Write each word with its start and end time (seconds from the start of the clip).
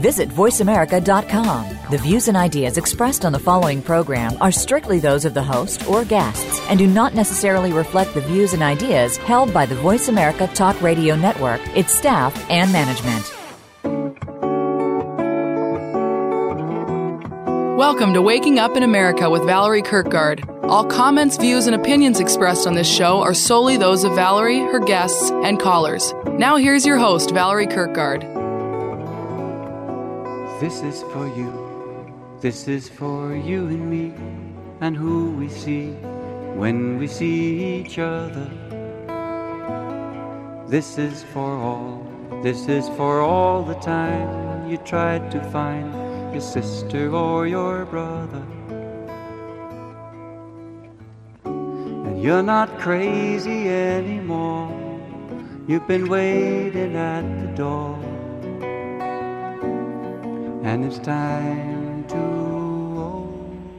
Visit 0.00 0.30
VoiceAmerica.com. 0.30 1.90
The 1.90 1.98
views 1.98 2.28
and 2.28 2.36
ideas 2.36 2.78
expressed 2.78 3.26
on 3.26 3.32
the 3.32 3.38
following 3.38 3.82
program 3.82 4.32
are 4.40 4.50
strictly 4.50 4.98
those 4.98 5.26
of 5.26 5.34
the 5.34 5.42
host 5.42 5.86
or 5.86 6.06
guests 6.06 6.58
and 6.70 6.78
do 6.78 6.86
not 6.86 7.14
necessarily 7.14 7.70
reflect 7.70 8.14
the 8.14 8.22
views 8.22 8.54
and 8.54 8.62
ideas 8.62 9.18
held 9.18 9.52
by 9.52 9.66
the 9.66 9.74
Voice 9.74 10.08
America 10.08 10.46
Talk 10.54 10.80
Radio 10.80 11.16
Network, 11.16 11.60
its 11.76 11.92
staff, 11.92 12.34
and 12.48 12.72
management. 12.72 13.30
Welcome 17.76 18.14
to 18.14 18.22
Waking 18.22 18.58
Up 18.58 18.76
in 18.78 18.82
America 18.82 19.28
with 19.28 19.44
Valerie 19.44 19.82
Kirkgaard. 19.82 20.48
All 20.64 20.86
comments, 20.86 21.36
views, 21.36 21.66
and 21.66 21.74
opinions 21.74 22.20
expressed 22.20 22.66
on 22.66 22.74
this 22.74 22.90
show 22.90 23.20
are 23.20 23.34
solely 23.34 23.76
those 23.76 24.04
of 24.04 24.14
Valerie, 24.14 24.60
her 24.60 24.80
guests, 24.80 25.30
and 25.30 25.60
callers. 25.60 26.14
Now, 26.26 26.56
here's 26.56 26.86
your 26.86 26.96
host, 26.96 27.32
Valerie 27.32 27.66
Kirkgaard. 27.66 28.39
This 30.60 30.82
is 30.82 31.02
for 31.04 31.26
you, 31.26 31.50
this 32.42 32.68
is 32.68 32.86
for 32.86 33.34
you 33.34 33.66
and 33.68 33.88
me, 33.88 34.12
and 34.82 34.94
who 34.94 35.30
we 35.30 35.48
see 35.48 35.92
when 36.52 36.98
we 36.98 37.06
see 37.06 37.80
each 37.80 37.98
other. 37.98 38.46
This 40.68 40.98
is 40.98 41.24
for 41.32 41.56
all, 41.56 42.06
this 42.42 42.68
is 42.68 42.90
for 42.90 43.22
all 43.22 43.62
the 43.62 43.76
time 43.76 44.68
you 44.68 44.76
tried 44.76 45.30
to 45.30 45.40
find 45.44 45.94
your 46.34 46.42
sister 46.42 47.10
or 47.10 47.46
your 47.46 47.86
brother. 47.86 48.44
And 51.46 52.22
you're 52.22 52.42
not 52.42 52.78
crazy 52.78 53.66
anymore, 53.66 54.68
you've 55.66 55.88
been 55.88 56.06
waiting 56.06 56.96
at 56.96 57.22
the 57.40 57.56
door. 57.56 58.09
And 60.62 60.84
it's 60.84 60.98
time 60.98 62.04
to 62.08 62.16
open. 62.98 63.74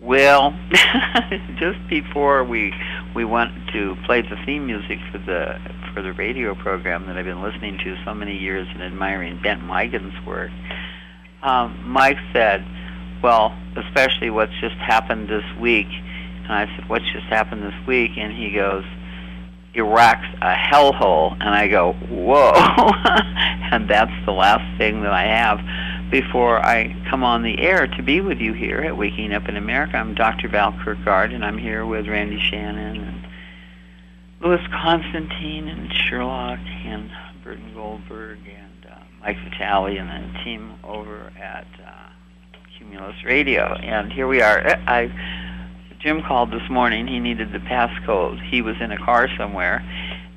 Well, 0.00 0.56
just 1.58 1.78
before 1.90 2.44
we 2.44 2.72
we 3.16 3.24
went 3.24 3.50
to 3.72 3.96
play 4.06 4.22
the 4.22 4.36
theme 4.46 4.66
music 4.66 4.98
for 5.10 5.18
the 5.18 5.58
for 5.92 6.02
the 6.02 6.12
radio 6.12 6.54
program 6.54 7.06
that 7.08 7.18
I've 7.18 7.24
been 7.24 7.42
listening 7.42 7.78
to 7.78 7.96
so 8.04 8.14
many 8.14 8.38
years 8.38 8.68
and 8.70 8.80
admiring 8.80 9.40
Bent 9.42 9.64
Migan's 9.64 10.14
work, 10.24 10.52
um, 11.42 11.82
Mike 11.84 12.18
said, 12.32 12.64
"Well, 13.24 13.58
especially 13.76 14.30
what's 14.30 14.54
just 14.60 14.76
happened 14.76 15.28
this 15.28 15.44
week." 15.60 15.88
And 16.44 16.52
I 16.52 16.66
said, 16.76 16.88
"What's 16.88 17.10
just 17.12 17.26
happened 17.26 17.64
this 17.64 17.86
week?" 17.88 18.12
And 18.16 18.32
he 18.32 18.52
goes, 18.52 18.84
"Iraq's 19.78 20.28
a 20.42 20.54
hellhole." 20.54 21.32
And 21.40 21.50
I 21.50 21.68
go, 21.68 21.92
"Whoa!" 21.92 22.52
and 23.72 23.88
that's 23.88 24.12
the 24.26 24.32
last 24.32 24.78
thing 24.78 25.02
that 25.02 25.12
I 25.12 25.24
have 25.24 25.60
before 26.10 26.64
I 26.64 26.96
come 27.10 27.22
on 27.22 27.42
the 27.42 27.58
air 27.60 27.86
to 27.86 28.02
be 28.02 28.20
with 28.20 28.38
you 28.38 28.52
here 28.52 28.78
at 28.80 28.96
Waking 28.96 29.32
Up 29.32 29.48
in 29.48 29.56
America. 29.56 29.96
I'm 29.96 30.14
Dr. 30.14 30.48
Val 30.48 30.72
Kirkgaard, 30.72 31.34
and 31.34 31.44
I'm 31.44 31.58
here 31.58 31.84
with 31.84 32.08
Randi 32.08 32.40
Shannon 32.40 33.04
and 33.04 33.26
Louis 34.40 34.60
Constantin 34.70 35.68
and 35.68 35.92
Sherlock 35.92 36.60
and 36.60 37.10
Burton 37.42 37.74
Goldberg 37.74 38.38
and 38.46 38.90
uh, 38.90 38.96
Mike 39.20 39.36
Vitale 39.44 39.98
and 39.98 40.08
the 40.08 40.38
team 40.44 40.74
over 40.84 41.32
at 41.38 41.66
uh, 41.84 41.92
Cumulus 42.78 43.24
Radio. 43.24 43.74
And 43.74 44.12
here 44.12 44.28
we 44.28 44.40
are. 44.40 44.60
I 44.86 45.10
Jim 46.00 46.22
called 46.22 46.50
this 46.50 46.68
morning. 46.70 47.06
He 47.06 47.18
needed 47.18 47.52
the 47.52 47.58
passcode. 47.58 48.40
He 48.48 48.62
was 48.62 48.76
in 48.80 48.92
a 48.92 48.98
car 48.98 49.28
somewhere. 49.36 49.82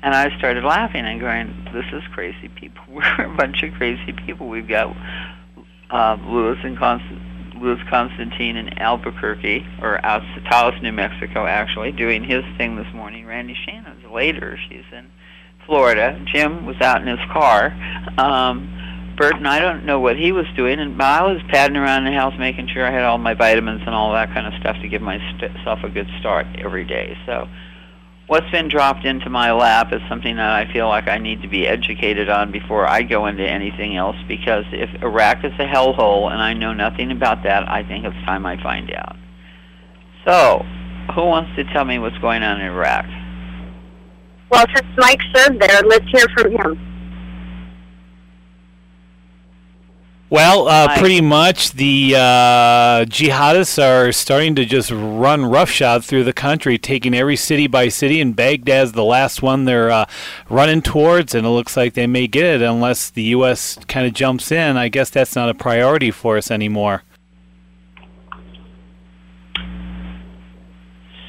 And 0.02 0.14
I 0.14 0.36
started 0.36 0.64
laughing 0.64 1.04
and 1.04 1.20
going, 1.20 1.68
"This 1.72 1.84
is 1.92 2.02
crazy 2.12 2.48
people. 2.48 2.82
We're 2.88 3.24
a 3.24 3.36
bunch 3.36 3.62
of 3.62 3.72
crazy 3.74 4.12
people. 4.12 4.48
We've 4.48 4.66
got 4.66 4.96
uh, 5.90 6.16
Louis 6.26 6.58
and 6.64 6.76
Constant, 6.76 7.62
Louis 7.62 7.78
Constantin 7.88 8.56
in 8.56 8.78
Albuquerque, 8.78 9.64
or 9.80 10.00
Taos, 10.50 10.74
New 10.82 10.92
Mexico, 10.92 11.46
actually, 11.46 11.92
doing 11.92 12.24
his 12.24 12.42
thing 12.58 12.74
this 12.76 12.92
morning. 12.92 13.26
Randi 13.26 13.56
Shannon's 13.64 14.04
later. 14.10 14.58
She's 14.68 14.84
in 14.90 15.08
Florida. 15.66 16.20
Jim 16.26 16.66
was 16.66 16.80
out 16.80 17.00
in 17.00 17.06
his 17.06 17.24
car. 17.30 17.72
Um, 18.18 18.81
Burton, 19.22 19.46
I 19.46 19.60
don't 19.60 19.86
know 19.86 20.00
what 20.00 20.16
he 20.16 20.32
was 20.32 20.46
doing, 20.56 20.80
and 20.80 21.00
I 21.00 21.22
was 21.22 21.40
padding 21.48 21.76
around 21.76 22.06
the 22.06 22.10
house 22.10 22.34
making 22.36 22.66
sure 22.66 22.84
I 22.84 22.90
had 22.90 23.04
all 23.04 23.18
my 23.18 23.34
vitamins 23.34 23.82
and 23.86 23.94
all 23.94 24.12
that 24.14 24.34
kind 24.34 24.52
of 24.52 24.60
stuff 24.60 24.76
to 24.82 24.88
give 24.88 25.00
myself 25.00 25.78
a 25.84 25.88
good 25.88 26.08
start 26.18 26.44
every 26.58 26.84
day. 26.84 27.16
So 27.24 27.46
what's 28.26 28.50
been 28.50 28.66
dropped 28.66 29.04
into 29.04 29.30
my 29.30 29.52
lap 29.52 29.92
is 29.92 30.00
something 30.08 30.34
that 30.34 30.50
I 30.50 30.72
feel 30.72 30.88
like 30.88 31.06
I 31.06 31.18
need 31.18 31.42
to 31.42 31.48
be 31.48 31.68
educated 31.68 32.28
on 32.28 32.50
before 32.50 32.84
I 32.84 33.02
go 33.02 33.26
into 33.26 33.48
anything 33.48 33.96
else 33.96 34.16
because 34.26 34.64
if 34.72 34.90
Iraq 35.04 35.44
is 35.44 35.52
a 35.52 35.66
hellhole 35.66 36.32
and 36.32 36.42
I 36.42 36.54
know 36.54 36.72
nothing 36.72 37.12
about 37.12 37.44
that, 37.44 37.68
I 37.68 37.84
think 37.84 38.04
it's 38.04 38.26
time 38.26 38.44
I 38.44 38.60
find 38.60 38.92
out. 38.92 39.14
So, 40.26 40.64
who 41.14 41.26
wants 41.26 41.54
to 41.54 41.64
tell 41.72 41.84
me 41.84 42.00
what's 42.00 42.18
going 42.18 42.42
on 42.42 42.60
in 42.60 42.66
Iraq? 42.66 43.06
Well, 44.50 44.66
since 44.74 44.88
Mike 44.96 45.20
served 45.32 45.60
there, 45.60 45.80
let's 45.82 46.06
hear 46.10 46.26
from 46.36 46.50
him. 46.50 46.91
Well, 50.32 50.66
uh, 50.66 50.98
pretty 50.98 51.20
much 51.20 51.72
the 51.72 52.14
uh, 52.16 53.04
jihadists 53.04 53.78
are 53.78 54.12
starting 54.12 54.54
to 54.54 54.64
just 54.64 54.90
run 54.90 55.44
roughshod 55.44 56.06
through 56.06 56.24
the 56.24 56.32
country, 56.32 56.78
taking 56.78 57.12
every 57.12 57.36
city 57.36 57.66
by 57.66 57.88
city, 57.88 58.18
and 58.18 58.34
Baghdad's 58.34 58.92
the 58.92 59.04
last 59.04 59.42
one 59.42 59.66
they're 59.66 59.90
uh, 59.90 60.06
running 60.48 60.80
towards, 60.80 61.34
and 61.34 61.46
it 61.46 61.50
looks 61.50 61.76
like 61.76 61.92
they 61.92 62.06
may 62.06 62.26
get 62.26 62.46
it 62.46 62.62
unless 62.62 63.10
the 63.10 63.24
U.S. 63.24 63.76
kind 63.88 64.06
of 64.06 64.14
jumps 64.14 64.50
in. 64.50 64.78
I 64.78 64.88
guess 64.88 65.10
that's 65.10 65.36
not 65.36 65.50
a 65.50 65.54
priority 65.54 66.10
for 66.10 66.38
us 66.38 66.50
anymore. 66.50 67.02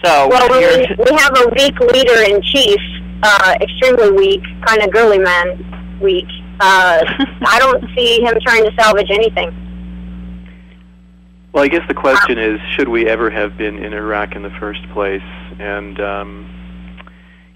So, 0.01 0.29
Well, 0.29 0.49
we, 0.49 0.87
we 1.11 1.17
have 1.17 1.37
a 1.39 1.49
weak 1.57 1.77
leader 1.91 2.21
in 2.21 2.41
chief, 2.41 2.79
uh, 3.21 3.55
extremely 3.59 4.11
weak, 4.11 4.43
kind 4.65 4.81
of 4.81 4.93
girly 4.93 5.19
man 5.19 5.99
weak. 6.01 6.23
Uh, 6.59 7.03
I 7.45 7.59
don't 7.59 7.83
see 7.95 8.21
him 8.21 8.35
trying 8.41 8.63
to 8.63 8.71
salvage 8.79 9.09
anything. 9.09 9.51
Well, 11.53 11.63
I 11.63 11.67
guess 11.67 11.87
the 11.87 11.93
question 11.93 12.39
is, 12.39 12.59
should 12.75 12.89
we 12.89 13.07
ever 13.07 13.29
have 13.29 13.57
been 13.57 13.77
in 13.77 13.93
Iraq 13.93 14.35
in 14.35 14.41
the 14.41 14.49
first 14.59 14.81
place? 14.89 15.21
And 15.59 15.99
um, 15.99 16.49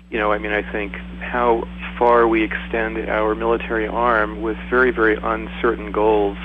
you 0.09 0.17
know, 0.17 0.31
I 0.31 0.37
mean, 0.37 0.51
I 0.51 0.61
think 0.71 0.93
how 1.19 1.63
far 1.97 2.27
we 2.27 2.43
extend 2.43 2.97
our 3.09 3.35
military 3.35 3.87
arm 3.87 4.41
with 4.41 4.57
very, 4.69 4.91
very 4.91 5.17
uncertain 5.21 5.91
goals 5.91 6.37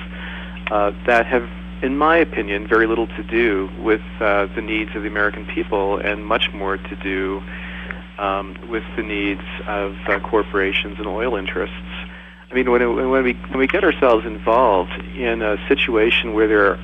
uh, 0.70 0.92
that 1.06 1.26
have, 1.26 1.48
in 1.82 1.96
my 1.96 2.16
opinion, 2.16 2.66
very 2.66 2.86
little 2.86 3.06
to 3.06 3.22
do 3.22 3.68
with 3.80 4.00
uh, 4.20 4.46
the 4.56 4.62
needs 4.62 4.90
of 4.96 5.02
the 5.02 5.08
American 5.08 5.46
people, 5.46 5.98
and 5.98 6.26
much 6.26 6.52
more 6.52 6.76
to 6.76 6.96
do 6.96 7.40
um, 8.18 8.56
with 8.68 8.84
the 8.96 9.02
needs 9.02 9.42
of 9.66 9.94
uh, 10.08 10.18
corporations 10.20 10.98
and 10.98 11.06
oil 11.06 11.36
interests. 11.36 11.76
I 12.52 12.54
mean, 12.54 12.70
when, 12.70 12.82
it, 12.82 12.86
when 12.86 13.24
we 13.24 13.32
when 13.32 13.58
we 13.58 13.66
get 13.66 13.82
ourselves 13.82 14.26
involved 14.26 14.92
in 15.16 15.40
a 15.40 15.56
situation 15.68 16.34
where 16.34 16.46
there 16.46 16.66
are 16.66 16.76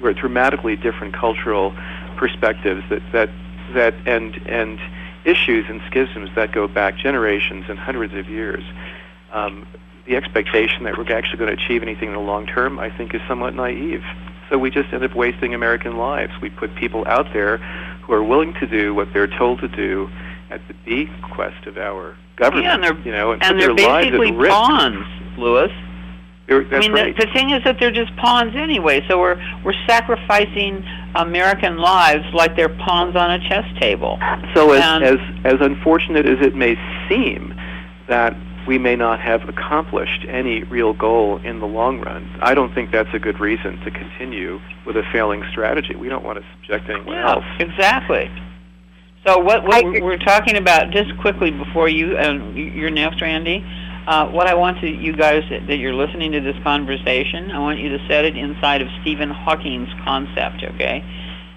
where 0.00 0.12
dramatically 0.12 0.76
different 0.76 1.14
cultural 1.14 1.74
perspectives 2.18 2.82
that 2.90 3.00
that 3.12 3.30
that 3.72 3.94
and 4.06 4.36
and 4.46 4.78
issues 5.24 5.64
and 5.70 5.80
schisms 5.90 6.28
that 6.34 6.52
go 6.52 6.68
back 6.68 6.98
generations 6.98 7.64
and 7.70 7.78
hundreds 7.78 8.12
of 8.12 8.28
years, 8.28 8.62
um, 9.32 9.66
the 10.06 10.16
expectation 10.16 10.84
that 10.84 10.98
we're 10.98 11.10
actually 11.10 11.38
going 11.38 11.56
to 11.56 11.62
achieve 11.62 11.82
anything 11.82 12.08
in 12.08 12.14
the 12.14 12.20
long 12.20 12.46
term, 12.46 12.78
I 12.78 12.94
think, 12.94 13.14
is 13.14 13.22
somewhat 13.26 13.54
naive. 13.54 14.04
So 14.50 14.58
we 14.58 14.70
just 14.70 14.92
end 14.92 15.02
up 15.02 15.14
wasting 15.14 15.54
American 15.54 15.96
lives. 15.96 16.32
We 16.42 16.50
put 16.50 16.74
people 16.74 17.04
out 17.06 17.32
there 17.32 17.56
who 18.02 18.12
are 18.12 18.22
willing 18.22 18.52
to 18.60 18.66
do 18.66 18.94
what 18.94 19.08
they're 19.14 19.28
told 19.28 19.60
to 19.60 19.68
do 19.68 20.10
at 20.50 20.60
the 20.68 20.74
bequest 20.84 21.66
of 21.66 21.78
our 21.78 22.16
government. 22.40 22.64
Yeah, 22.66 22.74
and 22.74 22.82
they're- 22.84 23.02
you 23.04 23.12
know, 23.12 23.32
and, 23.32 23.42
and 23.42 23.60
they're 23.60 23.74
basically 23.74 24.32
pawns, 24.32 25.06
Lewis. 25.38 25.70
They're- 26.48 26.66
I 26.74 26.80
mean, 26.80 26.92
right. 26.92 27.16
the, 27.16 27.26
the 27.26 27.32
thing 27.32 27.50
is 27.50 27.62
that 27.64 27.76
they're 27.78 27.92
just 27.92 28.14
pawns 28.16 28.56
anyway. 28.56 29.04
So 29.08 29.18
we're 29.20 29.38
we're 29.64 29.80
sacrificing 29.86 30.84
American 31.14 31.76
lives 31.78 32.24
like 32.34 32.56
they're 32.56 32.68
pawns 32.68 33.14
on 33.14 33.30
a 33.30 33.38
chess 33.48 33.64
table. 33.80 34.18
So 34.54 34.72
as, 34.72 34.82
And- 34.82 35.04
as 35.04 35.18
as 35.44 35.60
unfortunate 35.60 36.26
as 36.26 36.44
it 36.44 36.56
may 36.56 36.76
seem 37.08 37.54
that 38.08 38.34
we 38.66 38.78
may 38.78 38.94
not 38.96 39.20
have 39.20 39.48
accomplished 39.48 40.26
any 40.28 40.64
real 40.64 40.92
goal 40.92 41.38
in 41.44 41.60
the 41.60 41.66
long 41.66 42.00
run, 42.00 42.28
I 42.42 42.54
don't 42.54 42.74
think 42.74 42.90
that's 42.90 43.08
a 43.14 43.18
good 43.18 43.38
reason 43.40 43.78
to 43.84 43.90
continue 43.90 44.60
with 44.84 44.96
a 44.96 45.02
failing 45.12 45.42
strategy. 45.50 45.94
We 45.94 46.08
don't 46.08 46.24
want 46.24 46.38
to 46.38 46.44
subject 46.56 46.90
anyone 46.90 47.14
Yeah, 47.16 47.30
else. 47.34 47.44
exactly. 47.58 48.28
So 49.26 49.38
what, 49.38 49.64
what 49.64 49.84
we're, 49.84 50.02
we're 50.02 50.18
talking 50.18 50.56
about, 50.56 50.92
just 50.92 51.16
quickly 51.18 51.50
before 51.50 51.88
you, 51.88 52.16
um, 52.18 52.56
you're 52.56 52.90
next, 52.90 53.20
Randi. 53.20 53.62
Uh, 54.06 54.28
what 54.28 54.46
I 54.46 54.54
want 54.54 54.80
to 54.80 54.88
you 54.88 55.14
guys 55.14 55.42
that, 55.50 55.66
that 55.66 55.76
you're 55.76 55.94
listening 55.94 56.32
to 56.32 56.40
this 56.40 56.56
conversation, 56.62 57.50
I 57.50 57.58
want 57.58 57.80
you 57.80 57.90
to 57.90 57.98
set 58.08 58.24
it 58.24 58.34
inside 58.34 58.80
of 58.80 58.88
Stephen 59.02 59.28
Hawking's 59.28 59.90
concept, 60.04 60.64
okay? 60.74 61.04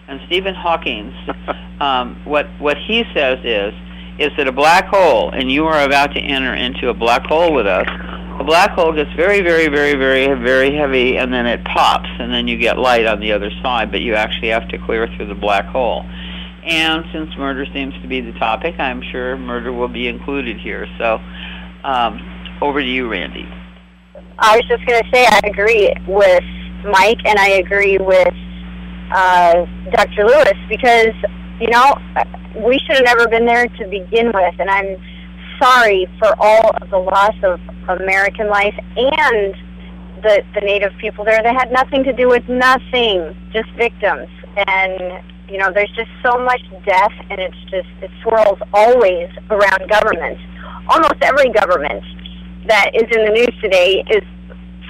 And 0.09 0.19
Stephen 0.27 0.53
Hawking's, 0.53 1.15
um, 1.79 2.21
what 2.25 2.47
what 2.59 2.77
he 2.77 3.05
says 3.13 3.39
is, 3.45 3.73
is 4.19 4.31
that 4.35 4.47
a 4.47 4.51
black 4.51 4.87
hole, 4.87 5.31
and 5.31 5.49
you 5.49 5.65
are 5.65 5.85
about 5.85 6.13
to 6.15 6.19
enter 6.19 6.53
into 6.53 6.89
a 6.89 6.93
black 6.93 7.25
hole 7.25 7.53
with 7.53 7.65
us. 7.65 7.87
A 8.39 8.43
black 8.43 8.71
hole 8.71 8.91
gets 8.91 9.11
very, 9.13 9.41
very, 9.41 9.69
very, 9.69 9.95
very, 9.95 10.37
very 10.37 10.75
heavy, 10.75 11.17
and 11.17 11.31
then 11.31 11.45
it 11.45 11.63
pops, 11.63 12.09
and 12.19 12.31
then 12.33 12.47
you 12.47 12.57
get 12.57 12.77
light 12.77 13.05
on 13.05 13.21
the 13.21 13.31
other 13.31 13.51
side. 13.61 13.89
But 13.89 14.01
you 14.01 14.15
actually 14.15 14.49
have 14.49 14.67
to 14.67 14.77
clear 14.79 15.07
through 15.15 15.27
the 15.27 15.35
black 15.35 15.65
hole. 15.65 16.03
And 16.63 17.05
since 17.11 17.29
murder 17.37 17.65
seems 17.73 17.93
to 18.01 18.07
be 18.07 18.21
the 18.21 18.31
topic, 18.33 18.79
I'm 18.79 19.01
sure 19.11 19.37
murder 19.37 19.73
will 19.73 19.89
be 19.89 20.07
included 20.07 20.59
here. 20.59 20.87
So, 20.97 21.19
um, 21.83 22.21
over 22.61 22.79
to 22.79 22.87
you, 22.87 23.11
Randi. 23.11 23.45
I 24.39 24.55
was 24.55 24.65
just 24.67 24.85
going 24.85 25.01
to 25.03 25.09
say 25.13 25.25
I 25.25 25.41
agree 25.43 25.93
with 26.07 26.43
Mike 26.85 27.19
and 27.25 27.37
I 27.37 27.49
agree 27.59 27.97
with 27.97 28.33
uh, 29.11 29.65
Dr. 29.91 30.25
Lewis 30.25 30.57
because, 30.69 31.13
you 31.59 31.69
know, 31.69 31.93
we 32.65 32.79
should 32.79 32.95
have 32.95 33.05
never 33.05 33.27
been 33.27 33.45
there 33.45 33.67
to 33.67 33.87
begin 33.87 34.31
with. 34.33 34.55
And 34.59 34.69
I'm 34.69 34.97
sorry 35.61 36.07
for 36.19 36.33
all 36.39 36.71
of 36.81 36.89
the 36.89 36.97
loss 36.97 37.35
of 37.43 37.59
American 37.89 38.47
life 38.47 38.75
and 38.95 39.53
the, 40.23 40.41
the 40.55 40.61
native 40.61 40.93
people 40.99 41.25
there. 41.25 41.43
They 41.43 41.53
had 41.53 41.71
nothing 41.71 42.03
to 42.05 42.13
do 42.13 42.29
with 42.29 42.47
nothing, 42.47 43.35
just 43.51 43.69
victims. 43.71 44.29
And, 44.55 45.23
you 45.49 45.57
know, 45.57 45.71
there's 45.73 45.91
just 45.95 46.09
so 46.23 46.37
much 46.43 46.61
death 46.85 47.13
and 47.29 47.39
it's 47.39 47.61
just, 47.69 47.89
it 48.01 48.11
swirls 48.21 48.59
always 48.73 49.29
around 49.49 49.89
government. 49.89 50.39
Almost 50.89 51.15
every 51.21 51.49
government 51.49 52.03
that 52.67 52.91
is 52.93 53.03
in 53.15 53.25
the 53.25 53.31
news 53.31 53.53
today 53.61 54.03
is 54.09 54.23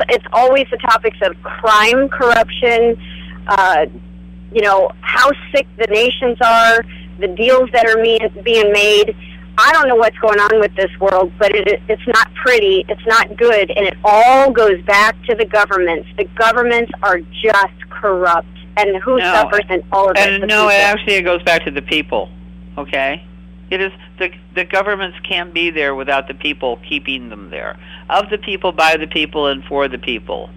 it's 0.10 0.26
always 0.34 0.66
the 0.72 0.78
topics 0.78 1.18
of 1.22 1.36
crime, 1.44 2.10
corruption, 2.10 2.98
uh, 3.48 3.86
you 4.52 4.62
know, 4.62 4.92
how 5.02 5.30
sick 5.54 5.68
the 5.78 5.88
nations 5.90 6.38
are, 6.42 6.84
the 7.20 7.28
deals 7.28 7.70
that 7.74 7.88
are 7.88 8.02
me- 8.02 8.20
being 8.44 8.72
made. 8.72 9.16
I 9.58 9.72
don't 9.72 9.88
know 9.88 9.96
what's 9.96 10.18
going 10.18 10.40
on 10.40 10.60
with 10.60 10.76
this 10.76 10.90
world, 11.00 11.32
but 11.38 11.56
it, 11.56 11.82
it's 11.88 12.08
not 12.08 12.34
pretty, 12.34 12.86
it's 12.90 13.06
not 13.06 13.38
good, 13.38 13.72
and 13.72 13.86
it 13.86 13.96
all 14.04 14.52
goes 14.52 14.82
back 14.84 15.16
to 15.26 15.36
the 15.36 15.46
governments. 15.46 16.10
The 16.18 16.26
governments 16.36 16.92
are 17.04 17.20
just 17.20 17.90
corrupt, 17.90 18.48
and 18.78 18.96
who 18.98 19.18
No, 19.18 19.34
suffers 19.34 19.66
in 19.70 19.84
all 19.92 20.10
of 20.10 20.18
it? 20.18 20.34
And 20.34 20.44
The 20.44 20.48
no, 20.48 20.68
it 20.68 20.72
people. 20.74 20.86
actually 20.86 21.14
it 21.16 21.22
goes 21.24 21.44
back 21.44 21.64
to 21.66 21.72
the 21.72 21.82
people. 21.82 22.30
Okay, 22.78 23.24
it 23.70 23.82
is 23.82 23.92
the 24.20 24.32
the 24.56 24.66
governments 24.66 25.18
can't 25.28 25.54
be 25.54 25.70
there 25.70 25.94
without 25.96 26.28
the 26.28 26.34
people 26.34 26.80
keeping 26.88 27.30
them 27.30 27.50
there. 27.50 27.78
Of 28.10 28.30
the 28.30 28.38
people, 28.38 28.72
by 28.72 28.98
the 28.98 29.08
people, 29.08 29.48
and 29.48 29.64
for 29.66 29.88
the 29.88 30.00
people. 30.00 30.50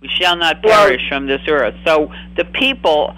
We 0.00 0.08
shall 0.08 0.36
not 0.36 0.62
Well- 0.62 0.86
perish 0.86 1.08
from 1.08 1.26
this 1.26 1.40
earth. 1.48 1.74
So 1.84 2.12
the 2.36 2.44
people, 2.44 3.14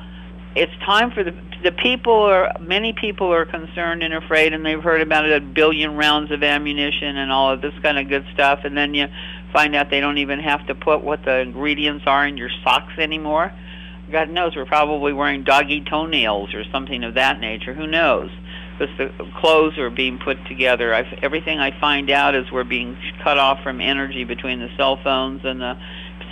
it's 0.54 0.72
time 0.84 1.10
for 1.10 1.22
the 1.24 1.34
the 1.62 1.72
people 1.72 2.12
are 2.14 2.52
many 2.60 2.92
people 2.92 3.32
are 3.34 3.44
concerned 3.44 4.02
and 4.04 4.14
afraid, 4.14 4.52
and 4.52 4.64
they've 4.64 4.82
heard 4.82 5.00
about 5.00 5.28
a 5.28 5.40
billion 5.40 5.96
rounds 5.96 6.30
of 6.30 6.42
ammunition 6.44 7.16
and 7.16 7.32
all 7.32 7.50
of 7.50 7.60
this 7.60 7.74
kind 7.82 7.98
of 7.98 8.08
good 8.08 8.24
stuff, 8.32 8.60
and 8.64 8.76
then 8.78 8.94
you 8.94 9.08
find 9.52 9.74
out 9.74 9.90
they 9.90 10.00
don't 10.00 10.18
even 10.18 10.38
have 10.38 10.64
to 10.68 10.74
put 10.74 11.02
what 11.02 11.24
the 11.24 11.40
ingredients 11.40 12.04
are 12.06 12.24
in 12.26 12.36
your 12.36 12.50
socks 12.62 12.92
anymore. 12.98 13.52
God 14.10 14.30
knows 14.30 14.56
we're 14.56 14.64
probably 14.64 15.12
wearing 15.12 15.44
doggy 15.44 15.82
toenails 15.82 16.54
or 16.54 16.64
something 16.72 17.04
of 17.04 17.14
that 17.14 17.40
nature. 17.40 17.74
Who 17.74 17.86
knows? 17.86 18.30
Because 18.78 18.96
the 18.96 19.30
clothes 19.40 19.76
are 19.78 19.90
being 19.90 20.18
put 20.18 20.44
together. 20.46 20.94
I've, 20.94 21.12
everything 21.20 21.58
I 21.58 21.78
find 21.80 22.10
out 22.10 22.34
is 22.34 22.50
we're 22.50 22.64
being 22.64 22.96
cut 23.22 23.38
off 23.38 23.62
from 23.62 23.80
energy 23.80 24.24
between 24.24 24.60
the 24.60 24.68
cell 24.76 24.98
phones 25.02 25.44
and 25.44 25.60
the 25.60 25.76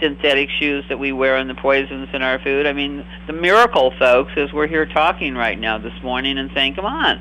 synthetic 0.01 0.49
shoes 0.51 0.85
that 0.89 0.99
we 0.99 1.13
wear 1.13 1.37
and 1.37 1.51
the 1.51 1.55
poisons 1.55 2.09
in 2.13 2.23
our 2.23 2.39
food. 2.39 2.67
I 2.67 2.73
mean, 2.73 3.05
the 3.27 3.33
miracle, 3.33 3.93
folks, 3.99 4.33
is 4.37 4.53
we're 4.53 4.67
here 4.67 4.87
talking 4.87 5.35
right 5.35 5.59
now 5.59 5.79
this 5.79 6.03
morning 6.03 6.39
and 6.39 6.51
saying, 6.55 6.77
come 6.77 6.85
on. 6.85 7.21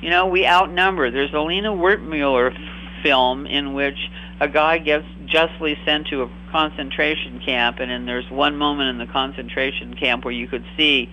You 0.00 0.10
know, 0.10 0.26
we 0.26 0.46
outnumber. 0.46 1.10
There's 1.10 1.32
a 1.32 1.40
Lena 1.40 1.70
Wertmuller 1.70 2.54
film 3.02 3.46
in 3.46 3.74
which 3.74 3.98
a 4.44 4.48
guy 4.48 4.78
gets 4.78 5.06
justly 5.24 5.76
sent 5.86 6.08
to 6.08 6.22
a 6.22 6.30
concentration 6.52 7.40
camp, 7.44 7.78
and 7.80 7.90
then 7.90 8.04
there's 8.04 8.30
one 8.30 8.56
moment 8.56 8.90
in 8.90 8.98
the 8.98 9.10
concentration 9.10 9.96
camp 9.96 10.24
where 10.24 10.34
you 10.34 10.46
could 10.46 10.64
see 10.76 11.08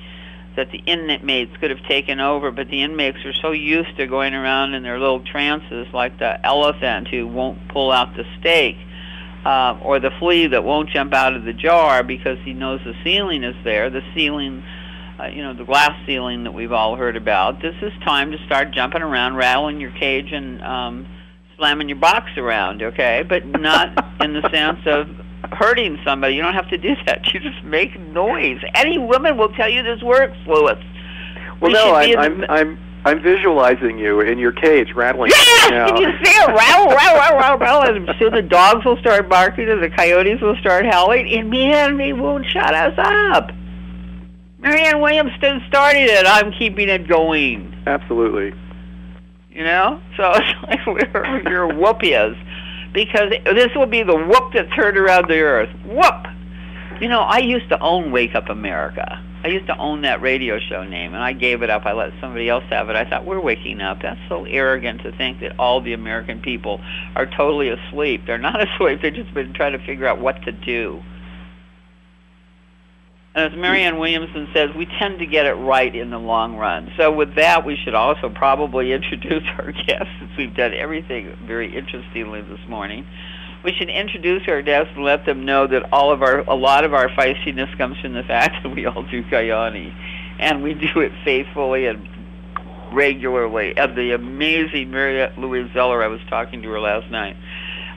that 0.57 0.69
the 0.71 0.79
inmates 0.79 1.55
could 1.61 1.69
have 1.69 1.81
taken 1.87 2.19
over, 2.19 2.51
but 2.51 2.67
the 2.67 2.83
inmates 2.83 3.17
are 3.23 3.33
so 3.41 3.51
used 3.51 3.95
to 3.95 4.05
going 4.05 4.33
around 4.33 4.73
in 4.73 4.83
their 4.83 4.99
little 4.99 5.23
trances, 5.23 5.87
like 5.93 6.19
the 6.19 6.45
elephant 6.45 7.07
who 7.07 7.25
won't 7.25 7.69
pull 7.69 7.89
out 7.89 8.13
the 8.17 8.25
steak, 8.39 8.75
uh, 9.45 9.79
or 9.81 10.01
the 10.01 10.11
flea 10.19 10.47
that 10.47 10.65
won't 10.65 10.89
jump 10.89 11.13
out 11.13 11.33
of 11.33 11.45
the 11.45 11.53
jar 11.53 12.03
because 12.03 12.37
he 12.43 12.53
knows 12.53 12.81
the 12.83 12.93
ceiling 13.01 13.45
is 13.45 13.55
there. 13.63 13.89
The 13.89 14.03
ceiling, 14.13 14.61
uh, 15.17 15.27
you 15.27 15.41
know, 15.41 15.53
the 15.53 15.63
glass 15.63 15.93
ceiling 16.05 16.43
that 16.43 16.53
we've 16.53 16.73
all 16.73 16.97
heard 16.97 17.15
about. 17.15 17.61
This 17.61 17.75
is 17.81 17.93
time 18.03 18.31
to 18.31 18.37
start 18.45 18.71
jumping 18.71 19.01
around, 19.01 19.37
rattling 19.37 19.79
your 19.79 19.91
cage, 19.91 20.33
and 20.33 20.61
um, 20.61 21.07
slamming 21.61 21.87
your 21.87 21.99
box 21.99 22.31
around. 22.37 22.81
Okay, 22.81 23.23
but 23.27 23.45
not 23.45 23.89
in 24.21 24.33
the 24.33 24.49
sense 24.49 24.79
of 24.87 25.07
hurting 25.53 25.99
somebody. 26.03 26.35
You 26.35 26.41
don't 26.41 26.55
have 26.55 26.69
to 26.69 26.77
do 26.77 26.95
that. 27.05 27.21
You 27.33 27.39
just 27.39 27.63
make 27.63 27.97
noise. 27.99 28.59
Any 28.75 28.97
woman 28.97 29.37
will 29.37 29.49
tell 29.49 29.69
you 29.69 29.83
this 29.83 30.01
works, 30.03 30.37
Lewis. 30.47 30.77
Well, 31.61 31.69
We 31.69 31.73
no, 31.73 31.93
I'm, 31.93 32.17
I'm, 32.17 32.43
I'm, 32.49 32.79
I'm 33.05 33.21
visualizing 33.21 33.97
you 33.97 34.19
in 34.21 34.37
your 34.37 34.51
cage 34.51 34.93
rattling. 34.93 35.31
Yes! 35.31 35.71
now. 35.71 35.87
Can 35.87 35.97
you 35.97 36.11
see 36.23 36.31
it? 36.31 36.47
Rattle, 36.47 36.87
rattle, 36.87 37.17
rattle, 37.19 37.37
rattle, 37.37 37.57
rattle. 37.59 37.95
And 37.95 38.09
soon 38.19 38.33
the 38.33 38.41
dogs 38.41 38.83
will 38.83 38.97
start 38.97 39.29
barking 39.29 39.69
and 39.69 39.81
the 39.81 39.89
coyotes 39.89 40.41
will 40.41 40.57
start 40.57 40.85
howling. 40.85 41.31
And 41.31 41.49
man, 41.49 41.97
they 41.97 42.11
won't 42.11 42.45
shut 42.47 42.73
us 42.73 42.93
up. 42.97 43.51
Marianne 44.59 44.99
Williamson 44.99 45.61
started 45.67 46.09
it. 46.09 46.25
I'm 46.27 46.51
keeping 46.51 46.89
it 46.89 47.07
going. 47.07 47.73
Absolutely. 47.87 48.53
You 49.51 49.63
know? 49.63 50.01
So 50.17 50.31
it's 50.33 50.63
like 50.67 50.85
we're 50.85 51.49
your 51.49 51.67
whoop 51.67 51.97
is. 52.03 52.35
Because 52.93 53.31
this 53.45 53.69
will 53.75 53.85
be 53.85 54.03
the 54.03 54.15
whoop 54.15 54.53
that 54.53 54.67
turned 54.75 54.97
around 54.97 55.29
the 55.29 55.39
earth. 55.39 55.69
Whoop! 55.85 56.27
You 56.99 57.07
know, 57.07 57.21
I 57.21 57.39
used 57.39 57.69
to 57.69 57.79
own 57.79 58.11
Wake 58.11 58.35
Up 58.35 58.49
America. 58.49 59.23
I 59.43 59.47
used 59.47 59.65
to 59.67 59.77
own 59.77 60.01
that 60.01 60.21
radio 60.21 60.59
show 60.59 60.83
name, 60.83 61.15
and 61.15 61.23
I 61.23 61.33
gave 61.33 61.63
it 61.63 61.69
up. 61.69 61.85
I 61.85 61.93
let 61.93 62.11
somebody 62.21 62.47
else 62.47 62.63
have 62.69 62.89
it. 62.89 62.95
I 62.95 63.09
thought, 63.09 63.25
we're 63.25 63.41
waking 63.41 63.81
up. 63.81 63.99
That's 64.01 64.19
so 64.29 64.45
arrogant 64.45 65.01
to 65.01 65.11
think 65.17 65.39
that 65.39 65.57
all 65.57 65.81
the 65.81 65.93
American 65.93 66.41
people 66.41 66.79
are 67.15 67.25
totally 67.25 67.69
asleep. 67.69 68.21
They're 68.27 68.37
not 68.37 68.61
asleep. 68.69 69.01
They've 69.01 69.13
just 69.13 69.33
been 69.33 69.53
trying 69.53 69.71
to 69.71 69.83
figure 69.83 70.05
out 70.05 70.21
what 70.21 70.43
to 70.43 70.51
do. 70.51 71.01
And 73.33 73.53
as 73.53 73.57
Marianne 73.57 73.97
Williamson 73.97 74.49
says, 74.53 74.75
we 74.75 74.85
tend 74.85 75.19
to 75.19 75.25
get 75.25 75.45
it 75.45 75.53
right 75.53 75.93
in 75.93 76.09
the 76.09 76.19
long 76.19 76.57
run. 76.57 76.91
So 76.97 77.11
with 77.11 77.35
that, 77.35 77.65
we 77.65 77.77
should 77.77 77.93
also 77.93 78.29
probably 78.29 78.91
introduce 78.93 79.43
our 79.57 79.71
guests, 79.71 80.09
since 80.19 80.31
we've 80.37 80.55
done 80.55 80.73
everything 80.73 81.37
very 81.45 81.75
interestingly 81.75 82.41
this 82.41 82.59
morning. 82.67 83.07
We 83.63 83.73
should 83.73 83.89
introduce 83.89 84.47
our 84.47 84.61
guests 84.61 84.91
and 84.95 85.05
let 85.05 85.25
them 85.25 85.45
know 85.45 85.67
that 85.67 85.93
all 85.93 86.11
of 86.11 86.23
our, 86.23 86.39
a 86.39 86.55
lot 86.55 86.83
of 86.83 86.93
our 86.93 87.09
feistiness 87.09 87.75
comes 87.77 87.97
from 87.99 88.13
the 88.13 88.23
fact 88.27 88.63
that 88.63 88.69
we 88.69 88.85
all 88.85 89.03
do 89.03 89.23
Kyani, 89.23 89.93
and 90.39 90.63
we 90.63 90.73
do 90.73 90.99
it 90.99 91.11
faithfully 91.23 91.85
and 91.85 92.09
regularly. 92.91 93.77
And 93.77 93.95
the 93.95 94.11
amazing 94.11 94.91
Mariette 94.91 95.37
Louise 95.37 95.71
Zeller, 95.73 96.03
I 96.03 96.07
was 96.07 96.19
talking 96.29 96.63
to 96.63 96.69
her 96.69 96.79
last 96.79 97.09
night. 97.09 97.37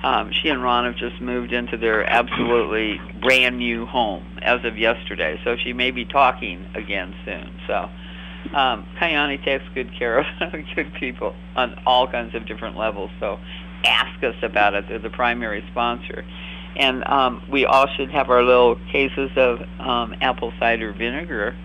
Um, 0.05 0.33
she 0.33 0.51
and 0.51 0.63
Ron 0.63 0.85
have 0.85 0.97
just 0.97 1.19
moved 1.23 1.55
into 1.55 1.79
their 1.79 2.05
absolutely 2.05 3.01
brand 3.23 3.57
new 3.57 3.87
home 3.87 4.39
as 4.43 4.63
of 4.63 4.77
yesterday, 4.77 5.41
so 5.45 5.57
she 5.57 5.73
may 5.73 5.93
be 5.93 6.05
talking 6.05 6.67
again 6.75 7.15
soon. 7.25 7.59
So, 7.67 7.89
um, 8.55 8.87
Kyani 9.01 9.43
takes 9.43 9.65
good 9.75 9.97
care 9.99 10.19
of 10.19 10.27
good 10.77 10.93
people 11.01 11.35
on 11.57 11.81
all 11.87 12.07
kinds 12.07 12.35
of 12.35 12.47
different 12.47 12.77
levels. 12.77 13.11
So, 13.19 13.39
ask 13.87 14.23
us 14.23 14.35
about 14.43 14.75
it. 14.75 14.85
They're 14.89 14.99
the 14.99 15.09
primary 15.09 15.65
sponsor, 15.71 16.23
and 16.77 17.03
um, 17.09 17.43
we 17.51 17.65
all 17.65 17.87
should 17.97 18.11
have 18.11 18.29
our 18.29 18.43
little 18.43 18.77
cases 18.93 19.31
of 19.37 19.61
um, 19.81 20.17
apple 20.21 20.53
cider 20.61 20.93
vinegar 20.93 21.57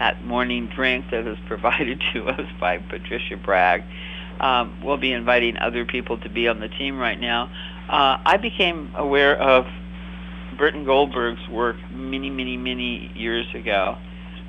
at 0.00 0.24
morning 0.24 0.70
drink 0.74 1.04
that 1.10 1.26
is 1.26 1.36
provided 1.46 2.02
to 2.14 2.24
us 2.28 2.48
by 2.58 2.78
Patricia 2.78 3.36
Bragg. 3.36 3.82
Um, 4.40 4.80
we'll 4.82 4.96
be 4.96 5.12
inviting 5.12 5.56
other 5.58 5.84
people 5.84 6.18
to 6.18 6.28
be 6.28 6.48
on 6.48 6.58
the 6.58 6.68
team 6.68 6.98
right 6.98 7.20
now. 7.20 7.52
Uh, 7.88 8.18
I 8.24 8.36
became 8.36 8.92
aware 8.96 9.40
of 9.40 9.66
Burton 10.56 10.84
Goldberg's 10.84 11.46
work 11.48 11.76
many, 11.90 12.30
many, 12.30 12.56
many 12.56 13.10
years 13.14 13.46
ago 13.54 13.96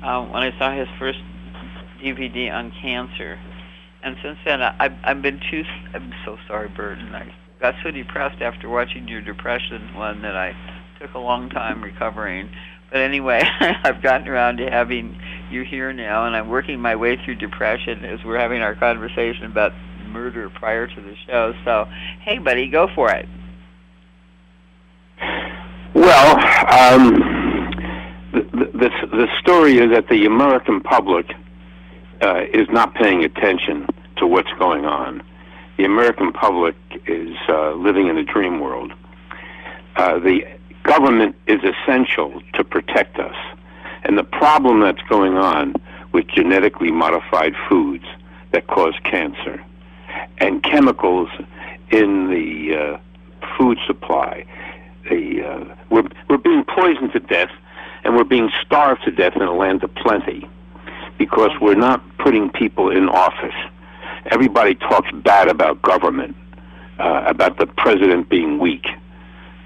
uh, 0.02 0.24
when 0.26 0.42
I 0.42 0.56
saw 0.58 0.76
his 0.76 0.88
first 0.98 1.18
DVD 2.02 2.52
on 2.52 2.72
cancer. 2.80 3.38
And 4.02 4.16
since 4.22 4.38
then, 4.44 4.62
I, 4.62 4.74
I've, 4.78 4.92
I've 5.02 5.22
been 5.22 5.40
too. 5.50 5.64
I'm 5.94 6.12
so 6.24 6.36
sorry, 6.46 6.68
Burton. 6.68 7.14
I 7.14 7.32
got 7.60 7.74
so 7.82 7.90
depressed 7.90 8.42
after 8.42 8.68
watching 8.68 9.08
your 9.08 9.22
depression 9.22 9.94
one 9.94 10.22
that 10.22 10.36
I 10.36 10.54
took 11.00 11.14
a 11.14 11.18
long 11.18 11.48
time 11.48 11.82
recovering. 11.82 12.50
But 12.90 13.00
anyway, 13.00 13.42
I've 13.60 14.02
gotten 14.02 14.28
around 14.28 14.58
to 14.58 14.70
having 14.70 15.18
you're 15.50 15.64
here 15.64 15.92
now, 15.92 16.26
and 16.26 16.36
I'm 16.36 16.48
working 16.48 16.80
my 16.80 16.96
way 16.96 17.16
through 17.24 17.36
depression 17.36 18.04
as 18.04 18.20
we're 18.24 18.38
having 18.38 18.60
our 18.60 18.74
conversation 18.74 19.46
about 19.46 19.72
murder 20.14 20.48
prior 20.48 20.86
to 20.86 21.00
the 21.00 21.16
show. 21.26 21.52
So, 21.64 21.86
hey, 22.20 22.38
buddy, 22.38 22.68
go 22.68 22.88
for 22.94 23.10
it. 23.10 23.28
Well, 25.92 26.36
um, 26.72 27.10
the, 28.32 28.70
the 28.72 28.90
the 29.10 29.28
story 29.40 29.78
is 29.78 29.90
that 29.90 30.08
the 30.08 30.24
American 30.24 30.80
public 30.80 31.26
uh, 32.22 32.42
is 32.52 32.68
not 32.70 32.94
paying 32.94 33.24
attention 33.24 33.86
to 34.16 34.26
what's 34.26 34.52
going 34.58 34.86
on. 34.86 35.22
The 35.76 35.84
American 35.84 36.32
public 36.32 36.76
is 37.06 37.36
uh, 37.48 37.72
living 37.72 38.06
in 38.06 38.16
a 38.16 38.24
dream 38.24 38.60
world. 38.60 38.92
Uh, 39.96 40.20
the 40.20 40.46
government 40.84 41.34
is 41.46 41.60
essential 41.64 42.40
to 42.54 42.62
protect 42.62 43.18
us. 43.18 43.36
And 44.04 44.16
the 44.16 44.24
problem 44.24 44.80
that's 44.80 45.02
going 45.08 45.36
on 45.36 45.74
with 46.12 46.28
genetically 46.28 46.92
modified 46.92 47.54
foods 47.68 48.04
that 48.52 48.68
cause 48.68 48.94
cancer 49.02 49.64
and 50.38 50.62
chemicals 50.62 51.28
in 51.90 52.28
the 52.28 52.76
uh, 52.76 52.98
food 53.56 53.78
supply, 53.86 54.44
the, 55.08 55.42
uh, 55.42 55.74
we're, 55.90 56.08
we're 56.28 56.38
being 56.38 56.64
poisoned 56.64 57.12
to 57.12 57.20
death 57.20 57.50
and 58.04 58.16
we're 58.16 58.24
being 58.24 58.50
starved 58.64 59.02
to 59.04 59.10
death 59.10 59.34
in 59.36 59.42
a 59.42 59.54
land 59.54 59.82
of 59.82 59.94
plenty 59.94 60.48
because 61.18 61.50
we're 61.60 61.74
not 61.74 62.02
putting 62.18 62.50
people 62.50 62.90
in 62.90 63.08
office. 63.08 63.54
Everybody 64.26 64.74
talks 64.74 65.10
bad 65.12 65.48
about 65.48 65.82
government, 65.82 66.36
uh, 66.98 67.24
about 67.26 67.58
the 67.58 67.66
president 67.66 68.28
being 68.28 68.58
weak. 68.58 68.86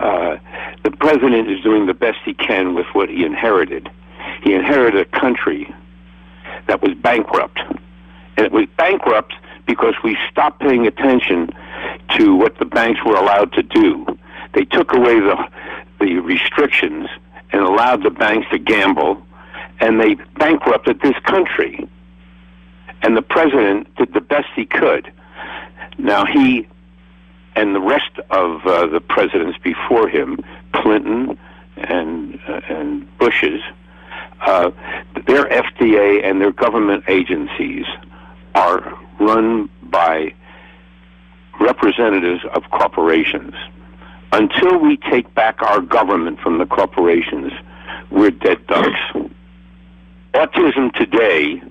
Uh, 0.01 0.37
the 0.85 0.91
president 0.91 1.51
is 1.51 1.61
doing 1.63 1.87
the 1.87 1.95
best 1.95 2.19
he 2.25 2.35
can 2.35 2.75
with 2.75 2.87
what 2.93 3.09
he 3.09 3.25
inherited. 3.25 3.91
He 4.43 4.55
inherited 4.55 5.01
a 5.01 5.19
country 5.19 5.73
that 6.67 6.83
was 6.83 6.95
bankrupt. 6.95 7.59
And 8.37 8.47
it 8.47 8.53
was 8.53 8.67
bankrupt 8.77 9.35
because 9.69 9.95
we 10.03 10.17
stopped 10.31 10.59
paying 10.61 10.87
attention 10.87 11.51
to 12.17 12.35
what 12.35 12.59
the 12.59 12.65
banks 12.65 13.01
were 13.05 13.15
allowed 13.15 13.53
to 13.53 13.63
do. 13.63 14.05
They 14.55 14.65
took 14.65 14.93
away 14.93 15.21
the, 15.21 15.37
the 16.01 16.17
restrictions 16.17 17.09
and 17.53 17.63
allowed 17.63 18.03
the 18.03 18.11
banks 18.11 18.49
to 18.51 18.59
gamble, 18.59 19.23
and 19.79 20.01
they 20.01 20.15
bankrupted 20.39 21.01
this 21.03 21.17
country. 21.25 21.87
And 23.03 23.17
the 23.17 23.23
president 23.23 23.95
did 23.97 24.13
the 24.15 24.21
best 24.21 24.49
he 24.57 24.65
could. 24.65 25.13
Now, 25.99 26.25
he 26.25 26.67
and 27.55 27.75
the 27.75 27.81
rest 27.81 28.19
of 28.31 28.65
uh, 28.67 28.87
the 28.87 29.01
presidents 29.01 29.59
before 29.63 30.09
him, 30.09 30.39
Clinton 30.73 31.39
and 31.77 32.41
uh, 32.49 32.61
and 32.69 33.19
Bush's, 33.19 33.61
uh, 34.41 34.71
their 35.27 35.45
FDA 35.45 36.25
and 36.25 36.41
their 36.41 36.53
government 36.53 37.05
agencies 37.09 37.85
are 38.55 38.97
run 39.21 39.69
by 39.83 40.35
representatives 41.61 42.45
of 42.55 42.63
corporations. 42.71 43.55
Until 44.33 44.79
we 44.79 44.97
take 44.97 45.33
back 45.35 45.63
our 45.63 45.81
government 45.81 46.41
from 46.41 46.59
the 46.59 46.67
corporations, 46.67 47.53
we're 48.11 48.31
dead 48.31 48.67
ducks. 48.67 49.01
Autism 50.35 50.93
today 50.95 51.63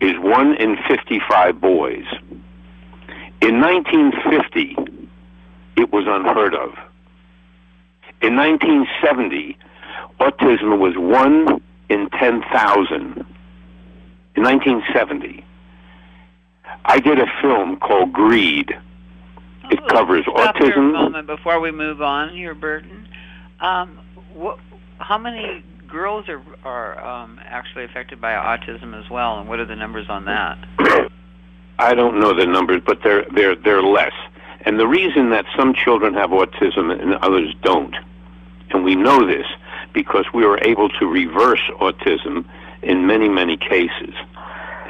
is 0.00 0.18
one 0.18 0.54
in 0.56 0.76
55 0.88 1.60
boys. 1.60 2.04
In 3.40 3.60
1950, 3.60 4.76
it 5.76 5.92
was 5.92 6.04
unheard 6.06 6.54
of. 6.54 6.74
In 8.20 8.36
1970, 8.36 9.56
autism 10.20 10.78
was 10.78 10.96
one 10.96 11.60
in 11.88 12.08
10,000. 12.10 13.26
In 14.36 14.42
1970, 14.42 15.44
I 16.84 16.98
did 16.98 17.18
a 17.18 17.26
film 17.40 17.76
called 17.76 18.12
Greed. 18.12 18.70
It 19.70 19.78
Oh, 19.82 19.86
covers 19.86 20.24
Stop 20.24 20.56
here 20.56 20.68
a 20.68 20.72
autism. 20.72 20.92
moment 20.92 21.26
before 21.26 21.60
we 21.60 21.70
move 21.70 22.02
on 22.02 22.30
here, 22.30 22.54
Burton. 22.54 23.08
Um, 23.60 23.98
how 24.98 25.18
many 25.18 25.62
girls 25.88 26.28
are 26.28 26.42
are 26.64 26.98
um, 27.04 27.38
actually 27.44 27.84
affected 27.84 28.20
by 28.20 28.32
autism 28.32 28.98
as 28.98 29.08
well, 29.10 29.38
and 29.38 29.48
what 29.48 29.60
are 29.60 29.64
the 29.66 29.76
numbers 29.76 30.06
on 30.08 30.24
that? 30.26 30.58
I 31.78 31.94
don't 31.94 32.20
know 32.20 32.34
the 32.34 32.46
numbers, 32.46 32.82
but 32.84 33.02
they're 33.02 33.24
they're 33.34 33.54
they're 33.56 33.82
less. 33.82 34.12
And 34.64 34.78
the 34.78 34.86
reason 34.86 35.30
that 35.30 35.44
some 35.56 35.74
children 35.74 36.14
have 36.14 36.30
autism 36.30 36.92
and 37.00 37.14
others 37.16 37.54
don't, 37.62 37.94
and 38.70 38.84
we 38.84 38.94
know 38.94 39.26
this 39.26 39.46
because 39.92 40.26
we 40.32 40.44
were 40.46 40.58
able 40.62 40.88
to 40.88 41.06
reverse 41.06 41.62
autism 41.80 42.44
in 42.82 43.06
many 43.06 43.28
many 43.28 43.56
cases. 43.56 44.14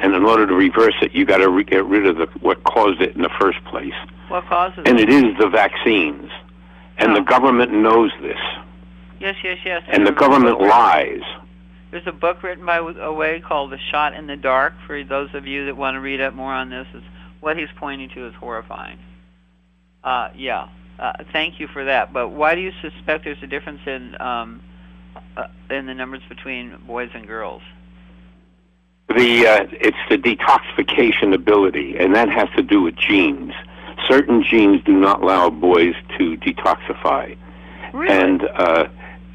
And 0.03 0.13
in 0.13 0.25
order 0.25 0.45
to 0.45 0.53
reverse 0.53 0.95
it, 1.01 1.13
you 1.15 1.23
got 1.25 1.37
to 1.37 1.49
re- 1.49 1.63
get 1.63 1.85
rid 1.85 2.05
of 2.05 2.17
the, 2.17 2.25
what 2.41 2.61
caused 2.65 3.01
it 3.01 3.15
in 3.15 3.21
the 3.21 3.29
first 3.39 3.63
place, 3.63 3.93
What 4.27 4.45
causes 4.47 4.79
and 4.85 4.99
it? 4.99 5.09
And 5.09 5.23
it 5.23 5.25
is 5.31 5.37
the 5.39 5.47
vaccines. 5.47 6.29
And 6.97 7.15
the 7.15 7.21
Oh. 7.21 7.23
government 7.23 7.71
knows 7.71 8.11
this, 8.21 8.37
Yes, 9.19 9.35
yes, 9.43 9.57
yes. 9.65 9.81
and 9.87 10.05
the 10.05 10.11
government 10.11 10.59
lies. 10.61 11.21
There's 11.91 12.05
a 12.05 12.11
book 12.11 12.43
written 12.43 12.65
by 12.65 12.77
Away 12.77 13.39
called 13.39 13.71
"The 13.71 13.77
Shot 13.91 14.13
in 14.13 14.27
the 14.27 14.35
Dark." 14.35 14.73
For 14.85 15.03
those 15.03 15.33
of 15.33 15.47
you 15.47 15.65
that 15.67 15.77
want 15.77 15.95
to 15.95 16.01
read 16.01 16.19
up 16.21 16.33
more 16.33 16.51
on 16.53 16.69
this, 16.69 16.87
is 16.93 17.01
what 17.39 17.55
he's 17.57 17.69
pointing 17.77 18.09
to 18.09 18.27
is 18.27 18.33
horrifying. 18.35 18.97
Uh, 20.03 20.29
yeah. 20.35 20.67
Uh, 20.99 21.13
thank 21.31 21.59
you 21.59 21.67
for 21.67 21.85
that. 21.85 22.11
But 22.13 22.29
why 22.29 22.55
do 22.55 22.61
you 22.61 22.71
suspect 22.81 23.23
there's 23.23 23.41
a 23.41 23.47
difference 23.47 23.81
in 23.85 24.19
um, 24.21 24.61
uh, 25.37 25.47
in 25.69 25.85
the 25.85 25.93
numbers 25.93 26.21
between 26.29 26.77
boys 26.85 27.09
and 27.13 27.25
girls? 27.25 27.61
The 29.09 29.45
uh, 29.47 29.67
it's 29.71 29.97
the 30.09 30.17
detoxification 30.17 31.33
ability, 31.33 31.97
and 31.97 32.15
that 32.15 32.29
has 32.29 32.49
to 32.55 32.63
do 32.63 32.81
with 32.81 32.95
genes. 32.95 33.53
Certain 34.07 34.43
genes 34.43 34.81
do 34.83 34.93
not 34.93 35.21
allow 35.21 35.49
boys 35.49 35.93
to 36.17 36.35
detoxify, 36.37 37.37
Really? 37.93 38.09
and 38.13 38.43
uh, 38.55 38.87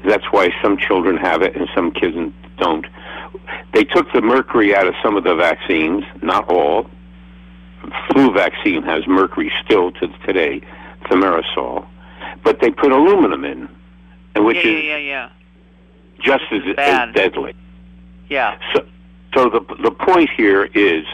that's 0.05 0.25
why 0.31 0.49
some 0.61 0.77
children 0.77 1.17
have 1.17 1.41
it 1.41 1.55
and 1.55 1.67
some 1.73 1.91
kids 1.91 2.15
don't. 2.57 2.85
They 3.73 3.83
took 3.83 4.11
the 4.11 4.21
mercury 4.21 4.75
out 4.75 4.87
of 4.87 4.95
some 5.03 5.15
of 5.15 5.23
the 5.23 5.35
vaccines, 5.35 6.03
not 6.21 6.49
all. 6.51 6.89
Flu 8.11 8.33
vaccine 8.33 8.83
has 8.83 9.07
mercury 9.07 9.51
still 9.63 9.91
to 9.93 10.07
today, 10.25 10.61
thimerosal, 11.05 11.87
but 12.43 12.59
they 12.59 12.69
put 12.69 12.91
aluminum 12.91 13.45
in, 13.45 13.69
and 14.35 14.45
which 14.45 14.57
yeah, 14.57 14.71
yeah, 14.71 14.77
is 14.77 14.83
yeah, 14.83 14.97
yeah, 14.97 15.29
just 16.21 16.43
as, 16.51 16.61
as 16.77 17.15
deadly. 17.15 17.53
yeah. 18.29 18.57
So, 18.73 18.85
so 19.33 19.49
the 19.49 19.59
the 19.83 19.91
point 19.91 20.29
here 20.35 20.65
is, 20.73 21.05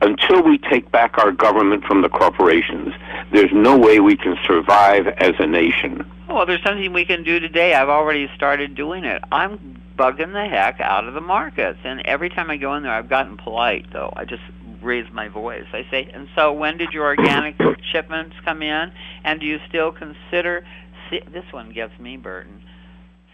until 0.00 0.42
we 0.42 0.58
take 0.58 0.90
back 0.90 1.18
our 1.18 1.30
government 1.32 1.84
from 1.84 2.02
the 2.02 2.08
corporations, 2.08 2.92
there's 3.32 3.52
no 3.52 3.76
way 3.78 4.00
we 4.00 4.16
can 4.16 4.36
survive 4.46 5.06
as 5.06 5.34
a 5.38 5.46
nation. 5.46 6.04
Well, 6.28 6.46
there's 6.46 6.62
something 6.64 6.92
we 6.92 7.04
can 7.04 7.22
do 7.24 7.38
today. 7.40 7.74
I've 7.74 7.88
already 7.90 8.28
started 8.34 8.74
doing 8.74 9.04
it. 9.04 9.22
I'm 9.30 9.80
bugging 9.98 10.32
the 10.32 10.48
heck 10.48 10.80
out 10.80 11.06
of 11.06 11.14
the 11.14 11.20
markets, 11.20 11.78
and 11.84 12.00
every 12.06 12.30
time 12.30 12.50
I 12.50 12.56
go 12.56 12.74
in 12.74 12.82
there, 12.82 12.92
I've 12.92 13.08
gotten 13.10 13.36
polite 13.36 13.86
though. 13.92 14.12
I 14.16 14.24
just 14.24 14.42
raise 14.80 15.10
my 15.12 15.28
voice. 15.28 15.66
I 15.72 15.86
say, 15.90 16.10
and 16.12 16.28
so 16.34 16.52
when 16.52 16.76
did 16.78 16.92
your 16.92 17.04
organic 17.04 17.54
shipments 17.92 18.34
come 18.44 18.62
in? 18.62 18.90
And 19.24 19.38
do 19.40 19.46
you 19.46 19.60
still 19.68 19.92
consider? 19.92 20.64
se- 21.10 21.24
This 21.32 21.44
one 21.52 21.70
gets 21.72 21.96
me, 22.00 22.16
Burton. 22.16 22.62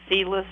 Seedless, 0.09 0.47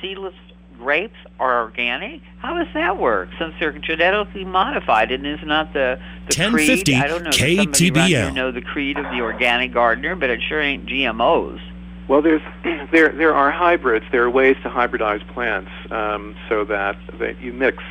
seedless 0.00 0.34
grapes 0.78 1.16
are 1.38 1.62
organic. 1.62 2.20
How 2.38 2.54
does 2.54 2.72
that 2.74 2.98
work? 2.98 3.28
Since 3.38 3.54
they're 3.58 3.72
genetically 3.72 4.44
modified, 4.44 5.10
and 5.12 5.26
is 5.26 5.40
not 5.44 5.72
the 5.72 5.98
the 6.28 6.40
1050 6.40 6.92
creed? 6.92 7.02
I 7.02 7.08
don't 7.08 7.22
know. 7.22 7.30
Does 7.30 7.38
somebody 7.38 8.16
around 8.16 8.32
KTBL. 8.32 8.34
know 8.34 8.52
the 8.52 8.62
creed 8.62 8.98
of 8.98 9.04
the 9.04 9.20
organic 9.20 9.72
gardener, 9.72 10.16
but 10.16 10.30
it 10.30 10.40
sure 10.48 10.60
ain't 10.60 10.86
GMOs. 10.86 11.60
Well, 12.08 12.22
there's 12.22 12.42
there 12.92 13.08
there 13.10 13.34
are 13.34 13.50
hybrids. 13.50 14.06
There 14.12 14.24
are 14.24 14.30
ways 14.30 14.56
to 14.62 14.68
hybridize 14.68 15.26
plants 15.32 15.70
um, 15.90 16.36
so 16.48 16.64
that 16.64 16.96
that 17.18 17.40
you 17.40 17.52
mix 17.52 17.82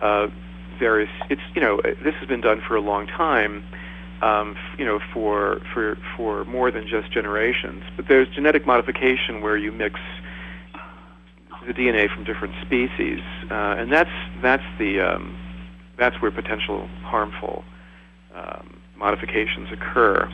uh, 0.00 0.28
various. 0.78 1.10
It's 1.30 1.42
you 1.54 1.60
know 1.60 1.80
this 1.82 2.14
has 2.14 2.28
been 2.28 2.40
done 2.40 2.62
for 2.66 2.76
a 2.76 2.80
long 2.80 3.06
time. 3.06 3.64
Um, 4.22 4.56
you 4.78 4.86
know 4.86 4.98
for 5.12 5.60
for 5.74 5.98
for 6.16 6.44
more 6.46 6.70
than 6.70 6.88
just 6.88 7.12
generations. 7.12 7.84
But 7.96 8.08
there's 8.08 8.28
genetic 8.28 8.66
modification 8.66 9.42
where 9.42 9.56
you 9.56 9.72
mix 9.72 10.00
the 11.66 11.72
DNA 11.72 12.12
from 12.12 12.24
different 12.24 12.54
species, 12.64 13.20
uh, 13.50 13.76
and 13.78 13.92
that's 13.92 14.10
that's 14.42 14.62
the 14.78 15.00
um, 15.00 15.36
that's 15.98 16.20
where 16.22 16.30
potential 16.30 16.88
harmful 17.02 17.64
um, 18.34 18.80
modifications 18.96 19.68
occur. 19.72 20.30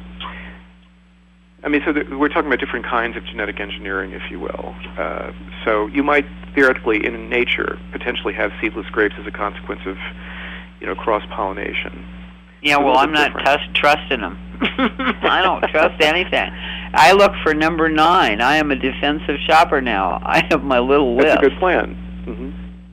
I 1.64 1.68
mean, 1.68 1.82
so 1.84 1.92
th- 1.92 2.08
we're 2.08 2.28
talking 2.28 2.46
about 2.46 2.58
different 2.58 2.84
kinds 2.86 3.16
of 3.16 3.24
genetic 3.24 3.60
engineering, 3.60 4.12
if 4.12 4.30
you 4.30 4.40
will. 4.40 4.74
Uh, 4.98 5.32
so 5.64 5.86
you 5.86 6.02
might 6.02 6.26
theoretically, 6.54 7.04
in 7.04 7.28
nature, 7.28 7.78
potentially 7.92 8.34
have 8.34 8.50
seedless 8.60 8.86
grapes 8.90 9.14
as 9.18 9.26
a 9.26 9.30
consequence 9.30 9.80
of, 9.86 9.96
you 10.80 10.86
know, 10.86 10.94
cross 10.94 11.22
pollination. 11.30 12.04
Yeah, 12.62 12.78
well, 12.78 12.96
I'm 12.96 13.12
not 13.12 13.32
trust, 13.32 13.74
trusting 13.74 14.20
them. 14.20 14.38
I 14.60 15.40
don't 15.42 15.62
trust 15.70 16.00
anything. 16.00 16.52
I 16.94 17.12
look 17.12 17.32
for 17.42 17.54
number 17.54 17.88
nine. 17.88 18.40
I 18.40 18.56
am 18.56 18.70
a 18.70 18.76
defensive 18.76 19.36
shopper 19.46 19.80
now. 19.80 20.20
I 20.24 20.46
have 20.50 20.62
my 20.62 20.78
little 20.78 21.16
That's 21.16 21.28
list. 21.28 21.38
a 21.38 21.48
good 21.50 21.58
plan. 21.58 21.94
hmm 22.24 22.50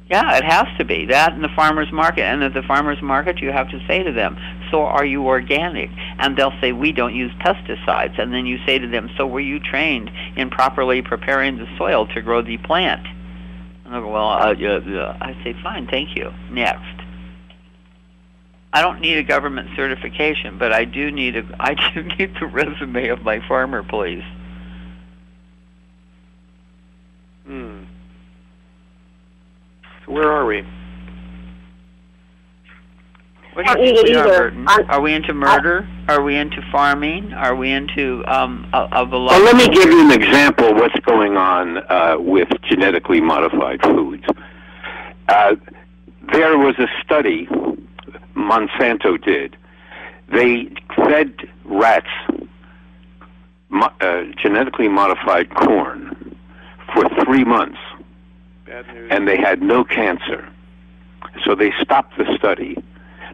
Yeah, 0.09 0.37
it 0.37 0.43
has 0.43 0.65
to 0.77 0.85
be 0.85 1.05
that 1.07 1.33
in 1.33 1.41
the 1.41 1.49
farmers 1.55 1.91
market, 1.91 2.23
and 2.23 2.43
at 2.43 2.53
the 2.53 2.63
farmers 2.63 3.01
market, 3.01 3.39
you 3.39 3.51
have 3.51 3.69
to 3.69 3.79
say 3.87 4.01
to 4.03 4.11
them, 4.11 4.37
"So 4.71 4.81
are 4.83 5.05
you 5.05 5.23
organic?" 5.27 5.89
And 6.17 6.35
they'll 6.37 6.53
say, 6.61 6.71
"We 6.71 6.91
don't 6.91 7.13
use 7.13 7.31
pesticides." 7.45 8.17
And 8.17 8.33
then 8.33 8.45
you 8.45 8.57
say 8.65 8.79
to 8.79 8.87
them, 8.87 9.09
"So 9.17 9.27
were 9.27 9.39
you 9.39 9.59
trained 9.59 10.09
in 10.35 10.49
properly 10.49 11.01
preparing 11.01 11.57
the 11.57 11.67
soil 11.77 12.07
to 12.07 12.21
grow 12.21 12.41
the 12.41 12.57
plant?" 12.57 13.05
And 13.85 13.93
they 13.93 13.99
go, 13.99 14.07
"Well, 14.11 14.29
uh, 14.29 14.55
yeah, 14.57 14.79
yeah." 14.85 15.17
I 15.21 15.35
say, 15.43 15.53
"Fine, 15.61 15.87
thank 15.87 16.15
you. 16.15 16.31
Next." 16.51 16.98
I 18.71 18.81
don't 18.81 19.01
need 19.01 19.17
a 19.17 19.23
government 19.23 19.69
certification, 19.75 20.57
but 20.59 20.71
I 20.71 20.85
do 20.85 21.11
need 21.11 21.35
a 21.35 21.43
I 21.59 21.73
do 21.93 22.03
need 22.03 22.35
the 22.39 22.47
resume 22.47 23.07
of 23.09 23.21
my 23.23 23.45
farmer, 23.47 23.83
please. 23.83 24.23
Hmm. 27.45 27.83
So 30.05 30.11
where 30.11 30.31
are 30.31 30.45
we? 30.45 30.63
What 33.53 33.65
Don't 33.65 33.79
you 33.79 33.85
need 33.85 33.95
think 33.95 34.07
it 34.07 34.11
we 34.11 34.15
are, 34.15 34.27
either. 34.27 34.37
Burton? 34.51 34.67
Are 34.67 35.01
we 35.01 35.13
into 35.13 35.33
murder? 35.33 35.89
Are 36.07 36.21
we 36.21 36.35
into 36.37 36.61
farming? 36.71 37.33
Are 37.33 37.55
we 37.55 37.71
into 37.71 38.23
um 38.27 38.69
a, 38.71 38.77
of 38.91 39.11
a 39.11 39.19
Well, 39.19 39.43
let 39.43 39.55
me 39.55 39.67
give 39.67 39.89
you 39.89 39.99
an 39.99 40.11
example 40.11 40.65
of 40.65 40.75
what's 40.75 40.99
going 40.99 41.35
on 41.37 41.79
uh, 41.89 42.17
with 42.19 42.47
genetically 42.69 43.19
modified 43.19 43.81
foods. 43.81 44.23
Uh, 45.27 45.55
there 46.33 46.57
was 46.59 46.75
a 46.77 46.87
study 47.03 47.47
Monsanto 48.39 49.21
did. 49.23 49.55
They 50.29 50.69
fed 50.95 51.47
rats 51.65 52.07
mo- 53.69 53.91
uh, 54.01 54.23
genetically 54.41 54.87
modified 54.87 55.53
corn 55.55 56.35
for 56.93 57.07
three 57.23 57.43
months, 57.43 57.79
Bad 58.65 58.87
news. 58.93 59.07
and 59.11 59.27
they 59.27 59.37
had 59.37 59.61
no 59.61 59.83
cancer. 59.83 60.47
So 61.43 61.53
they 61.55 61.71
stopped 61.81 62.17
the 62.17 62.25
study, 62.37 62.75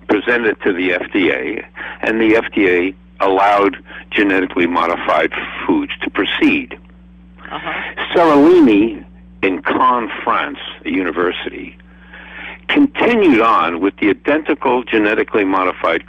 presented 0.07 0.47
it 0.47 0.62
to 0.63 0.74
the 0.74 0.89
FDA, 0.91 1.65
and 2.01 2.19
the 2.19 2.35
FDA 2.35 2.95
allowed 3.19 3.77
genetically 4.12 4.67
modified 4.67 5.31
foods 5.65 5.91
to 6.01 6.09
proceed. 6.09 6.77
Uh-huh. 7.51 8.05
Seralini 8.13 9.05
in 9.43 9.62
Caen, 9.62 10.09
France, 10.24 10.57
a 10.83 10.89
university, 10.89 11.77
continued 12.67 13.41
on 13.41 13.79
with 13.79 13.95
the 13.98 14.10
identical 14.10 14.84
genetically 14.84 15.43
modified 15.43 16.03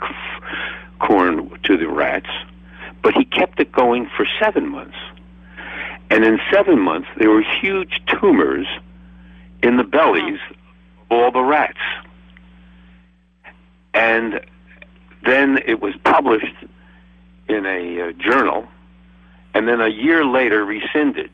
corn 0.99 1.57
to 1.63 1.77
the 1.77 1.87
rats, 1.87 2.29
but 3.01 3.13
he 3.13 3.25
kept 3.25 3.59
it 3.59 3.71
going 3.71 4.09
for 4.15 4.25
seven 4.39 4.67
months. 4.67 4.97
And 6.09 6.23
in 6.23 6.39
seven 6.51 6.79
months, 6.79 7.09
there 7.17 7.29
were 7.29 7.43
huge 7.43 8.01
tumors 8.07 8.67
in 9.61 9.77
the 9.77 9.83
bellies 9.83 10.39
of 10.49 11.11
all 11.11 11.31
the 11.31 11.43
rats. 11.43 11.79
And 13.93 14.41
then 15.25 15.59
it 15.65 15.81
was 15.81 15.95
published 16.03 16.55
in 17.49 17.65
a 17.65 18.01
uh, 18.01 18.11
journal, 18.13 18.67
and 19.53 19.67
then 19.67 19.81
a 19.81 19.87
year 19.87 20.25
later 20.25 20.63
rescinded. 20.63 21.31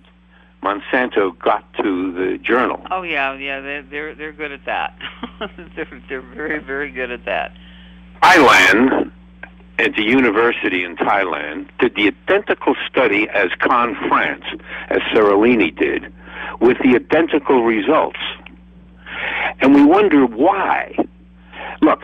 Monsanto 0.63 1.37
got 1.39 1.71
to 1.75 2.13
the 2.13 2.37
journal. 2.37 2.85
Oh 2.89 3.01
yeah, 3.01 3.33
yeah, 3.35 3.59
they're 3.59 3.83
they're 3.83 4.15
they're 4.15 4.31
good 4.31 4.51
at 4.51 4.65
that. 4.65 4.97
they're 5.75 6.01
they're 6.07 6.21
very 6.21 6.59
very 6.59 6.89
good 6.91 7.11
at 7.11 7.25
that. 7.25 7.51
Thailand, 8.21 9.11
at 9.77 9.95
the 9.95 10.03
university 10.03 10.85
in 10.85 10.95
Thailand, 10.95 11.67
did 11.79 11.95
the 11.95 12.07
identical 12.07 12.75
study 12.89 13.27
as 13.29 13.49
Caen 13.59 13.95
France, 14.07 14.45
as 14.89 14.99
Seralini 15.13 15.77
did, 15.77 16.13
with 16.61 16.77
the 16.79 16.95
identical 16.95 17.63
results. 17.63 18.19
And 19.59 19.75
we 19.75 19.83
wonder 19.83 20.25
why. 20.25 20.95
Look, 21.81 22.01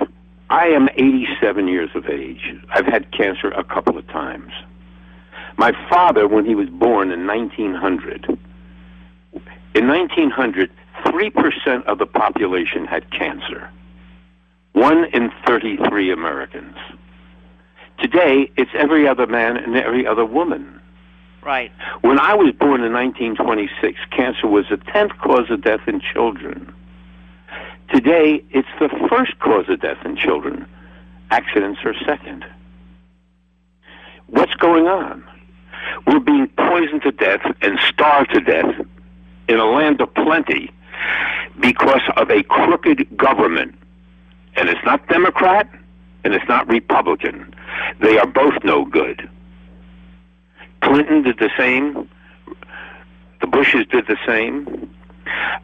I 0.50 0.68
am 0.68 0.90
87 0.98 1.68
years 1.70 1.90
of 1.96 2.08
age. 2.08 2.54
I've 2.70 2.86
had 2.86 3.12
cancer 3.12 3.52
a 3.52 3.64
couple 3.64 3.98
of 3.98 4.06
times. 4.08 4.52
My 5.58 5.72
father, 5.90 6.28
when 6.28 6.46
he 6.46 6.56
was 6.56 6.70
born 6.70 7.12
in 7.12 7.28
1900, 7.28 8.38
in 9.76 9.88
1900, 9.88 10.72
3% 11.06 11.84
of 11.86 11.98
the 12.00 12.06
population 12.06 12.86
had 12.86 13.10
cancer. 13.12 13.70
One 14.74 15.06
in 15.14 15.32
33 15.46 16.12
Americans. 16.12 16.76
Today, 18.00 18.52
it's 18.56 18.72
every 18.74 19.08
other 19.08 19.28
man 19.28 19.58
and 19.58 19.76
every 19.76 20.08
other 20.08 20.26
woman. 20.26 20.80
Right. 21.44 21.72
When 22.02 22.20
I 22.20 22.34
was 22.34 22.54
born 22.54 22.84
in 22.84 22.94
1926, 22.94 24.00
cancer 24.12 24.48
was 24.48 24.66
the 24.70 24.78
10th 24.78 25.18
cause 25.20 25.50
of 25.50 25.62
death 25.62 25.82
in 25.88 26.02
children. 26.02 26.74
Today, 27.94 28.44
it's 28.52 28.68
the 28.80 28.90
first 29.10 29.40
cause 29.40 29.66
of 29.70 29.82
death 29.82 30.06
in 30.06 30.16
children. 30.16 30.66
Accidents 31.32 31.80
are 31.86 31.94
second. 32.06 32.46
What's 34.28 34.54
going 34.56 34.88
on? 34.88 35.24
We're 36.08 36.20
being 36.20 36.48
poisoned 36.58 37.02
to 37.04 37.12
death 37.12 37.42
and 37.62 37.80
starved 37.88 38.34
to 38.34 38.42
death 38.42 38.76
in 39.50 39.60
a 39.60 39.66
land 39.66 40.00
of 40.00 40.14
plenty 40.14 40.72
because 41.60 42.02
of 42.16 42.30
a 42.30 42.44
crooked 42.44 43.18
government. 43.18 43.76
And 44.56 44.70
it's 44.70 44.84
not 44.86 45.06
Democrat 45.10 45.70
and 46.24 46.34
it's 46.34 46.48
not 46.48 46.68
Republican. 46.68 47.54
They 48.00 48.18
are 48.18 48.28
both 48.28 48.54
no 48.64 48.86
good. 48.86 49.30
Clinton 50.82 51.24
did 51.24 51.40
the 51.40 51.50
same. 51.58 52.10
The 53.42 53.48
Bushes 53.48 53.86
did 53.88 54.06
the 54.08 54.18
same. 54.26 54.94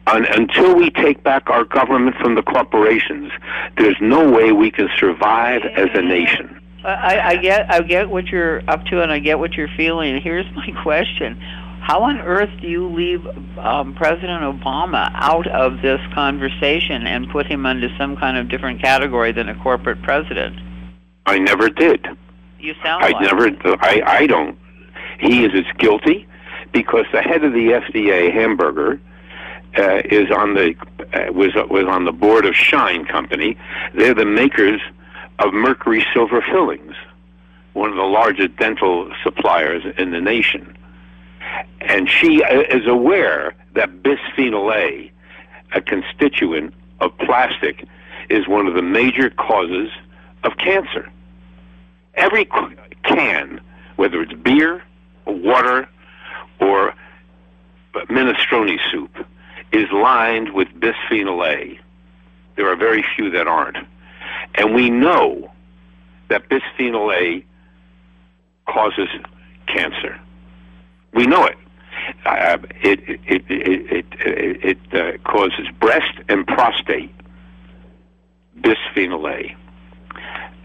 And 0.06 0.26
until 0.26 0.76
we 0.76 0.90
take 0.90 1.22
back 1.22 1.50
our 1.50 1.64
government 1.64 2.16
from 2.16 2.34
the 2.34 2.42
corporations, 2.42 3.32
there's 3.76 3.96
no 4.00 4.30
way 4.30 4.52
we 4.52 4.70
can 4.70 4.88
survive 4.98 5.62
as 5.76 5.88
a 5.94 6.02
nation. 6.02 6.60
I, 6.84 7.18
I 7.18 7.36
get 7.36 7.68
I 7.68 7.80
get 7.80 8.10
what 8.10 8.26
you're 8.26 8.62
up 8.70 8.84
to 8.86 9.02
and 9.02 9.10
I 9.10 9.18
get 9.18 9.40
what 9.40 9.54
you're 9.54 9.70
feeling. 9.76 10.20
Here's 10.20 10.46
my 10.54 10.70
question: 10.82 11.42
How 11.86 12.02
on 12.02 12.18
earth 12.18 12.50
do 12.60 12.66
you 12.66 12.88
leave 12.88 13.24
um, 13.58 13.94
President 13.94 14.42
Obama 14.42 15.08
out 15.14 15.46
of 15.46 15.82
this 15.82 16.00
conversation 16.12 17.06
and 17.06 17.30
put 17.30 17.46
him 17.46 17.64
into 17.64 17.96
some 17.96 18.16
kind 18.16 18.36
of 18.36 18.48
different 18.48 18.82
category 18.82 19.30
than 19.30 19.48
a 19.48 19.54
corporate 19.62 20.02
president? 20.02 20.58
I 21.26 21.38
never 21.38 21.70
did. 21.70 22.04
You 22.58 22.74
sound 22.82 23.04
I 23.04 23.10
like 23.10 23.20
never. 23.20 23.46
it. 23.46 23.56
I 23.64 24.02
I 24.04 24.26
don't. 24.26 24.58
He 25.20 25.44
is 25.44 25.52
as 25.54 25.76
guilty 25.78 26.26
because 26.72 27.04
the 27.12 27.22
head 27.22 27.44
of 27.44 27.52
the 27.52 27.80
FDA, 27.80 28.32
Hamburger, 28.32 29.00
uh, 29.78 30.02
is 30.06 30.28
on 30.32 30.54
the 30.54 30.74
uh, 31.14 31.32
was 31.32 31.54
was 31.70 31.84
on 31.84 32.04
the 32.04 32.10
board 32.10 32.46
of 32.46 32.56
Schein 32.56 33.04
Company. 33.04 33.56
They're 33.94 34.12
the 34.12 34.26
makers 34.26 34.80
of 35.38 35.54
mercury 35.54 36.04
silver 36.12 36.42
fillings, 36.50 36.96
one 37.74 37.90
of 37.90 37.96
the 37.96 38.02
largest 38.02 38.56
dental 38.56 39.08
suppliers 39.22 39.84
in 39.96 40.10
the 40.10 40.20
nation. 40.20 40.75
And 41.80 42.08
she 42.08 42.42
uh, 42.42 42.62
is 42.62 42.86
aware 42.86 43.54
that 43.74 44.02
bisphenol 44.02 44.74
A, 44.74 45.12
a 45.72 45.80
constituent 45.80 46.74
of 47.00 47.16
plastic, 47.18 47.84
is 48.28 48.48
one 48.48 48.66
of 48.66 48.74
the 48.74 48.82
major 48.82 49.30
causes 49.30 49.90
of 50.42 50.56
cancer. 50.56 51.08
Every 52.14 52.48
can, 53.04 53.60
whether 53.96 54.22
it's 54.22 54.32
beer, 54.32 54.82
water, 55.26 55.88
or 56.60 56.94
minestrone 58.08 58.78
soup, 58.90 59.26
is 59.72 59.90
lined 59.92 60.52
with 60.54 60.68
bisphenol 60.80 61.46
A. 61.46 61.78
There 62.56 62.70
are 62.70 62.76
very 62.76 63.04
few 63.14 63.30
that 63.30 63.46
aren't. 63.46 63.76
And 64.54 64.74
we 64.74 64.90
know 64.90 65.52
that 66.28 66.48
bisphenol 66.48 67.14
A 67.14 67.44
causes 68.70 69.08
cancer. 69.66 70.18
We 71.16 71.26
know 71.26 71.44
it. 71.46 71.56
Uh, 72.24 72.58
it 72.82 73.00
it 73.08 73.20
it 73.26 73.44
it, 73.48 74.06
it, 74.20 74.78
it 74.92 74.94
uh, 74.94 75.18
causes 75.28 75.66
breast 75.80 76.12
and 76.28 76.46
prostate 76.46 77.10
bisphenol 78.60 79.28
A, 79.32 79.56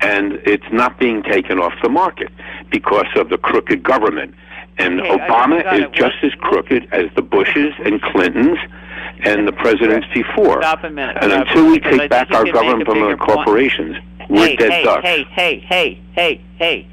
and 0.01 0.33
it's 0.45 0.65
not 0.71 0.99
being 0.99 1.23
taken 1.23 1.57
off 1.59 1.73
the 1.81 1.89
market 1.89 2.29
because 2.69 3.07
of 3.15 3.29
the 3.29 3.37
crooked 3.37 3.81
government. 3.81 4.35
And 4.77 5.01
Okay, 5.01 5.09
Obama 5.17 5.59
is 5.73 5.85
just 5.93 6.15
as 6.23 6.31
crooked 6.35 6.87
as 6.93 7.05
the 7.15 7.21
Bushes 7.21 7.73
and 7.83 8.01
Clintons 8.01 8.57
and 9.23 9.47
the 9.47 9.51
presidents 9.51 10.07
before. 10.13 10.61
Stop 10.61 10.83
a 10.83 10.89
minute. 10.89 11.17
And 11.21 11.31
until 11.31 11.65
we 11.65 11.79
minute, 11.79 11.83
'cause 11.83 11.93
I 11.93 11.97
take 11.99 12.09
back 12.09 12.31
our 12.31 12.43
can 12.45 12.45
make 12.45 12.53
a 12.53 12.53
government 12.53 12.89
from 12.89 12.99
the 13.01 13.17
point. 13.17 13.19
corporations, 13.19 13.97
we're 14.29 14.47
hey, 14.47 14.55
dead 14.55 14.71
hey, 14.71 14.83
ducks. 14.83 15.03
Hey, 15.03 15.23
hey, 15.31 15.59
hey, 15.59 15.99
hey, 16.13 16.41
hey, 16.57 16.87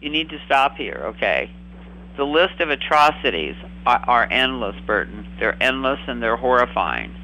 You 0.00 0.10
need 0.10 0.28
to 0.30 0.38
stop 0.44 0.76
here, 0.76 1.00
okay? 1.16 1.48
The 2.16 2.24
list 2.24 2.60
of 2.60 2.70
atrocities 2.70 3.56
are, 3.86 4.04
are 4.06 4.28
endless, 4.30 4.76
Burton. 4.86 5.26
They're 5.38 5.60
endless 5.62 6.00
and 6.06 6.22
they're 6.22 6.36
horrifying. 6.36 7.14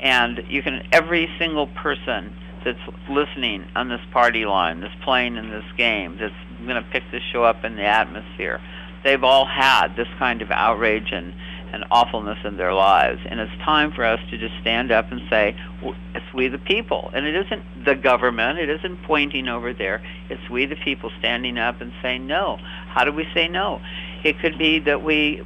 And 0.00 0.44
you 0.48 0.62
can, 0.62 0.86
every 0.92 1.28
single 1.38 1.66
person 1.66 2.34
that's 2.64 2.78
listening 3.08 3.66
on 3.74 3.88
this 3.88 4.00
party 4.12 4.44
line, 4.46 4.80
that's 4.80 4.94
playing 5.04 5.36
in 5.36 5.50
this 5.50 5.64
game, 5.76 6.16
that's 6.18 6.34
going 6.66 6.82
to 6.82 6.88
pick 6.90 7.02
this 7.10 7.22
show 7.32 7.44
up 7.44 7.64
in 7.64 7.76
the 7.76 7.84
atmosphere, 7.84 8.60
they've 9.04 9.24
all 9.24 9.46
had 9.46 9.96
this 9.96 10.08
kind 10.18 10.42
of 10.42 10.50
outrage 10.50 11.12
and, 11.12 11.34
and 11.72 11.84
awfulness 11.90 12.38
in 12.44 12.56
their 12.56 12.74
lives. 12.74 13.20
And 13.26 13.40
it's 13.40 13.52
time 13.62 13.92
for 13.92 14.04
us 14.04 14.20
to 14.30 14.38
just 14.38 14.54
stand 14.60 14.90
up 14.90 15.10
and 15.10 15.20
say, 15.30 15.56
well, 15.82 15.94
it's 16.14 16.34
we 16.34 16.48
the 16.48 16.58
people. 16.58 17.10
And 17.14 17.26
it 17.26 17.34
isn't 17.46 17.84
the 17.84 17.94
government, 17.94 18.58
it 18.58 18.68
isn't 18.68 19.02
pointing 19.04 19.48
over 19.48 19.72
there. 19.72 20.02
It's 20.28 20.48
we 20.50 20.66
the 20.66 20.76
people 20.76 21.10
standing 21.18 21.58
up 21.58 21.80
and 21.80 21.92
saying 22.02 22.26
no. 22.26 22.58
How 22.88 23.04
do 23.04 23.12
we 23.12 23.26
say 23.34 23.48
no? 23.48 23.80
It 24.24 24.38
could 24.40 24.58
be 24.58 24.78
that 24.80 25.02
we 25.02 25.42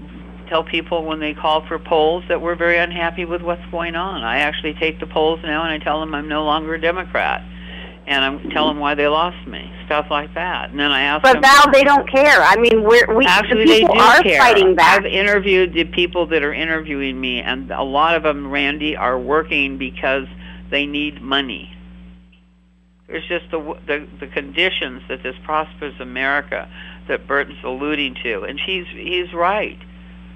tell 0.49 0.65
people 0.65 1.05
when 1.05 1.21
they 1.21 1.35
call 1.35 1.67
for 1.67 1.79
polls 1.79 2.25
that 2.29 2.41
we're 2.41 2.57
very 2.57 2.79
unhappy 2.79 3.25
with 3.25 3.43
what's 3.43 3.65
going 3.71 3.97
on. 3.97 4.23
I 4.23 4.39
actually 4.39 4.75
take 4.75 5.01
the 5.01 5.07
polls 5.07 5.41
now 5.43 5.65
and 5.65 5.73
I 5.73 5.83
tell 5.83 6.01
them 6.01 6.15
I'm 6.15 6.29
no 6.29 6.45
longer 6.45 6.75
a 6.75 6.81
Democrat 6.81 7.43
and 8.07 8.25
I 8.25 8.53
tell 8.53 8.69
them 8.69 8.79
why 8.79 8.95
they 8.95 9.09
lost 9.09 9.47
me, 9.47 9.73
stuff 9.87 10.07
like 10.11 10.35
that. 10.35 10.71
And 10.71 10.79
then 10.79 10.91
I 10.91 11.03
ask 11.03 11.23
but 11.23 11.35
them. 11.35 11.43
But 11.43 11.49
Val, 11.65 11.73
they 11.73 11.85
don't 11.85 12.11
care. 12.11 12.43
I 12.43 12.57
mean, 12.57 12.83
we're, 12.83 13.15
we 13.17 13.25
actually 13.25 13.65
the 13.65 13.73
people 13.73 13.95
they 13.95 14.01
do 14.01 14.05
are 14.07 14.23
care. 14.23 14.39
fighting 14.39 14.75
back. 14.75 15.01
I've 15.01 15.07
interviewed 15.07 15.73
the 15.73 15.85
people 15.85 16.27
that 16.27 16.43
are 16.43 16.53
interviewing 16.53 17.19
me, 17.19 17.41
and 17.41 17.71
a 17.71 17.83
lot 17.83 18.15
of 18.15 18.23
them, 18.23 18.51
Randi, 18.51 18.97
are 18.97 19.19
working 19.19 19.79
because 19.79 20.27
they 20.71 20.85
need 20.85 21.23
money. 21.23 21.71
There's 23.07 23.27
just 23.27 23.51
the 23.51 23.59
the, 23.87 24.07
the 24.21 24.27
conditions 24.27 25.03
that 25.09 25.23
this 25.23 25.37
prosperous 25.45 25.95
America 26.01 26.69
that 27.09 27.27
Burton's 27.27 27.63
alluding 27.63 28.17
to, 28.23 28.43
and 28.43 28.61
she's 28.65 28.87
he's 28.89 29.33
right. 29.33 29.79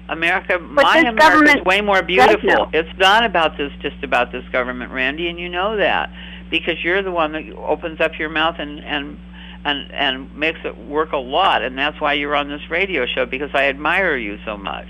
America, 0.09 0.57
but 0.57 0.83
my 0.83 0.97
America 0.99 1.59
is 1.59 1.65
way 1.65 1.81
more 1.81 2.01
beautiful. 2.01 2.69
It's 2.73 2.97
not 2.97 3.23
about 3.23 3.57
this, 3.57 3.71
just 3.79 4.03
about 4.03 4.31
this 4.31 4.43
government, 4.51 4.91
Randi, 4.91 5.27
and 5.29 5.39
you 5.39 5.49
know 5.49 5.77
that 5.77 6.11
because 6.49 6.83
you're 6.83 7.03
the 7.03 7.11
one 7.11 7.31
that 7.33 7.47
opens 7.55 8.01
up 8.01 8.17
your 8.17 8.29
mouth 8.29 8.55
and 8.57 8.79
and 8.79 9.19
and 9.65 9.91
and 9.91 10.35
makes 10.35 10.59
it 10.63 10.77
work 10.77 11.11
a 11.11 11.17
lot, 11.17 11.61
and 11.61 11.77
that's 11.77 11.99
why 12.01 12.13
you're 12.13 12.35
on 12.35 12.49
this 12.49 12.61
radio 12.69 13.05
show 13.05 13.25
because 13.25 13.51
I 13.53 13.65
admire 13.65 14.17
you 14.17 14.39
so 14.45 14.57
much. 14.57 14.87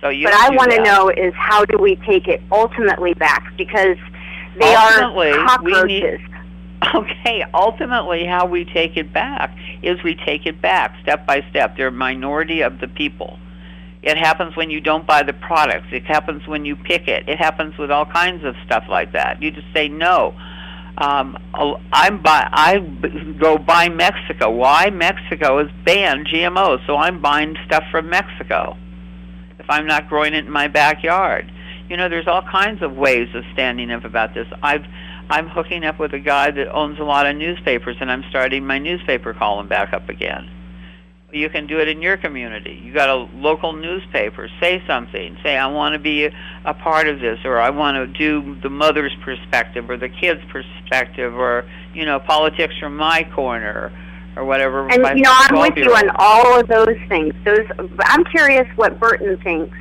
So 0.00 0.08
you. 0.08 0.26
But 0.26 0.34
I 0.34 0.50
want 0.50 0.70
to 0.72 0.82
know 0.82 1.10
is 1.10 1.34
how 1.34 1.64
do 1.64 1.78
we 1.78 1.96
take 1.96 2.26
it 2.26 2.40
ultimately 2.50 3.14
back 3.14 3.54
because 3.56 3.98
they 4.58 4.74
ultimately, 4.74 5.32
are 5.32 5.46
cockroaches. 5.46 5.82
We 5.82 6.24
need, 6.24 6.35
okay, 6.94 7.44
ultimately, 7.54 8.26
how 8.26 8.46
we 8.46 8.64
take 8.64 8.96
it 8.96 9.12
back 9.12 9.56
is 9.82 10.02
we 10.02 10.14
take 10.14 10.46
it 10.46 10.60
back 10.60 10.94
step 11.02 11.26
by 11.26 11.44
step. 11.50 11.76
They're 11.76 11.88
a 11.88 11.92
minority 11.92 12.62
of 12.62 12.80
the 12.80 12.88
people. 12.88 13.38
It 14.02 14.16
happens 14.16 14.56
when 14.56 14.70
you 14.70 14.80
don't 14.80 15.06
buy 15.06 15.22
the 15.22 15.32
products. 15.32 15.88
It 15.90 16.04
happens 16.04 16.46
when 16.46 16.64
you 16.64 16.76
pick 16.76 17.08
it. 17.08 17.28
It 17.28 17.38
happens 17.38 17.76
with 17.76 17.90
all 17.90 18.06
kinds 18.06 18.44
of 18.44 18.54
stuff 18.64 18.84
like 18.88 19.12
that. 19.12 19.42
You 19.42 19.50
just 19.50 19.66
say 19.74 19.88
no 19.88 20.34
um, 20.98 21.36
I'm 21.92 22.22
buy 22.22 22.48
I 22.50 22.78
go 23.38 23.58
buy 23.58 23.88
Mexico. 23.88 24.50
Why? 24.50 24.90
Mexico 24.90 25.58
has 25.58 25.68
banned 25.84 26.26
GMOs, 26.26 26.86
so 26.86 26.96
I'm 26.96 27.20
buying 27.20 27.56
stuff 27.66 27.84
from 27.90 28.08
Mexico. 28.08 28.76
If 29.58 29.66
I'm 29.68 29.86
not 29.86 30.08
growing 30.08 30.32
it 30.32 30.46
in 30.46 30.50
my 30.50 30.68
backyard, 30.68 31.50
you 31.90 31.96
know, 31.96 32.08
there's 32.08 32.26
all 32.26 32.42
kinds 32.42 32.82
of 32.82 32.96
ways 32.96 33.28
of 33.34 33.44
standing 33.52 33.90
up 33.90 34.04
about 34.04 34.32
this. 34.32 34.46
I've 34.62 34.84
I'm 35.28 35.48
hooking 35.48 35.84
up 35.84 35.98
with 35.98 36.12
a 36.14 36.18
guy 36.18 36.50
that 36.50 36.72
owns 36.72 36.98
a 36.98 37.04
lot 37.04 37.26
of 37.26 37.36
newspapers, 37.36 37.96
and 38.00 38.10
I'm 38.10 38.24
starting 38.30 38.66
my 38.66 38.78
newspaper 38.78 39.34
column 39.34 39.68
back 39.68 39.92
up 39.92 40.08
again. 40.08 40.50
You 41.32 41.50
can 41.50 41.66
do 41.66 41.80
it 41.80 41.88
in 41.88 42.00
your 42.00 42.16
community. 42.16 42.80
You 42.82 42.94
got 42.94 43.08
a 43.08 43.16
local 43.36 43.72
newspaper. 43.72 44.48
Say 44.60 44.82
something. 44.86 45.36
Say, 45.42 45.56
I 45.56 45.66
want 45.66 45.94
to 45.94 45.98
be 45.98 46.26
a, 46.64 46.74
part 46.74 47.08
of 47.08 47.20
this, 47.20 47.40
or 47.44 47.58
I 47.58 47.70
want 47.70 47.96
to 47.96 48.06
do 48.06 48.58
the 48.60 48.70
mother's 48.70 49.14
perspective, 49.24 49.90
or 49.90 49.96
the 49.96 50.08
kid's 50.08 50.40
perspective, 50.50 51.34
or 51.34 51.68
you 51.92 52.06
know, 52.06 52.20
politics 52.20 52.74
from 52.78 52.96
my 52.96 53.28
corner, 53.34 53.92
or 54.36 54.44
whatever. 54.44 54.88
And 54.88 55.18
you 55.18 55.24
know, 55.24 55.32
I'm 55.34 55.60
with 55.60 55.76
you 55.76 55.92
on 55.92 56.10
all 56.14 56.60
of 56.60 56.68
those 56.68 56.96
things. 57.08 57.34
Those. 57.44 57.66
I'm 57.98 58.24
curious 58.24 58.68
what 58.76 59.00
Burton 59.00 59.36
thinks. 59.42 59.76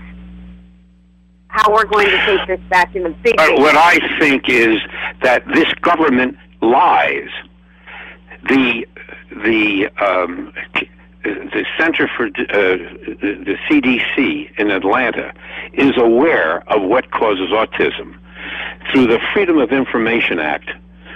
How 1.55 1.73
we're 1.73 1.85
going 1.85 2.09
to 2.09 2.25
take 2.25 2.47
this 2.47 2.59
back 2.69 2.93
in 2.97 3.03
the 3.03 3.11
big. 3.23 3.39
Uh, 3.39 3.53
what 3.53 3.77
I 3.77 3.97
think 4.19 4.49
is 4.49 4.77
that 5.23 5.47
this 5.53 5.71
government 5.75 6.37
lies. 6.61 7.29
The 8.49 8.85
the 9.31 9.87
um, 9.97 10.53
the 11.23 11.65
Center 11.79 12.09
for 12.09 12.25
uh, 12.25 12.29
the 12.29 13.57
CDC 13.69 14.59
in 14.59 14.69
Atlanta 14.69 15.33
is 15.71 15.93
aware 15.95 16.69
of 16.69 16.81
what 16.81 17.11
causes 17.11 17.51
autism. 17.51 18.19
Through 18.91 19.07
the 19.07 19.19
Freedom 19.33 19.57
of 19.57 19.71
Information 19.71 20.39
Act, 20.39 20.69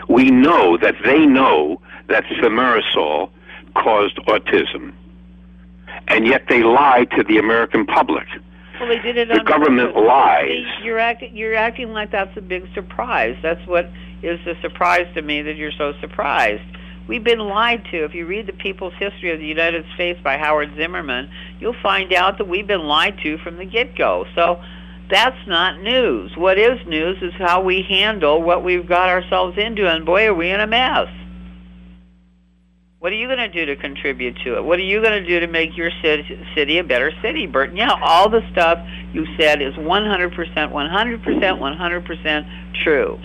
we 0.07 0.31
know 0.31 0.77
that 0.77 0.95
they 1.03 1.25
know 1.25 1.81
that 2.07 2.23
thimerosal 2.41 3.29
caused 3.75 4.15
autism, 4.19 4.93
and 6.07 6.25
yet 6.25 6.45
they 6.47 6.63
lie 6.63 7.05
to 7.17 7.23
the 7.25 7.39
American 7.39 7.85
public. 7.85 8.25
Well, 8.79 8.89
they 8.89 8.99
did 8.99 9.17
it. 9.17 9.27
The 9.27 9.43
government 9.43 9.93
purpose. 9.93 10.07
lies. 10.07 10.65
You're 10.83 10.99
acting. 10.99 11.35
You're 11.35 11.55
acting 11.55 11.91
like 11.91 12.11
that's 12.11 12.35
a 12.37 12.41
big 12.41 12.63
surprise. 12.73 13.37
That's 13.41 13.65
what 13.67 13.85
is 14.23 14.39
the 14.45 14.55
surprise 14.61 15.07
to 15.15 15.21
me 15.21 15.41
that 15.41 15.55
you're 15.55 15.71
so 15.77 15.93
surprised 16.01 16.61
We've 17.09 17.23
been 17.23 17.39
lied 17.39 17.85
to. 17.89 18.05
If 18.05 18.13
you 18.13 18.27
read 18.27 18.45
The 18.45 18.53
People's 18.53 18.93
History 18.99 19.31
of 19.33 19.39
the 19.39 19.45
United 19.47 19.83
States 19.95 20.19
by 20.23 20.37
Howard 20.37 20.69
Zimmerman, 20.77 21.31
you'll 21.59 21.81
find 21.81 22.13
out 22.13 22.37
that 22.37 22.47
we've 22.47 22.67
been 22.67 22.83
lied 22.83 23.17
to 23.23 23.39
from 23.39 23.57
the 23.57 23.65
get-go. 23.65 24.25
So 24.35 24.61
that's 25.09 25.47
not 25.47 25.81
news. 25.81 26.37
What 26.37 26.59
is 26.59 26.77
news 26.85 27.17
is 27.23 27.33
how 27.39 27.63
we 27.63 27.81
handle 27.81 28.43
what 28.43 28.63
we've 28.63 28.87
got 28.87 29.09
ourselves 29.09 29.57
into, 29.57 29.89
and 29.89 30.05
boy, 30.05 30.27
are 30.27 30.35
we 30.35 30.51
in 30.51 30.59
a 30.59 30.67
mess. 30.67 31.07
What 32.99 33.13
are 33.13 33.15
you 33.15 33.27
going 33.27 33.39
to 33.39 33.47
do 33.47 33.65
to 33.65 33.77
contribute 33.77 34.35
to 34.43 34.57
it? 34.57 34.65
What 34.65 34.77
are 34.77 34.83
you 34.83 35.01
going 35.01 35.23
to 35.23 35.25
do 35.25 35.39
to 35.39 35.47
make 35.47 35.77
your 35.77 35.89
city 36.01 36.79
a 36.79 36.83
better 36.83 37.13
city, 37.21 37.47
Burton? 37.47 37.77
Yeah, 37.77 37.97
all 38.03 38.29
the 38.29 38.41
stuff 38.51 38.85
you 39.13 39.25
said 39.37 39.61
is 39.61 39.73
100%, 39.75 40.35
100%, 40.35 41.23
100% 41.23 42.73
true. 42.83 43.17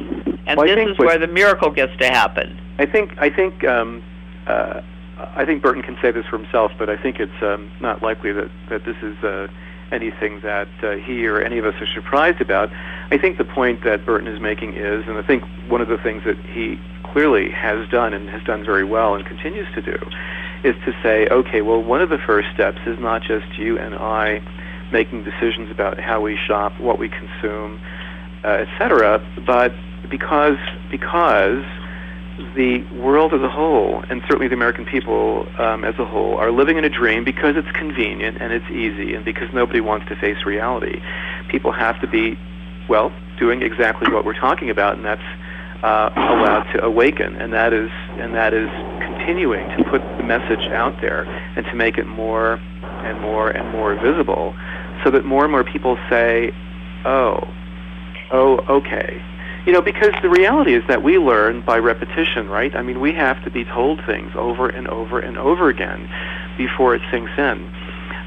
And 0.46 0.58
well, 0.58 0.66
this 0.66 0.90
is 0.90 0.98
where 0.98 1.18
the 1.18 1.26
miracle 1.26 1.70
gets 1.70 1.96
to 1.98 2.06
happen. 2.06 2.60
I 2.78 2.86
think 2.86 3.18
I 3.18 3.30
think 3.30 3.64
um, 3.64 4.04
uh, 4.46 4.80
I 5.18 5.44
think 5.44 5.60
Burton 5.60 5.82
can 5.82 5.96
say 6.00 6.12
this 6.12 6.24
for 6.26 6.38
himself, 6.38 6.70
but 6.78 6.88
I 6.88 6.96
think 6.96 7.18
it's 7.18 7.42
um, 7.42 7.72
not 7.80 8.00
likely 8.00 8.30
that 8.30 8.50
that 8.68 8.84
this 8.84 8.96
is 9.02 9.16
uh, 9.24 9.48
anything 9.90 10.40
that 10.42 10.68
uh, 10.84 10.92
he 10.92 11.26
or 11.26 11.40
any 11.40 11.58
of 11.58 11.64
us 11.64 11.74
are 11.80 11.92
surprised 11.94 12.40
about. 12.40 12.70
I 13.10 13.18
think 13.18 13.38
the 13.38 13.44
point 13.44 13.82
that 13.82 14.06
Burton 14.06 14.28
is 14.28 14.40
making 14.40 14.74
is, 14.74 15.04
and 15.08 15.18
I 15.18 15.22
think 15.22 15.42
one 15.68 15.80
of 15.80 15.88
the 15.88 15.98
things 15.98 16.22
that 16.26 16.38
he 16.52 16.78
clearly 17.14 17.48
has 17.50 17.88
done 17.90 18.12
and 18.12 18.28
has 18.28 18.42
done 18.42 18.64
very 18.64 18.84
well 18.84 19.14
and 19.14 19.24
continues 19.24 19.68
to 19.72 19.80
do, 19.80 19.96
is 20.64 20.74
to 20.84 20.92
say, 21.00 21.28
okay, 21.28 21.62
well, 21.62 21.80
one 21.80 22.02
of 22.02 22.10
the 22.10 22.18
first 22.18 22.48
steps 22.52 22.78
is 22.86 22.98
not 22.98 23.22
just 23.22 23.46
you 23.56 23.78
and 23.78 23.94
I 23.94 24.42
making 24.92 25.22
decisions 25.22 25.70
about 25.70 25.98
how 25.98 26.20
we 26.20 26.36
shop, 26.36 26.78
what 26.80 26.98
we 26.98 27.08
consume, 27.08 27.80
uh, 28.44 28.64
etc., 28.66 29.24
but 29.46 29.72
because 30.10 30.58
because 30.90 31.64
the 32.56 32.82
world 33.00 33.32
as 33.32 33.42
a 33.42 33.48
whole, 33.48 34.02
and 34.10 34.20
certainly 34.22 34.48
the 34.48 34.54
American 34.54 34.84
people 34.84 35.46
um, 35.56 35.84
as 35.84 35.94
a 36.00 36.04
whole, 36.04 36.36
are 36.36 36.50
living 36.50 36.78
in 36.78 36.84
a 36.84 36.90
dream 36.90 37.22
because 37.22 37.54
it's 37.56 37.70
convenient 37.76 38.38
and 38.40 38.52
it's 38.52 38.68
easy, 38.70 39.14
and 39.14 39.24
because 39.24 39.48
nobody 39.54 39.80
wants 39.80 40.08
to 40.08 40.16
face 40.16 40.44
reality. 40.44 41.00
People 41.48 41.70
have 41.70 42.00
to 42.00 42.08
be, 42.08 42.36
well, 42.88 43.12
doing 43.38 43.62
exactly 43.62 44.12
what 44.12 44.24
we're 44.24 44.38
talking 44.38 44.68
about, 44.68 44.96
and 44.96 45.04
that's 45.04 45.22
uh, 45.84 46.10
allowed 46.16 46.64
to 46.72 46.82
awaken, 46.82 47.36
and 47.36 47.52
that 47.52 47.74
is 47.74 47.90
and 48.16 48.34
that 48.34 48.54
is 48.54 48.70
continuing 49.04 49.68
to 49.76 49.84
put 49.84 50.00
the 50.16 50.22
message 50.22 50.66
out 50.72 50.98
there 51.02 51.24
and 51.56 51.66
to 51.66 51.74
make 51.74 51.98
it 51.98 52.06
more 52.06 52.54
and 52.54 53.20
more 53.20 53.50
and 53.50 53.70
more 53.70 53.94
visible, 53.94 54.54
so 55.04 55.10
that 55.10 55.26
more 55.26 55.42
and 55.44 55.52
more 55.52 55.62
people 55.62 55.98
say, 56.08 56.52
"Oh, 57.04 57.46
oh, 58.32 58.60
okay." 58.80 59.22
You 59.66 59.72
know, 59.72 59.82
because 59.82 60.12
the 60.22 60.30
reality 60.30 60.74
is 60.74 60.82
that 60.88 61.02
we 61.02 61.18
learn 61.18 61.62
by 61.62 61.78
repetition, 61.78 62.48
right? 62.48 62.74
I 62.74 62.82
mean, 62.82 63.00
we 63.00 63.12
have 63.12 63.42
to 63.44 63.50
be 63.50 63.64
told 63.64 64.00
things 64.06 64.32
over 64.34 64.68
and 64.68 64.88
over 64.88 65.18
and 65.20 65.36
over 65.36 65.68
again 65.68 66.08
before 66.56 66.94
it 66.94 67.02
sinks 67.10 67.32
in. 67.36 67.70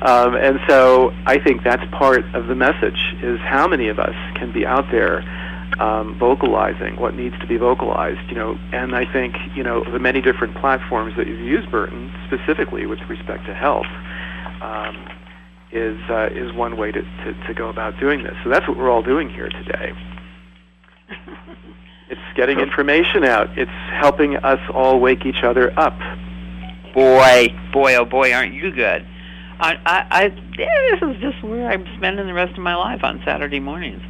Um, 0.02 0.36
and 0.36 0.60
so 0.68 1.12
I 1.26 1.40
think 1.40 1.64
that's 1.64 1.84
part 1.92 2.24
of 2.36 2.48
the 2.48 2.56
message 2.56 3.00
is 3.22 3.40
how 3.40 3.68
many 3.68 3.88
of 3.88 3.98
us 3.98 4.16
can 4.36 4.52
be 4.52 4.66
out 4.66 4.86
there 4.92 5.24
um, 5.80 6.18
vocalizing 6.18 6.96
what 7.00 7.14
needs 7.14 7.38
to 7.40 7.48
be 7.48 7.58
vocalized, 7.58 8.28
you 8.30 8.36
know, 8.36 8.58
and 8.74 8.96
I 8.96 9.12
think, 9.12 9.36
you 9.56 9.64
know, 9.64 9.84
the 9.84 10.00
many 10.00 10.22
different 10.22 10.56
platforms 10.58 11.16
that 11.18 11.28
you've 11.28 11.40
used, 11.40 11.70
Burton, 11.70 12.12
specifically 12.28 12.86
with 12.86 13.00
respect 13.10 13.46
to 13.46 13.54
health, 13.54 13.86
um, 14.62 15.08
is, 15.72 16.00
uh, 16.10 16.30
is 16.32 16.54
one 16.54 16.78
way 16.78 16.92
to, 16.92 17.02
to, 17.02 17.34
to 17.48 17.54
go 17.54 17.70
about 17.70 18.00
doing 18.00 18.24
this. 18.24 18.36
So 18.44 18.50
that's 18.50 18.68
what 18.68 18.78
we're 18.78 18.90
all 18.90 19.04
doing 19.04 19.30
here 19.30 19.50
today. 19.50 19.94
it's 22.10 22.22
getting 22.36 22.60
information 22.60 23.24
out. 23.24 23.56
It's 23.58 23.72
helping 24.00 24.38
us 24.38 24.60
all 24.74 25.00
wake 25.00 25.26
each 25.26 25.44
other 25.44 25.78
up. 25.78 25.98
Boy, 26.96 27.50
boy, 27.72 27.96
oh 27.96 28.06
boy, 28.06 28.34
aren't 28.34 28.54
you 28.54 28.72
good? 28.72 29.06
I, 29.60 29.76
I, 29.86 30.08
I 30.10 30.30
this 30.30 31.02
is 31.02 31.22
just 31.22 31.44
where 31.44 31.70
I'm 31.70 31.86
spending 31.98 32.26
the 32.28 32.34
rest 32.34 32.54
of 32.54 32.60
my 32.60 32.76
life 32.76 33.04
on 33.04 33.22
Saturday 33.26 33.60
mornings. 33.60 34.02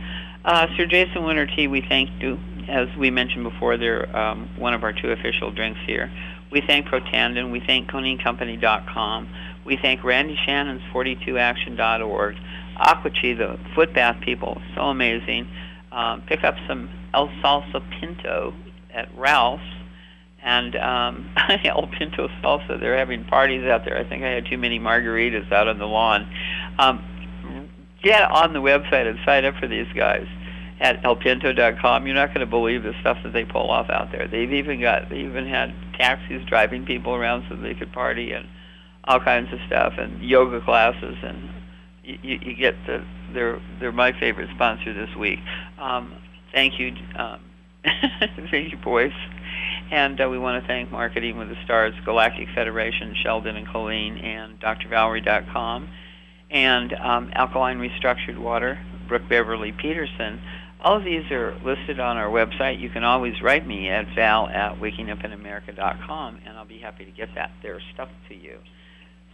Uh, 0.47 0.65
Sir 0.77 0.85
Jason 0.85 1.25
Winter 1.25 1.45
Tea, 1.45 1.67
we 1.67 1.81
thank 1.81 2.09
you. 2.21 2.39
As 2.69 2.87
we 2.97 3.11
mentioned 3.11 3.43
before, 3.43 3.75
they're 3.75 4.15
um, 4.15 4.49
one 4.57 4.73
of 4.73 4.81
our 4.81 4.93
two 4.93 5.11
official 5.11 5.51
drinks 5.51 5.79
here. 5.85 6.09
We 6.53 6.61
thank 6.65 6.85
Protandim. 6.85 7.51
We 7.51 7.59
thank 7.59 7.89
ConingCompany.com. 7.89 9.29
We 9.65 9.75
thank 9.75 10.05
Randi 10.05 10.39
Shannon's 10.45 10.81
42action.org. 10.93 12.37
Aquachi, 12.77 13.37
the 13.37 13.59
foot 13.75 13.93
bath 13.93 14.21
people, 14.23 14.61
so 14.73 14.83
amazing. 14.83 15.49
Um, 15.91 16.21
pick 16.21 16.45
up 16.45 16.55
some 16.65 16.89
El 17.13 17.27
Salsa 17.43 17.83
Pinto 17.99 18.53
at 18.93 19.09
Ralph's 19.17 19.63
and 20.41 20.77
um, 20.77 21.29
El 21.65 21.87
Pinto 21.87 22.29
Salsa. 22.41 22.79
They're 22.79 22.97
having 22.97 23.25
parties 23.25 23.65
out 23.65 23.83
there. 23.83 23.97
I 23.97 24.07
think 24.07 24.23
I 24.23 24.29
had 24.29 24.45
too 24.45 24.57
many 24.57 24.79
margaritas 24.79 25.51
out 25.51 25.67
on 25.67 25.77
the 25.77 25.87
lawn. 25.87 26.31
Um, 26.79 27.03
get 28.01 28.21
on 28.31 28.53
the 28.53 28.61
website 28.61 29.09
and 29.09 29.19
sign 29.25 29.43
up 29.43 29.55
for 29.59 29.67
these 29.67 29.87
guys 29.93 30.25
at 30.79 31.01
elpinto.com. 31.03 32.05
You're 32.05 32.15
not 32.15 32.29
going 32.29 32.41
to 32.41 32.45
believe 32.45 32.83
the 32.83 32.93
stuff 33.01 33.17
that 33.23 33.33
they 33.33 33.45
pull 33.45 33.69
off 33.69 33.89
out 33.89 34.11
there. 34.11 34.27
They've 34.27 34.53
even 34.53 34.81
got 34.81 35.09
they 35.09 35.19
even 35.19 35.47
had 35.47 35.73
taxis 35.97 36.43
driving 36.45 36.85
people 36.85 37.15
around 37.15 37.45
so 37.49 37.55
they 37.55 37.73
could 37.73 37.91
party 37.91 38.31
and 38.31 38.47
all 39.05 39.19
kinds 39.19 39.51
of 39.53 39.59
stuff 39.67 39.93
and 39.97 40.21
yoga 40.21 40.59
classes 40.61 41.15
and 41.23 41.49
you, 42.03 42.17
you, 42.21 42.39
you 42.41 42.55
get 42.55 42.75
the 42.85 43.03
they're 43.33 43.61
they're 43.79 43.91
my 43.91 44.17
favorite 44.19 44.49
sponsor 44.55 44.93
this 44.93 45.13
week. 45.15 45.39
Um, 45.77 46.13
thank 46.53 46.79
you, 46.79 46.95
um, 47.15 47.41
thank 48.51 48.71
you, 48.71 48.77
boys. 48.77 49.11
And 49.91 50.19
uh, 50.19 50.27
we 50.29 50.37
want 50.37 50.61
to 50.61 50.67
thank 50.67 50.91
Marketing 50.91 51.37
with 51.37 51.49
the 51.49 51.55
Stars, 51.63 51.93
Galactic 52.05 52.49
Federation, 52.53 53.15
Sheldon 53.23 53.55
and 53.55 53.67
Colleen, 53.67 54.17
and 54.17 54.59
DrValerie.com, 54.59 55.89
and 56.49 56.93
um, 56.93 57.31
Alkaline 57.33 57.79
Restructured 57.79 58.37
Water, 58.37 58.79
Brooke 59.07 59.27
Beverly 59.29 59.71
Peterson. 59.71 60.41
All 60.79 60.97
of 60.97 61.03
these 61.03 61.29
are 61.31 61.55
listed 61.65 61.99
on 61.99 62.17
our 62.17 62.29
website. 62.29 62.79
You 62.79 62.89
can 62.89 63.03
always 63.03 63.41
write 63.41 63.65
me 63.65 63.89
at 63.89 64.05
val 64.15 64.47
at 64.47 64.79
wakingupinamerica.com, 64.79 66.39
and 66.45 66.57
I'll 66.57 66.65
be 66.65 66.77
happy 66.77 67.03
to 67.05 67.11
get 67.11 67.29
that 67.35 67.51
their 67.63 67.79
stuff 67.93 68.09
to 68.29 68.35
you. 68.35 68.59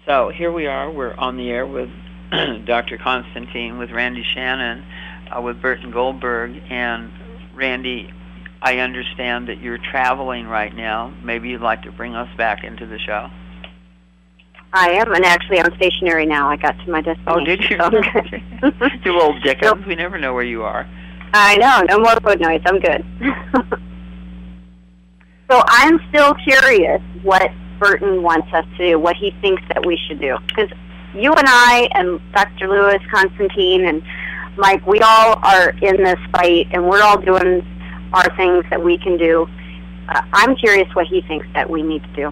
So 0.05 0.29
here 0.29 0.51
we 0.51 0.67
are. 0.67 0.89
We're 0.89 1.13
on 1.13 1.37
the 1.37 1.49
air 1.49 1.65
with 1.65 1.89
Dr. 2.65 2.97
Constantin, 2.97 3.77
with 3.77 3.91
Randi 3.91 4.23
Shannon, 4.33 4.85
uh, 5.35 5.41
with 5.41 5.61
Burton 5.61 5.91
Goldberg, 5.91 6.61
and 6.69 7.11
Randi. 7.53 8.09
I 8.61 8.77
understand 8.77 9.49
that 9.49 9.59
you're 9.59 9.77
traveling 9.77 10.47
right 10.47 10.73
now. 10.73 11.13
Maybe 11.23 11.49
you'd 11.49 11.61
like 11.61 11.81
to 11.83 11.91
bring 11.91 12.15
us 12.15 12.29
back 12.37 12.63
into 12.63 12.87
the 12.87 12.99
show. 12.99 13.29
I 14.71 14.91
am, 14.91 15.13
and 15.13 15.23
actually, 15.23 15.59
I'm 15.59 15.75
stationary 15.75 16.25
now. 16.25 16.49
I 16.49 16.55
got 16.55 16.77
to 16.79 16.89
my 16.89 17.01
destination. 17.01 17.27
Oh, 17.27 17.43
did 17.43 17.61
you? 17.69 17.77
So 19.03 19.11
you 19.11 19.21
old 19.21 19.41
Dickens. 19.43 19.85
We 19.85 19.95
never 19.95 20.17
know 20.17 20.33
where 20.33 20.43
you 20.43 20.63
are. 20.63 20.89
I 21.33 21.57
know. 21.57 21.81
No 21.89 21.99
more 21.99 22.15
foot 22.21 22.39
noise. 22.39 22.61
I'm 22.65 22.79
good. 22.79 23.03
so 25.51 25.61
I'm 25.67 25.99
still 26.09 26.33
curious 26.35 27.01
what 27.23 27.51
Burton 27.79 28.21
wants 28.21 28.47
us 28.53 28.65
to 28.77 28.91
do, 28.91 28.99
what 28.99 29.15
he 29.15 29.31
thinks 29.41 29.61
that 29.73 29.85
we 29.85 29.99
should 30.07 30.21
do. 30.21 30.37
Because 30.47 30.69
you 31.15 31.31
and 31.33 31.47
I 31.47 31.89
and 31.93 32.19
Dr. 32.33 32.69
Lewis, 32.69 33.01
Constantin, 33.11 33.85
and 33.85 34.03
Mike, 34.57 34.85
we 34.85 34.99
all 34.99 35.39
are 35.43 35.71
in 35.81 36.03
this 36.03 36.19
fight, 36.31 36.67
and 36.71 36.87
we're 36.87 37.01
all 37.01 37.19
doing 37.19 37.65
our 38.13 38.35
things 38.37 38.63
that 38.69 38.83
we 38.83 38.97
can 38.97 39.17
do. 39.17 39.47
Uh, 40.07 40.21
I'm 40.33 40.55
curious 40.55 40.87
what 40.93 41.07
he 41.07 41.21
thinks 41.27 41.47
that 41.55 41.69
we 41.69 41.81
need 41.81 42.03
to 42.03 42.13
do. 42.15 42.31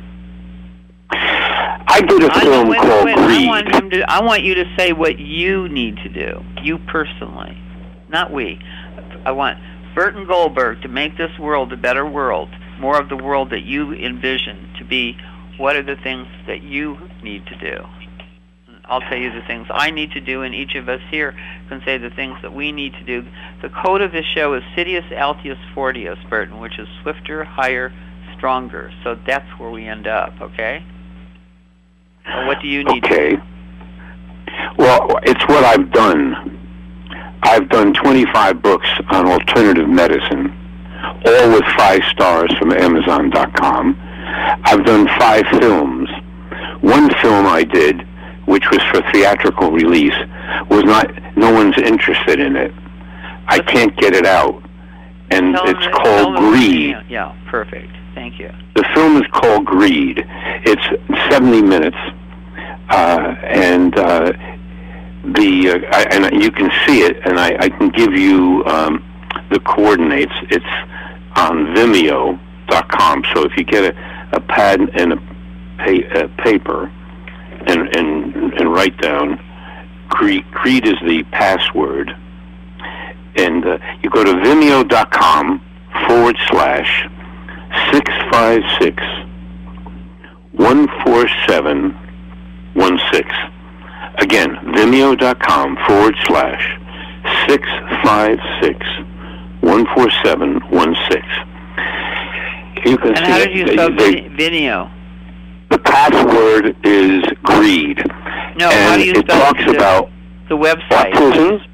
I 1.13 2.01
did 2.07 2.23
a 2.23 2.31
I, 2.31 2.41
film 2.41 2.69
wait, 2.69 2.79
called 2.79 3.05
wait, 3.05 3.17
I 3.17 3.27
Greed. 3.27 3.47
want 3.47 3.75
him 3.75 3.89
to. 3.89 4.09
I 4.09 4.23
want 4.23 4.43
you 4.43 4.55
to 4.55 4.65
say 4.77 4.93
what 4.93 5.19
you 5.19 5.67
need 5.67 5.97
to 5.97 6.09
do, 6.09 6.43
you 6.63 6.77
personally, 6.77 7.57
not 8.09 8.31
we. 8.31 8.59
I 9.25 9.31
want 9.31 9.59
Burton 9.95 10.25
Goldberg 10.25 10.81
to 10.81 10.87
make 10.87 11.17
this 11.17 11.37
world 11.39 11.73
a 11.73 11.77
better 11.77 12.05
world, 12.05 12.49
more 12.79 12.99
of 12.99 13.09
the 13.09 13.17
world 13.17 13.49
that 13.51 13.63
you 13.63 13.93
envision 13.93 14.73
to 14.79 14.85
be. 14.85 15.17
What 15.57 15.75
are 15.75 15.83
the 15.83 15.95
things 15.95 16.27
that 16.47 16.63
you 16.63 16.97
need 17.23 17.45
to 17.47 17.57
do? 17.57 17.85
I'll 18.85 19.01
tell 19.01 19.17
you 19.17 19.31
the 19.31 19.45
things 19.47 19.67
I 19.69 19.91
need 19.91 20.11
to 20.11 20.21
do, 20.21 20.41
and 20.41 20.53
each 20.53 20.75
of 20.75 20.89
us 20.89 21.01
here 21.09 21.33
can 21.69 21.81
say 21.85 21.97
the 21.97 22.09
things 22.09 22.37
that 22.41 22.53
we 22.53 22.71
need 22.71 22.93
to 22.93 23.03
do. 23.03 23.25
The 23.61 23.69
code 23.69 24.01
of 24.01 24.11
this 24.11 24.25
show 24.25 24.53
is 24.53 24.63
Citius 24.75 25.09
Altius 25.11 25.59
Fortius, 25.73 26.17
Burton, 26.29 26.59
which 26.59 26.77
is 26.77 26.87
swifter, 27.01 27.43
higher, 27.43 27.93
stronger. 28.35 28.91
So 29.03 29.15
that's 29.25 29.47
where 29.59 29.69
we 29.69 29.85
end 29.85 30.07
up, 30.07 30.33
okay? 30.41 30.83
So 32.25 32.47
what 32.47 32.61
do 32.61 32.67
you 32.67 32.83
need 32.83 33.03
to 33.03 33.13
Okay. 33.13 33.37
Well, 34.77 35.19
it's 35.23 35.43
what 35.47 35.63
I've 35.63 35.91
done. 35.91 36.60
I've 37.43 37.69
done 37.69 37.93
25 37.93 38.61
books 38.61 38.87
on 39.09 39.27
alternative 39.27 39.89
medicine, 39.89 40.55
all 41.25 41.51
with 41.51 41.65
five 41.77 42.01
stars 42.11 42.53
from 42.59 42.71
Amazon.com. 42.71 43.97
I've 44.63 44.85
done 44.85 45.07
five 45.19 45.45
films. 45.59 46.09
One 46.81 47.09
film 47.21 47.47
I 47.47 47.63
did, 47.63 48.01
which 48.45 48.69
was 48.71 48.81
for 48.91 49.01
theatrical 49.11 49.71
release, 49.71 50.15
was 50.69 50.83
not. 50.83 51.07
No 51.35 51.51
one's 51.51 51.77
interested 51.77 52.39
in 52.39 52.55
it. 52.55 52.73
I 53.47 53.59
can't 53.59 53.95
get 53.97 54.13
it 54.13 54.25
out, 54.25 54.63
and 55.31 55.55
Tell 55.55 55.67
it's 55.69 55.87
called 55.97 56.37
Greed. 56.37 56.95
Yeah, 57.09 57.35
perfect. 57.47 57.91
Thank 58.13 58.39
you. 58.39 58.51
The 58.75 58.85
film 58.93 59.17
is 59.17 59.27
called 59.33 59.65
Greed. 59.65 60.25
It's 60.65 61.31
70 61.31 61.61
minutes, 61.61 61.97
uh, 62.89 63.35
and 63.43 63.97
uh, 63.97 64.33
the 65.23 65.69
uh, 65.69 65.95
I, 65.97 66.03
and 66.11 66.41
you 66.43 66.51
can 66.51 66.71
see 66.85 67.01
it, 67.01 67.17
and 67.25 67.39
I, 67.39 67.55
I 67.59 67.69
can 67.69 67.89
give 67.89 68.13
you 68.13 68.63
um, 68.65 69.03
the 69.51 69.59
coordinates. 69.59 70.33
It's 70.49 70.65
on 71.35 71.67
Vimeo.com. 71.75 73.23
So 73.33 73.43
if 73.45 73.55
you 73.57 73.63
get 73.63 73.95
a, 73.95 74.29
a 74.35 74.39
pad 74.41 74.81
and 74.95 75.13
a, 75.13 75.17
pa- 75.77 76.19
a 76.21 76.27
paper, 76.43 76.91
and 77.67 77.95
and 77.95 78.53
and 78.53 78.73
write 78.73 78.97
down 78.99 79.39
Greed. 80.09 80.43
Greed 80.51 80.87
is 80.87 80.95
the 81.05 81.23
password, 81.31 82.11
and 83.35 83.65
uh, 83.65 83.77
you 84.03 84.09
go 84.09 84.23
to 84.23 84.33
Vimeo.com 84.33 85.61
forward 86.07 86.37
slash 86.49 87.07
six 87.91 88.11
five 88.31 88.61
six 88.79 89.01
one 90.53 90.87
four 91.03 91.27
seven 91.47 91.91
one 92.73 92.99
six. 93.11 93.29
Again, 94.17 94.55
Vimeo.com 94.75 95.77
forward 95.87 96.15
slash 96.25 96.77
six 97.47 97.67
five 98.03 98.37
six 98.61 98.77
one 99.61 99.85
four 99.95 100.09
seven 100.23 100.59
one 100.69 100.95
six. 101.09 101.25
You 102.85 102.97
can 102.97 103.09
And 103.09 103.17
see 103.17 103.23
how 103.23 103.37
did 103.39 103.55
you 103.55 103.67
spell 103.67 103.89
Vimeo? 103.89 104.91
the 105.69 105.79
password 105.79 106.75
is 106.85 107.23
greed. 107.43 107.97
No, 108.57 108.69
and 108.69 108.89
how 108.89 108.97
do 108.97 109.03
you 109.05 109.11
it 109.13 109.17
spell 109.19 109.39
talks 109.45 109.63
the, 109.65 109.71
about 109.75 110.09
the 110.49 110.57
website? 110.57 111.13
autism. 111.13 111.65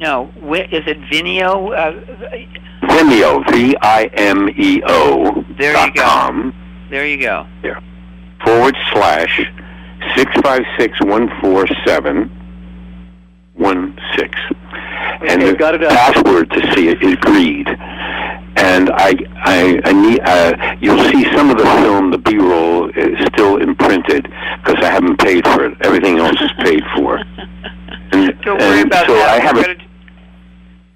No, 0.00 0.24
is 0.72 0.82
it 0.86 0.98
Vimeo? 1.02 1.72
Uh, 1.76 1.92
Vimeo, 2.88 3.48
V 3.52 3.76
I 3.80 4.06
M 4.14 4.48
E 4.58 4.82
O 4.86 5.44
There 5.58 5.76
you 5.86 5.92
go. 5.94 6.02
com 6.02 6.54
there 6.90 7.06
you 7.06 7.18
go. 7.22 7.46
Yeah. 7.62 7.80
forward 8.44 8.76
slash 8.92 9.40
six 10.16 10.30
five 10.42 10.62
six 10.78 10.98
one 11.02 11.28
four 11.40 11.66
seven 11.86 12.30
one 13.54 13.98
six. 14.16 14.38
And 15.28 15.42
the 15.42 15.54
got 15.54 15.74
it 15.74 15.84
out. 15.84 15.90
password 15.92 16.50
to 16.50 16.72
see 16.74 16.88
it 16.88 17.02
is 17.02 17.16
greed. 17.16 17.68
And 18.54 18.90
I, 18.90 19.14
I, 19.44 19.80
I 19.84 19.92
need. 19.92 20.20
Uh, 20.24 20.76
you'll 20.80 21.02
see 21.10 21.24
some 21.34 21.50
of 21.50 21.56
the 21.58 21.64
film. 21.64 22.10
The 22.10 22.18
B-roll 22.18 22.90
is 22.90 23.18
still 23.32 23.56
imprinted 23.56 24.24
because 24.24 24.84
I 24.84 24.90
haven't 24.90 25.18
paid 25.20 25.44
for 25.46 25.64
it. 25.64 25.76
Everything 25.82 26.18
else 26.18 26.40
is 26.40 26.50
paid 26.64 26.82
for. 26.96 27.18
And, 28.14 28.38
Don't 28.42 28.58
worry 28.60 28.80
and 28.82 28.88
about 28.88 29.06
so 29.06 29.14
that. 29.14 29.40
I 29.40 29.42
have 29.42 29.56
a 29.56 29.74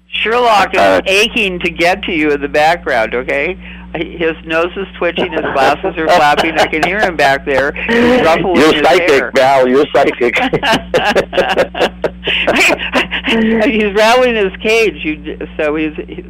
Sherlock 0.07 0.73
is 0.75 0.79
Uh, 0.79 1.01
aching 1.07 1.59
to 1.61 1.69
get 1.71 2.03
to 2.03 2.11
you 2.11 2.31
in 2.31 2.41
the 2.41 2.47
background. 2.47 3.15
Okay, 3.15 3.57
his 3.95 4.35
nose 4.45 4.71
is 4.75 4.87
twitching, 4.97 5.31
his 5.31 5.41
glasses 5.41 5.97
are 5.97 6.07
flapping. 6.07 6.53
I 6.59 6.67
can 6.67 6.83
hear 6.83 6.99
him 6.99 7.15
back 7.15 7.45
there. 7.45 7.71
He's 7.71 8.21
ruffling 8.25 8.55
You're 8.55 8.73
his 8.73 8.83
psychic, 8.83 9.09
hair. 9.09 9.31
Val. 9.33 9.67
You're 9.67 9.85
psychic. 9.93 10.35
he's 13.65 13.93
rattling 13.93 14.35
his 14.35 14.55
cage. 14.61 15.03
You, 15.03 15.37
so 15.57 15.75
he's, 15.75 15.95
he's 16.07 16.25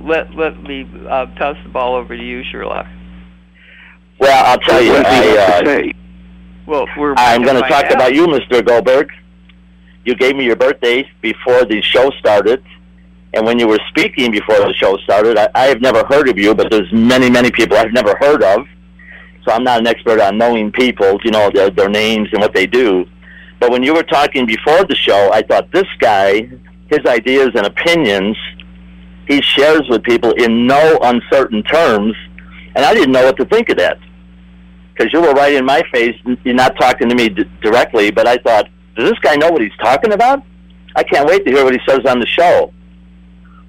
let 0.00 0.34
let 0.34 0.62
me 0.62 0.88
uh, 1.08 1.26
toss 1.34 1.56
the 1.64 1.68
ball 1.70 1.94
over 1.96 2.16
to 2.16 2.22
you, 2.22 2.42
Sherlock. 2.44 2.86
well, 4.18 4.44
I'll 4.46 4.58
tell 4.60 4.80
you, 4.80 4.92
what 4.92 5.04
does 5.04 5.24
he 5.24 5.38
I, 5.38 5.88
uh. 5.88 5.92
Well, 6.66 6.86
we're. 6.96 7.14
I'm 7.16 7.42
going 7.42 7.60
to 7.60 7.68
talk 7.68 7.86
out. 7.86 7.94
about 7.94 8.14
you, 8.14 8.26
Mr. 8.26 8.64
Goldberg. 8.64 9.10
You 10.04 10.14
gave 10.14 10.36
me 10.36 10.44
your 10.44 10.56
birthday 10.56 11.08
before 11.20 11.64
the 11.64 11.80
show 11.82 12.10
started, 12.18 12.62
and 13.34 13.46
when 13.46 13.58
you 13.58 13.66
were 13.66 13.80
speaking 13.88 14.30
before 14.30 14.58
the 14.58 14.74
show 14.74 14.96
started, 14.98 15.38
I, 15.38 15.48
I 15.54 15.64
have 15.66 15.80
never 15.80 16.04
heard 16.04 16.28
of 16.28 16.38
you, 16.38 16.54
but 16.54 16.70
there's 16.70 16.92
many, 16.92 17.30
many 17.30 17.50
people 17.50 17.76
I've 17.76 17.92
never 17.92 18.14
heard 18.16 18.42
of. 18.42 18.66
So 19.44 19.52
I'm 19.52 19.64
not 19.64 19.80
an 19.80 19.86
expert 19.86 20.20
on 20.20 20.38
knowing 20.38 20.70
people, 20.70 21.18
you 21.24 21.30
know, 21.30 21.50
their, 21.50 21.70
their 21.70 21.88
names 21.88 22.28
and 22.32 22.40
what 22.40 22.54
they 22.54 22.66
do. 22.66 23.06
But 23.58 23.70
when 23.70 23.82
you 23.82 23.94
were 23.94 24.02
talking 24.02 24.46
before 24.46 24.84
the 24.84 24.94
show, 24.94 25.30
I 25.32 25.42
thought 25.42 25.70
this 25.72 25.86
guy, 25.98 26.48
his 26.88 27.00
ideas 27.06 27.50
and 27.54 27.66
opinions, 27.66 28.36
he 29.26 29.40
shares 29.40 29.82
with 29.88 30.02
people 30.02 30.32
in 30.32 30.66
no 30.66 30.98
uncertain 31.02 31.62
terms, 31.62 32.14
and 32.74 32.84
I 32.84 32.92
didn't 32.92 33.12
know 33.12 33.24
what 33.24 33.36
to 33.38 33.44
think 33.46 33.68
of 33.68 33.78
that 33.78 33.98
because 34.92 35.12
you 35.12 35.20
were 35.20 35.32
right 35.32 35.54
in 35.54 35.64
my 35.64 35.82
face. 35.92 36.16
You're 36.44 36.54
not 36.54 36.76
talking 36.78 37.08
to 37.08 37.14
me 37.14 37.28
d- 37.28 37.44
directly, 37.62 38.10
but 38.10 38.26
I 38.26 38.36
thought, 38.38 38.68
does 38.94 39.10
this 39.10 39.18
guy 39.20 39.36
know 39.36 39.50
what 39.50 39.62
he's 39.62 39.76
talking 39.80 40.12
about? 40.12 40.42
I 40.94 41.02
can't 41.02 41.26
wait 41.26 41.44
to 41.46 41.50
hear 41.50 41.64
what 41.64 41.72
he 41.72 41.80
says 41.88 42.00
on 42.06 42.20
the 42.20 42.26
show. 42.26 42.72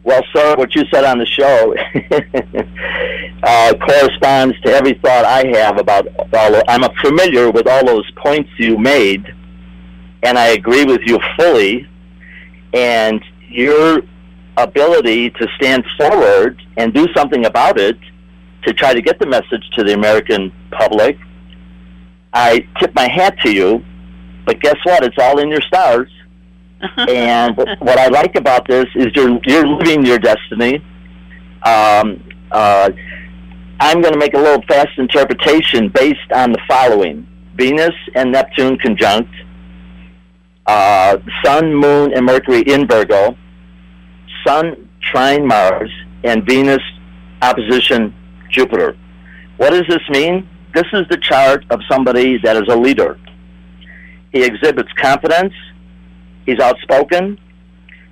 Well, 0.04 0.22
sir, 0.36 0.56
what 0.58 0.76
you 0.76 0.84
said 0.94 1.06
on 1.06 1.18
the 1.18 1.26
show 1.26 1.74
uh, 3.44 3.74
corresponds 3.78 4.60
to 4.62 4.72
every 4.74 4.96
thought 4.96 5.24
I 5.24 5.48
have 5.58 5.78
about 5.80 6.08
all. 6.34 6.62
I'm 6.68 6.84
familiar 7.02 7.50
with 7.50 7.68
all 7.68 7.86
those 7.86 8.10
points 8.18 8.50
you 8.58 8.78
made, 8.78 9.26
and 10.24 10.38
I 10.38 10.48
agree 10.48 10.84
with 10.84 11.02
you 11.06 11.20
fully. 11.38 11.88
And 12.74 13.24
your 13.48 14.02
ability 14.58 15.30
to 15.30 15.48
stand 15.56 15.86
forward 15.98 16.62
and 16.76 16.94
do 16.94 17.08
something 17.16 17.46
about 17.46 17.80
it 17.80 17.98
to 18.66 18.74
try 18.74 18.94
to 18.94 19.02
get 19.02 19.20
the 19.20 19.26
message 19.26 19.70
to 19.76 19.84
the 19.84 19.94
American 19.94 20.52
public, 20.72 21.18
I 22.34 22.68
tip 22.80 22.94
my 22.94 23.08
hat 23.08 23.38
to 23.44 23.54
you. 23.54 23.86
But 24.46 24.60
guess 24.60 24.76
what? 24.84 25.06
It's 25.06 25.18
all 25.18 25.39
in 25.39 25.48
your 25.48 25.62
stars. 25.62 26.10
And 26.98 27.56
what 27.58 27.98
I 27.98 28.08
like 28.08 28.36
about 28.36 28.67
this 28.67 28.86
is 28.96 29.08
you're 29.15 29.39
you're 29.46 29.67
living 29.67 30.06
your 30.06 30.19
destiny. 30.19 30.76
Um, 31.63 32.24
uh, 32.52 32.91
I'm 33.80 34.02
going 34.02 34.13
to 34.13 34.19
make 34.19 34.34
a 34.34 34.39
little 34.39 34.63
fast 34.67 34.98
interpretation 34.98 35.89
based 35.89 36.32
on 36.34 36.52
the 36.52 36.60
following: 36.67 37.28
Venus 37.56 37.96
and 38.15 38.32
Neptune 38.32 38.78
conjunct, 38.80 39.30
uh, 40.65 41.17
Sun, 41.43 41.74
Moon, 41.74 42.13
and 42.13 42.26
Mercury 42.26 42.62
in 42.62 42.88
Virgo, 42.88 43.38
Sun 44.46 44.89
trine 45.02 45.46
Mars, 45.46 45.91
and 46.24 46.46
Venus 46.46 46.82
opposition 47.41 48.13
Jupiter. 48.50 48.98
What 49.58 49.72
does 49.72 49.86
this 49.88 50.02
mean? 50.10 50.48
This 50.74 50.86
is 50.93 51.08
the 51.10 51.17
chart 51.17 51.65
of 51.69 51.80
somebody 51.89 52.38
that 52.39 52.56
is 52.56 52.63
a 52.69 52.76
leader. 52.76 53.19
He 54.32 54.43
exhibits 54.43 54.89
confidence. 54.93 55.54
He's 56.46 56.60
outspoken. 56.60 57.40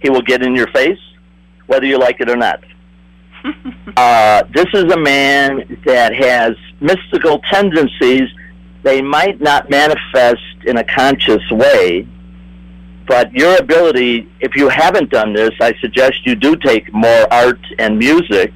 He 0.01 0.09
will 0.09 0.21
get 0.21 0.41
in 0.43 0.55
your 0.55 0.67
face, 0.67 0.99
whether 1.67 1.85
you 1.85 1.97
like 1.97 2.21
it 2.21 2.29
or 2.29 2.35
not. 2.35 2.63
uh, 3.97 4.43
this 4.53 4.67
is 4.73 4.91
a 4.91 4.97
man 4.97 5.79
that 5.85 6.13
has 6.15 6.55
mystical 6.79 7.39
tendencies. 7.51 8.29
They 8.83 9.01
might 9.01 9.39
not 9.41 9.69
manifest 9.69 10.41
in 10.65 10.77
a 10.77 10.83
conscious 10.83 11.41
way, 11.51 12.07
but 13.07 13.31
your 13.33 13.57
ability, 13.57 14.27
if 14.39 14.55
you 14.55 14.69
haven't 14.69 15.09
done 15.09 15.33
this, 15.33 15.51
I 15.59 15.73
suggest 15.81 16.25
you 16.25 16.35
do 16.35 16.55
take 16.55 16.91
more 16.93 17.31
art 17.31 17.59
and 17.77 17.97
music 17.97 18.53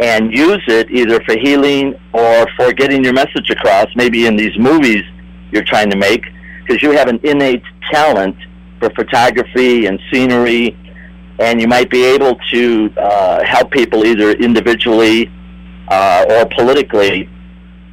and 0.00 0.32
use 0.32 0.62
it 0.68 0.90
either 0.90 1.20
for 1.24 1.36
healing 1.38 1.94
or 2.12 2.46
for 2.56 2.72
getting 2.72 3.02
your 3.02 3.12
message 3.12 3.50
across, 3.50 3.86
maybe 3.96 4.26
in 4.26 4.36
these 4.36 4.56
movies 4.58 5.02
you're 5.50 5.64
trying 5.64 5.90
to 5.90 5.96
make, 5.96 6.22
because 6.60 6.82
you 6.82 6.92
have 6.92 7.08
an 7.08 7.18
innate 7.24 7.62
talent 7.90 8.36
for 8.78 8.90
photography 8.90 9.86
and 9.86 9.98
scenery, 10.12 10.76
and 11.38 11.60
you 11.60 11.68
might 11.68 11.90
be 11.90 12.04
able 12.04 12.36
to 12.52 12.92
uh, 12.96 13.44
help 13.44 13.70
people 13.70 14.04
either 14.04 14.32
individually 14.32 15.30
uh, 15.88 16.24
or 16.30 16.46
politically 16.56 17.28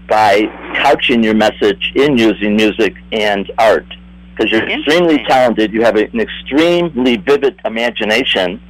by 0.07 0.43
couching 0.75 1.23
your 1.23 1.33
message 1.33 1.91
in 1.95 2.17
using 2.17 2.55
music 2.55 2.95
and 3.11 3.51
art. 3.57 3.85
Because 4.35 4.51
you're 4.51 4.69
extremely 4.69 5.23
talented, 5.23 5.71
you 5.71 5.81
have 5.83 5.95
an 5.95 6.19
extremely 6.19 7.17
vivid 7.17 7.59
imagination, 7.63 8.61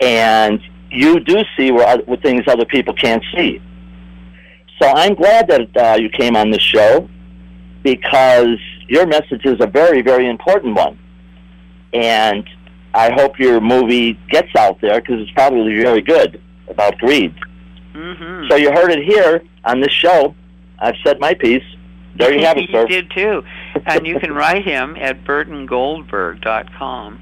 and 0.00 0.60
you 0.90 1.20
do 1.20 1.42
see 1.56 1.72
where 1.72 1.86
other, 1.86 2.16
things 2.18 2.44
other 2.46 2.64
people 2.64 2.94
can't 2.94 3.22
see. 3.34 3.60
So 4.80 4.88
I'm 4.88 5.14
glad 5.14 5.48
that 5.48 5.76
uh, 5.76 5.96
you 5.96 6.08
came 6.08 6.36
on 6.36 6.50
this 6.50 6.62
show 6.62 7.08
because 7.82 8.58
your 8.88 9.06
message 9.06 9.44
is 9.44 9.56
a 9.60 9.66
very, 9.66 10.02
very 10.02 10.28
important 10.28 10.74
one. 10.74 10.98
And 11.92 12.48
I 12.92 13.12
hope 13.12 13.38
your 13.38 13.60
movie 13.60 14.18
gets 14.30 14.54
out 14.56 14.80
there 14.80 15.00
because 15.00 15.20
it's 15.20 15.30
probably 15.32 15.76
very 15.80 16.00
good 16.00 16.40
about 16.68 16.98
greed. 16.98 17.34
Mm-hmm. 17.94 18.48
So 18.50 18.56
you 18.56 18.72
heard 18.72 18.90
it 18.90 19.04
here 19.04 19.42
on 19.64 19.80
this 19.80 19.92
show. 19.92 20.34
I've 20.78 20.96
said 21.04 21.20
my 21.20 21.34
piece. 21.34 21.62
There 22.16 22.32
you 22.32 22.44
have 22.44 22.56
it, 22.56 22.68
sir. 22.72 22.82
you 22.82 22.88
did 22.88 23.10
too. 23.10 23.42
And 23.86 24.06
you 24.06 24.18
can 24.20 24.32
write 24.32 24.64
him 24.64 24.96
at 24.98 25.24
burtongoldberg.com. 25.24 27.20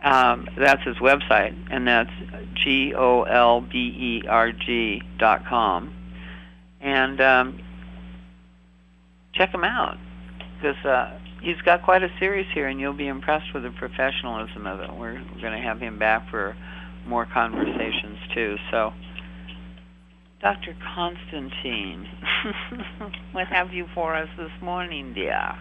Um, 0.00 0.48
that's 0.56 0.84
his 0.84 0.96
website, 0.98 1.56
and 1.70 1.88
that's 1.88 2.10
G 2.54 2.94
O 2.94 3.22
L 3.24 3.60
B 3.60 3.78
E 3.78 4.22
R 4.28 4.52
G 4.52 5.02
dot 5.18 5.44
com. 5.44 5.92
And 6.80 7.20
um, 7.20 7.58
check 9.32 9.52
him 9.52 9.64
out 9.64 9.98
because 10.60 10.84
uh, 10.84 11.18
he's 11.40 11.60
got 11.64 11.82
quite 11.82 12.02
a 12.02 12.08
series 12.18 12.46
here, 12.52 12.68
and 12.68 12.80
you'll 12.80 12.92
be 12.92 13.06
impressed 13.06 13.54
with 13.54 13.62
the 13.62 13.70
professionalism 13.70 14.66
of 14.66 14.80
it. 14.80 14.92
We're, 14.94 15.22
going 15.40 15.52
to 15.52 15.62
have 15.62 15.80
him 15.80 15.98
back 15.98 16.28
for 16.30 16.56
more 17.06 17.26
conversations 17.32 18.18
too. 18.34 18.56
So, 18.70 18.92
Dr. 20.40 20.76
Constantin, 20.94 22.06
what 23.32 23.46
have 23.48 23.72
you 23.72 23.86
for 23.94 24.14
us 24.14 24.28
this 24.36 24.50
morning, 24.60 25.14
dear? 25.14 25.54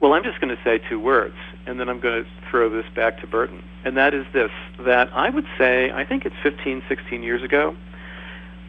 Well, 0.00 0.12
I'm 0.12 0.22
just 0.22 0.40
going 0.40 0.54
to 0.54 0.62
say 0.62 0.80
two 0.88 1.00
words, 1.00 1.34
and 1.66 1.80
then 1.80 1.88
I'm 1.88 2.00
going 2.00 2.24
to 2.24 2.30
throw 2.50 2.70
this 2.70 2.84
back 2.94 3.20
to 3.20 3.26
Burton. 3.26 3.64
And 3.84 3.96
that 3.96 4.14
is 4.14 4.26
this 4.32 4.50
that 4.86 5.08
I 5.12 5.28
would 5.28 5.46
say, 5.56 5.90
I 5.90 6.04
think 6.04 6.24
it's 6.24 6.36
15, 6.42 6.84
16 6.88 7.22
years 7.22 7.42
ago, 7.42 7.76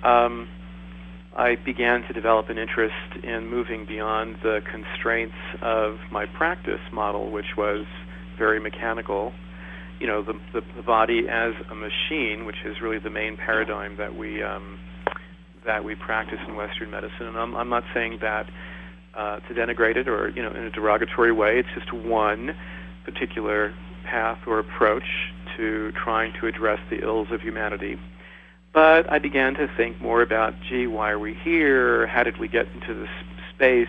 um, 0.04 0.48
I 1.40 1.56
began 1.56 2.02
to 2.04 2.12
develop 2.12 2.50
an 2.50 2.58
interest 2.58 3.24
in 3.24 3.48
moving 3.48 3.86
beyond 3.86 4.40
the 4.44 4.60
constraints 4.70 5.38
of 5.62 5.98
my 6.12 6.26
practice 6.26 6.82
model, 6.92 7.32
which 7.32 7.56
was 7.58 7.86
very 8.38 8.60
mechanical. 8.60 9.32
You 10.02 10.08
know, 10.08 10.22
the, 10.22 10.34
the, 10.52 10.62
the 10.76 10.82
body 10.84 11.30
as 11.30 11.54
a 11.72 11.76
machine, 11.76 12.46
which 12.46 12.58
is 12.66 12.82
really 12.82 13.00
the 13.00 13.10
main 13.10 13.38
paradigm 13.38 13.96
that 13.96 14.18
we 14.18 14.44
um, 14.44 14.80
that 15.66 15.86
we 15.86 15.96
practice 15.96 16.40
in 16.46 16.58
Western 16.58 16.92
medicine. 16.92 17.28
And 17.28 17.38
I'm, 17.38 17.56
I'm 17.56 17.70
not 17.70 17.86
saying 17.94 18.20
that 18.20 18.50
uh, 19.16 19.40
to 19.40 19.54
denigrate 19.54 19.96
it 19.96 20.10
or 20.10 20.28
you 20.28 20.42
know 20.42 20.52
in 20.52 20.66
a 20.66 20.70
derogatory 20.70 21.32
way. 21.32 21.58
It's 21.60 21.70
just 21.74 21.94
one 21.94 22.54
particular 23.06 23.74
path 24.04 24.40
or 24.46 24.60
approach 24.60 25.32
to 25.56 25.94
trying 25.94 26.34
to 26.42 26.48
address 26.48 26.80
the 26.90 27.02
ills 27.02 27.30
of 27.32 27.40
humanity. 27.40 27.98
But 28.74 29.12
I 29.12 29.20
began 29.20 29.56
to 29.56 29.68
think 29.76 30.00
more 30.00 30.22
about, 30.22 30.54
gee, 30.70 30.88
why 30.88 31.10
are 31.12 31.20
we 31.20 31.34
here? 31.34 32.06
How 32.08 32.24
did 32.24 32.38
we 32.38 32.48
get 32.48 32.68
into 32.74 32.94
this 32.94 33.10
space? 33.56 33.88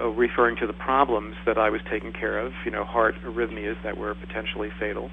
Uh, 0.00 0.08
referring 0.08 0.56
to 0.56 0.66
the 0.66 0.72
problems 0.72 1.36
that 1.46 1.56
I 1.56 1.70
was 1.70 1.80
taking 1.88 2.12
care 2.12 2.36
of, 2.36 2.52
you 2.64 2.72
know, 2.72 2.84
heart 2.84 3.14
arrhythmias 3.24 3.80
that 3.84 3.96
were 3.96 4.12
potentially 4.16 4.70
fatal. 4.80 5.08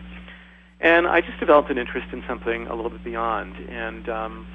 And 0.80 1.06
I 1.06 1.22
just 1.22 1.40
developed 1.40 1.70
an 1.70 1.78
interest 1.78 2.08
in 2.12 2.24
something 2.28 2.66
a 2.66 2.74
little 2.74 2.90
bit 2.90 3.04
beyond. 3.04 3.56
And 3.70 4.10
um, 4.10 4.48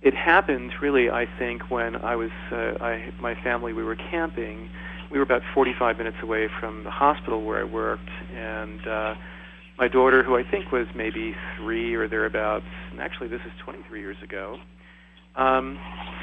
it 0.00 0.14
happened 0.14 0.72
really, 0.80 1.10
I 1.10 1.26
think, 1.38 1.70
when 1.70 1.96
I 1.96 2.16
was, 2.16 2.30
uh, 2.50 2.82
I, 2.82 3.12
my 3.20 3.34
family, 3.42 3.74
we 3.74 3.84
were 3.84 3.96
camping. 3.96 4.70
We 5.10 5.18
were 5.18 5.24
about 5.24 5.42
45 5.52 5.98
minutes 5.98 6.16
away 6.22 6.48
from 6.58 6.84
the 6.84 6.90
hospital 6.90 7.42
where 7.42 7.60
I 7.60 7.64
worked, 7.64 8.08
and 8.34 8.86
uh, 8.86 9.14
my 9.78 9.88
daughter, 9.88 10.22
who 10.22 10.36
I 10.36 10.44
think 10.48 10.70
was 10.70 10.86
maybe 10.94 11.34
three 11.56 11.94
or 11.94 12.08
thereabouts, 12.08 12.66
and 12.90 13.00
actually 13.00 13.28
this 13.28 13.40
is 13.44 13.52
23 13.64 14.00
years 14.00 14.16
ago, 14.22 14.58
um, 15.36 15.78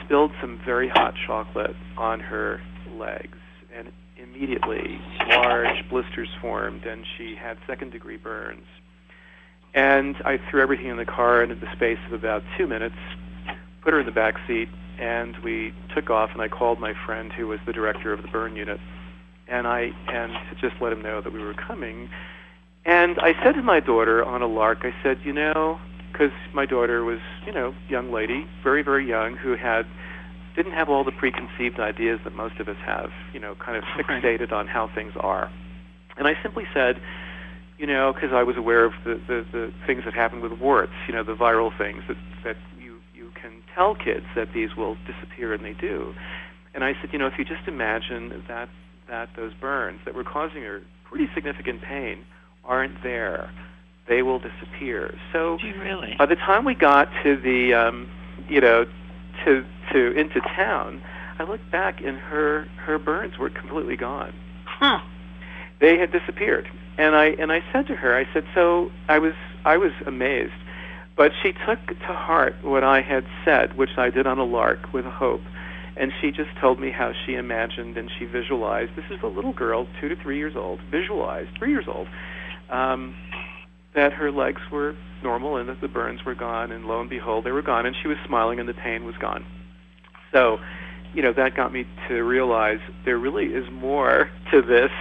spilled 0.05 0.31
some 0.39 0.59
very 0.65 0.87
hot 0.87 1.13
chocolate 1.27 1.75
on 1.97 2.19
her 2.19 2.61
legs, 2.97 3.37
and 3.75 3.91
immediately 4.17 4.99
large 5.27 5.87
blisters 5.89 6.29
formed, 6.39 6.85
and 6.85 7.05
she 7.17 7.35
had 7.35 7.57
second-degree 7.67 8.17
burns. 8.17 8.65
And 9.73 10.15
I 10.25 10.39
threw 10.49 10.61
everything 10.61 10.87
in 10.87 10.97
the 10.97 11.05
car, 11.05 11.41
and 11.41 11.51
in 11.51 11.59
the 11.59 11.71
space 11.75 11.99
of 12.07 12.13
about 12.13 12.43
two 12.57 12.67
minutes, 12.67 12.95
put 13.81 13.93
her 13.93 13.99
in 13.99 14.05
the 14.05 14.11
back 14.11 14.35
seat, 14.47 14.69
and 14.99 15.35
we 15.43 15.73
took 15.95 16.09
off. 16.09 16.29
And 16.33 16.41
I 16.41 16.47
called 16.47 16.79
my 16.79 16.93
friend, 17.05 17.31
who 17.31 17.47
was 17.47 17.59
the 17.65 17.73
director 17.73 18.13
of 18.13 18.21
the 18.21 18.27
burn 18.27 18.55
unit, 18.55 18.79
and 19.47 19.67
I 19.67 19.91
and 20.07 20.33
to 20.49 20.69
just 20.69 20.81
let 20.81 20.93
him 20.93 21.01
know 21.01 21.21
that 21.21 21.33
we 21.33 21.39
were 21.39 21.53
coming. 21.53 22.09
And 22.85 23.19
I 23.19 23.33
said 23.43 23.53
to 23.53 23.61
my 23.61 23.79
daughter 23.79 24.23
on 24.23 24.41
a 24.41 24.47
lark, 24.47 24.79
I 24.81 24.93
said, 25.03 25.19
you 25.23 25.33
know, 25.33 25.79
because 26.11 26.31
my 26.53 26.65
daughter 26.65 27.03
was, 27.03 27.19
you 27.45 27.53
know, 27.53 27.73
young 27.89 28.11
lady, 28.11 28.47
very 28.63 28.81
very 28.83 29.07
young, 29.07 29.35
who 29.35 29.55
had 29.55 29.85
didn't 30.55 30.73
have 30.73 30.89
all 30.89 31.03
the 31.03 31.11
preconceived 31.11 31.79
ideas 31.79 32.19
that 32.23 32.35
most 32.35 32.59
of 32.59 32.67
us 32.67 32.77
have, 32.85 33.11
you 33.33 33.39
know, 33.39 33.55
kind 33.55 33.77
of 33.77 33.83
fixated 33.83 34.51
on 34.51 34.67
how 34.67 34.89
things 34.93 35.13
are. 35.19 35.49
And 36.17 36.27
I 36.27 36.33
simply 36.43 36.65
said, 36.73 37.01
you 37.77 37.87
know, 37.87 38.11
because 38.13 38.31
I 38.33 38.43
was 38.43 38.57
aware 38.57 38.85
of 38.85 38.93
the, 39.05 39.21
the, 39.27 39.45
the 39.51 39.73
things 39.87 40.03
that 40.05 40.13
happen 40.13 40.41
with 40.41 40.51
warts, 40.59 40.91
you 41.07 41.13
know, 41.13 41.23
the 41.23 41.35
viral 41.35 41.75
things 41.77 42.03
that, 42.07 42.17
that 42.43 42.57
you, 42.79 42.99
you 43.15 43.31
can 43.41 43.63
tell 43.73 43.95
kids 43.95 44.25
that 44.35 44.49
these 44.53 44.75
will 44.75 44.97
disappear, 45.07 45.53
and 45.53 45.63
they 45.63 45.73
do. 45.73 46.13
And 46.75 46.83
I 46.83 46.93
said, 46.99 47.11
you 47.13 47.19
know, 47.19 47.27
if 47.27 47.39
you 47.39 47.45
just 47.45 47.67
imagine 47.67 48.43
that, 48.47 48.69
that 49.09 49.29
those 49.35 49.53
burns 49.53 49.99
that 50.05 50.13
were 50.13 50.23
causing 50.23 50.63
her 50.63 50.81
pretty 51.05 51.27
significant 51.33 51.81
pain 51.81 52.25
aren't 52.63 53.01
there, 53.03 53.49
they 54.07 54.21
will 54.21 54.39
disappear. 54.39 55.15
So 55.31 55.57
really? 55.61 56.15
by 56.17 56.25
the 56.25 56.35
time 56.35 56.65
we 56.65 56.75
got 56.75 57.09
to 57.23 57.37
the, 57.37 57.73
um, 57.73 58.09
you 58.49 58.61
know, 58.61 58.85
to 59.45 59.65
to 59.93 60.11
into 60.11 60.39
town, 60.55 61.01
I 61.39 61.43
looked 61.43 61.71
back 61.71 62.01
and 62.01 62.17
her 62.17 62.67
her 62.77 62.99
burns 62.99 63.37
were 63.37 63.49
completely 63.49 63.97
gone. 63.97 64.33
Huh. 64.65 64.99
they 65.79 65.97
had 65.97 66.11
disappeared. 66.11 66.67
And 66.97 67.15
I 67.15 67.27
and 67.27 67.51
I 67.51 67.63
said 67.71 67.87
to 67.87 67.95
her, 67.95 68.15
I 68.15 68.27
said, 68.33 68.45
so 68.53 68.91
I 69.07 69.19
was 69.19 69.33
I 69.65 69.77
was 69.77 69.91
amazed, 70.05 70.53
but 71.15 71.31
she 71.41 71.53
took 71.65 71.85
to 71.87 72.13
heart 72.13 72.55
what 72.63 72.83
I 72.83 73.01
had 73.01 73.25
said, 73.45 73.77
which 73.77 73.97
I 73.97 74.09
did 74.09 74.27
on 74.27 74.39
a 74.39 74.43
lark 74.43 74.93
with 74.93 75.05
a 75.05 75.11
hope. 75.11 75.41
And 75.97 76.11
she 76.21 76.31
just 76.31 76.49
told 76.59 76.79
me 76.79 76.89
how 76.89 77.13
she 77.25 77.35
imagined 77.35 77.97
and 77.97 78.09
she 78.17 78.25
visualized. 78.25 78.91
This 78.95 79.05
is 79.11 79.19
a 79.23 79.27
little 79.27 79.53
girl, 79.53 79.87
two 79.99 80.07
to 80.09 80.15
three 80.15 80.37
years 80.37 80.55
old, 80.55 80.79
visualized, 80.89 81.49
three 81.57 81.69
years 81.71 81.85
old, 81.87 82.07
um, 82.71 83.15
that 83.93 84.13
her 84.13 84.31
legs 84.31 84.61
were 84.71 84.95
normal 85.21 85.57
and 85.57 85.69
that 85.69 85.81
the 85.81 85.87
burns 85.87 86.25
were 86.25 86.35
gone. 86.35 86.71
And 86.71 86.85
lo 86.85 87.01
and 87.01 87.09
behold, 87.09 87.45
they 87.45 87.51
were 87.51 87.61
gone. 87.61 87.85
And 87.85 87.95
she 88.01 88.07
was 88.07 88.17
smiling 88.25 88.59
and 88.59 88.67
the 88.67 88.73
pain 88.73 89.05
was 89.05 89.15
gone. 89.17 89.45
So, 90.31 90.59
you 91.13 91.21
know, 91.21 91.33
that 91.33 91.55
got 91.55 91.73
me 91.73 91.85
to 92.07 92.21
realize 92.23 92.79
there 93.05 93.17
really 93.17 93.47
is 93.47 93.69
more 93.71 94.31
to 94.51 94.61
this 94.61 94.91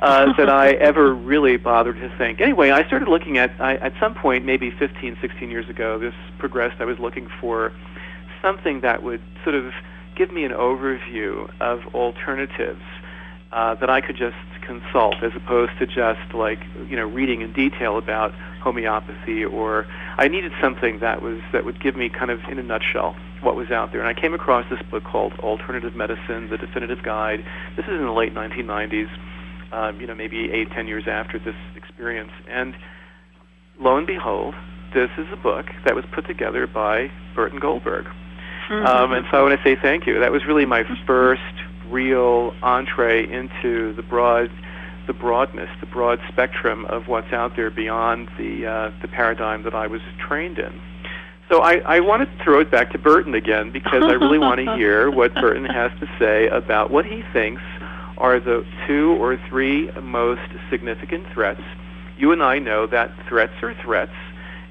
uh, 0.00 0.32
than 0.38 0.48
I 0.48 0.72
ever 0.80 1.12
really 1.12 1.56
bothered 1.56 1.96
to 1.96 2.16
think. 2.16 2.40
Anyway, 2.40 2.70
I 2.70 2.86
started 2.86 3.08
looking 3.08 3.38
at, 3.38 3.50
I, 3.60 3.74
at 3.74 3.92
some 4.00 4.14
point, 4.14 4.44
maybe 4.44 4.70
15, 4.70 5.18
16 5.20 5.50
years 5.50 5.68
ago, 5.68 5.98
this 5.98 6.14
progressed. 6.38 6.80
I 6.80 6.84
was 6.84 6.98
looking 7.00 7.28
for 7.40 7.72
something 8.40 8.80
that 8.82 9.02
would 9.02 9.22
sort 9.42 9.56
of 9.56 9.72
give 10.16 10.32
me 10.32 10.44
an 10.44 10.52
overview 10.52 11.50
of 11.60 11.80
alternatives 11.94 12.82
uh, 13.52 13.74
that 13.76 13.90
I 13.90 14.00
could 14.00 14.16
just 14.16 14.36
consult 14.62 15.16
as 15.22 15.32
opposed 15.34 15.72
to 15.78 15.86
just 15.86 16.34
like 16.34 16.58
you 16.88 16.96
know 16.96 17.06
reading 17.06 17.40
in 17.40 17.52
detail 17.52 17.98
about 17.98 18.32
homeopathy 18.62 19.44
or 19.44 19.86
I 20.16 20.28
needed 20.28 20.52
something 20.60 21.00
that 21.00 21.22
was 21.22 21.40
that 21.52 21.64
would 21.64 21.82
give 21.82 21.96
me 21.96 22.08
kind 22.08 22.30
of 22.30 22.40
in 22.50 22.58
a 22.58 22.62
nutshell 22.62 23.16
what 23.42 23.56
was 23.56 23.70
out 23.70 23.92
there 23.92 24.00
and 24.00 24.08
I 24.08 24.18
came 24.18 24.34
across 24.34 24.64
this 24.70 24.80
book 24.90 25.04
called 25.04 25.32
Alternative 25.40 25.94
Medicine 25.94 26.48
the 26.50 26.58
Definitive 26.58 27.02
Guide 27.02 27.44
this 27.76 27.84
is 27.84 27.92
in 27.92 28.04
the 28.04 28.12
late 28.12 28.34
1990s 28.34 29.10
um, 29.72 30.00
you 30.00 30.06
know 30.06 30.14
maybe 30.14 30.50
eight 30.50 30.70
ten 30.70 30.86
years 30.86 31.04
after 31.06 31.38
this 31.38 31.56
experience 31.76 32.32
and 32.48 32.74
lo 33.80 33.96
and 33.96 34.06
behold 34.06 34.54
this 34.94 35.10
is 35.18 35.26
a 35.32 35.36
book 35.36 35.66
that 35.84 35.94
was 35.94 36.04
put 36.14 36.26
together 36.26 36.66
by 36.66 37.10
Burton 37.34 37.58
Goldberg 37.58 38.06
Mm-hmm. 38.72 38.86
um, 38.86 39.12
and 39.12 39.26
so 39.30 39.38
I 39.38 39.42
want 39.42 39.58
to 39.58 39.64
say 39.64 39.76
thank 39.80 40.06
you. 40.06 40.20
That 40.20 40.32
was 40.32 40.46
really 40.46 40.66
my 40.66 40.84
first 41.06 41.42
real 41.92 42.54
entree 42.62 43.30
into 43.30 43.92
the 43.94 44.02
broad, 44.02 44.50
the 45.06 45.12
broadness, 45.12 45.68
the 45.80 45.86
broad 45.86 46.20
spectrum 46.28 46.86
of 46.86 47.06
what's 47.06 47.32
out 47.32 47.54
there 47.54 47.70
beyond 47.70 48.28
the 48.38 48.66
uh, 48.66 48.92
the 49.02 49.08
paradigm 49.08 49.62
that 49.64 49.74
I 49.74 49.86
was 49.86 50.00
trained 50.18 50.58
in. 50.58 50.80
So 51.50 51.60
I, 51.60 51.82
I 51.84 52.00
want 52.00 52.22
to 52.22 52.44
throw 52.44 52.60
it 52.60 52.70
back 52.70 52.92
to 52.92 52.98
Burton 52.98 53.34
again 53.34 53.72
because 53.72 54.02
I 54.04 54.12
really 54.12 54.38
want 54.38 54.58
to 54.64 54.74
hear 54.76 55.10
what 55.10 55.34
Burton 55.34 55.66
has 55.66 55.92
to 56.00 56.08
say 56.18 56.48
about 56.48 56.90
what 56.90 57.04
he 57.04 57.22
thinks 57.32 57.60
are 58.16 58.40
the 58.40 58.64
two 58.86 59.10
or 59.20 59.38
three 59.48 59.90
most 60.00 60.48
significant 60.70 61.26
threats. 61.34 61.60
You 62.16 62.32
and 62.32 62.42
I 62.42 62.58
know 62.58 62.86
that 62.86 63.12
threats 63.28 63.52
are 63.62 63.74
threats 63.82 64.14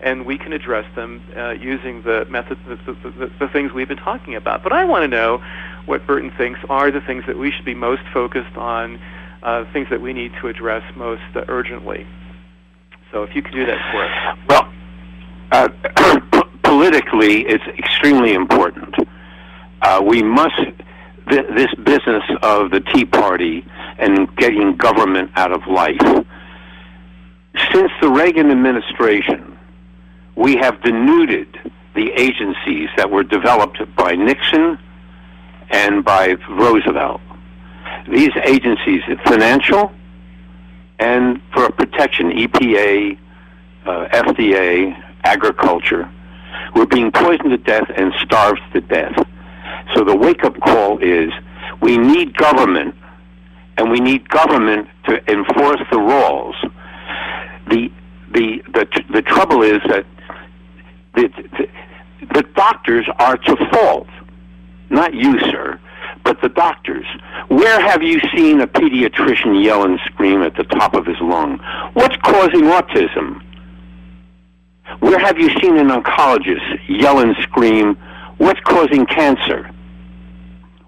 and 0.01 0.25
we 0.25 0.37
can 0.37 0.53
address 0.53 0.85
them 0.95 1.21
uh, 1.37 1.51
using 1.51 2.01
the 2.01 2.25
method, 2.25 2.57
the, 2.67 2.75
the, 2.75 3.09
the, 3.11 3.31
the, 3.39 3.47
things 3.47 3.71
we've 3.71 3.87
been 3.87 3.97
talking 3.97 4.35
about. 4.35 4.63
But 4.63 4.73
I 4.73 4.83
want 4.83 5.03
to 5.03 5.07
know 5.07 5.41
what 5.85 6.05
Burton 6.05 6.31
thinks 6.37 6.59
are 6.69 6.91
the 6.91 7.01
things 7.01 7.23
that 7.27 7.37
we 7.37 7.51
should 7.51 7.65
be 7.65 7.73
most 7.73 8.01
focused 8.13 8.55
on, 8.55 8.99
uh, 9.43 9.65
things 9.73 9.87
that 9.89 10.01
we 10.01 10.13
need 10.13 10.31
to 10.41 10.47
address 10.47 10.83
most 10.95 11.21
uh, 11.35 11.43
urgently. 11.47 12.05
So 13.11 13.23
if 13.23 13.35
you 13.35 13.41
could 13.41 13.53
do 13.53 13.65
that 13.65 13.79
for 13.91 14.05
us. 14.05 14.37
Well, 14.47 14.71
uh, 15.51 16.41
politically, 16.63 17.41
it's 17.41 17.63
extremely 17.77 18.33
important. 18.33 18.95
Uh, 19.81 20.01
we 20.05 20.23
must 20.23 20.55
th- 21.29 21.47
this 21.55 21.73
business 21.83 22.23
of 22.41 22.71
the 22.71 22.79
Tea 22.93 23.05
Party 23.05 23.65
and 23.97 24.33
getting 24.37 24.77
government 24.77 25.31
out 25.35 25.51
of 25.51 25.67
life. 25.67 25.99
Since 27.73 27.91
the 28.01 28.09
Reagan 28.09 28.49
administration, 28.49 29.57
we 30.35 30.55
have 30.55 30.81
denuded 30.81 31.47
the 31.95 32.11
agencies 32.15 32.89
that 32.95 33.09
were 33.09 33.23
developed 33.23 33.79
by 33.95 34.15
Nixon 34.15 34.77
and 35.71 36.03
by 36.03 36.35
Roosevelt. 36.49 37.21
These 38.07 38.31
agencies, 38.45 39.01
financial 39.25 39.91
and 40.99 41.41
for 41.51 41.69
protection, 41.71 42.31
EPA, 42.31 43.17
uh, 43.85 44.07
FDA, 44.13 44.95
agriculture, 45.23 46.09
were 46.75 46.85
being 46.85 47.11
poisoned 47.11 47.49
to 47.49 47.57
death 47.57 47.89
and 47.95 48.13
starved 48.21 48.61
to 48.73 48.81
death. 48.81 49.15
So 49.95 50.03
the 50.03 50.15
wake-up 50.15 50.59
call 50.61 50.99
is 50.99 51.31
we 51.81 51.97
need 51.97 52.37
government, 52.37 52.95
and 53.77 53.89
we 53.89 53.99
need 53.99 54.29
government 54.29 54.87
to 55.05 55.31
enforce 55.31 55.81
the 55.91 55.97
rules. 55.97 56.55
The 57.67 57.91
the 58.31 58.63
the 58.73 59.03
the 59.11 59.21
trouble 59.23 59.63
is 59.63 59.81
that 59.87 60.05
the, 61.15 61.27
the, 61.57 61.67
the 62.35 62.43
doctors 62.53 63.07
are 63.17 63.37
to 63.37 63.55
fault, 63.71 64.07
not 64.91 65.13
you, 65.13 65.39
sir, 65.51 65.79
but 66.23 66.41
the 66.41 66.49
doctors. 66.49 67.05
Where 67.47 67.79
have 67.79 68.03
you 68.03 68.19
seen 68.35 68.61
a 68.61 68.67
pediatrician 68.67 69.63
yell 69.63 69.83
and 69.83 69.99
scream 70.05 70.41
at 70.41 70.55
the 70.55 70.63
top 70.63 70.93
of 70.93 71.05
his 71.05 71.19
lung? 71.21 71.59
What's 71.93 72.15
causing 72.17 72.63
autism? 72.63 73.41
Where 74.99 75.19
have 75.19 75.37
you 75.37 75.49
seen 75.61 75.77
an 75.77 75.87
oncologist 75.87 76.79
yell 76.87 77.19
and 77.19 77.35
scream, 77.41 77.95
what's 78.37 78.59
causing 78.61 79.05
cancer? 79.05 79.71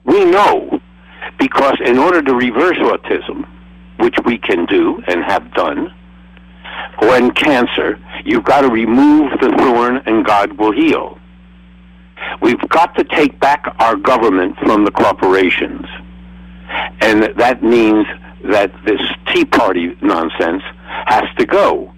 We 0.03 0.25
know 0.25 0.81
because 1.39 1.77
in 1.85 1.97
order 1.97 2.21
to 2.21 2.35
reverse 2.35 2.77
autism, 2.77 3.47
which 3.99 4.15
we 4.25 4.37
can 4.37 4.65
do 4.65 5.01
and 5.07 5.23
have 5.23 5.53
done, 5.53 5.93
when 6.99 7.31
cancer, 7.31 7.99
you've 8.25 8.43
got 8.43 8.61
to 8.61 8.69
remove 8.69 9.31
the 9.39 9.49
thorn 9.57 9.97
and 10.05 10.25
God 10.25 10.53
will 10.53 10.71
heal. 10.71 11.17
We've 12.41 12.59
got 12.69 12.95
to 12.97 13.03
take 13.03 13.39
back 13.39 13.75
our 13.79 13.95
government 13.95 14.57
from 14.59 14.85
the 14.85 14.91
corporations. 14.91 15.85
And 17.01 17.23
that 17.37 17.63
means 17.63 18.05
that 18.43 18.71
this 18.85 19.01
Tea 19.27 19.45
Party 19.45 19.95
nonsense 20.01 20.63
has 21.05 21.23
to 21.37 21.45
go. 21.45 21.93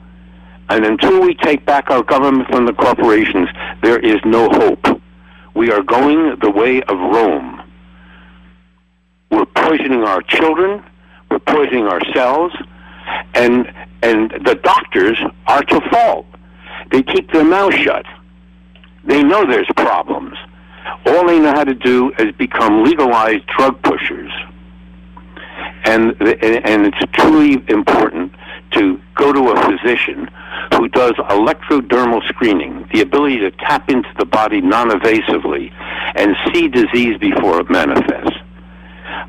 And 0.69 0.85
until 0.85 1.21
we 1.21 1.35
take 1.35 1.65
back 1.65 1.89
our 1.89 2.03
government 2.03 2.49
from 2.49 2.65
the 2.65 2.73
corporations, 2.73 3.49
there 3.83 3.99
is 3.99 4.19
no 4.25 4.49
hope. 4.49 5.01
We 5.53 5.71
are 5.71 5.81
going 5.81 6.37
the 6.41 6.49
way 6.49 6.81
of 6.83 6.97
Rome. 6.97 7.61
We're 9.31 9.45
poisoning 9.45 10.03
our 10.03 10.21
children, 10.21 10.83
we're 11.29 11.39
poisoning 11.39 11.87
ourselves, 11.87 12.55
and 13.33 13.71
and 14.01 14.31
the 14.45 14.55
doctors 14.55 15.17
are 15.47 15.63
to 15.63 15.81
fault. 15.89 16.25
They 16.91 17.01
keep 17.03 17.31
their 17.31 17.43
mouth 17.43 17.73
shut. 17.73 18.05
They 19.05 19.23
know 19.23 19.45
there's 19.45 19.69
problems. 19.75 20.37
All 21.05 21.27
they 21.27 21.39
know 21.39 21.51
how 21.51 21.63
to 21.63 21.73
do 21.73 22.11
is 22.17 22.31
become 22.35 22.83
legalized 22.83 23.45
drug 23.47 23.81
pushers. 23.83 24.31
And 25.85 26.19
and 26.21 26.87
it's 26.87 26.97
truly 27.13 27.63
important 27.67 28.33
to 28.71 28.99
go 29.13 29.31
to 29.31 29.51
a 29.51 29.77
physician 29.77 30.29
who 30.73 30.87
does 30.89 31.13
electrodermal 31.13 32.27
screening, 32.27 32.87
the 32.91 33.01
ability 33.01 33.39
to 33.39 33.51
tap 33.51 33.89
into 33.89 34.09
the 34.17 34.25
body 34.25 34.61
non-invasively 34.61 35.71
and 36.15 36.35
see 36.51 36.67
disease 36.67 37.17
before 37.19 37.61
it 37.61 37.69
manifests. 37.69 38.37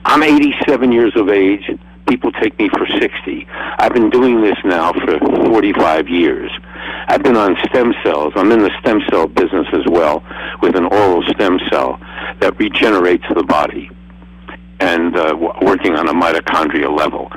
I'm 0.04 0.22
87 0.22 0.92
years 0.92 1.12
of 1.14 1.28
age 1.28 1.70
people 2.06 2.30
take 2.32 2.58
me 2.58 2.68
for 2.68 2.86
60. 2.86 3.46
I've 3.50 3.92
been 3.92 4.10
doing 4.10 4.40
this 4.40 4.56
now 4.64 4.92
for 4.92 5.18
45 5.46 6.08
years. 6.08 6.50
I've 7.08 7.22
been 7.22 7.36
on 7.36 7.56
stem 7.68 7.94
cells. 8.02 8.32
I'm 8.36 8.50
in 8.52 8.60
the 8.60 8.70
stem 8.80 9.00
cell 9.10 9.26
business 9.26 9.66
as 9.72 9.86
well 9.88 10.24
with 10.60 10.76
an 10.76 10.86
oral 10.86 11.22
stem 11.34 11.58
cell 11.70 11.98
that 12.40 12.58
regenerates 12.58 13.24
the 13.34 13.44
body 13.44 13.90
and 14.80 15.16
uh, 15.16 15.28
w- 15.28 15.52
working 15.62 15.94
on 15.94 16.08
a 16.08 16.12
mitochondrial 16.12 16.96
level. 16.96 17.30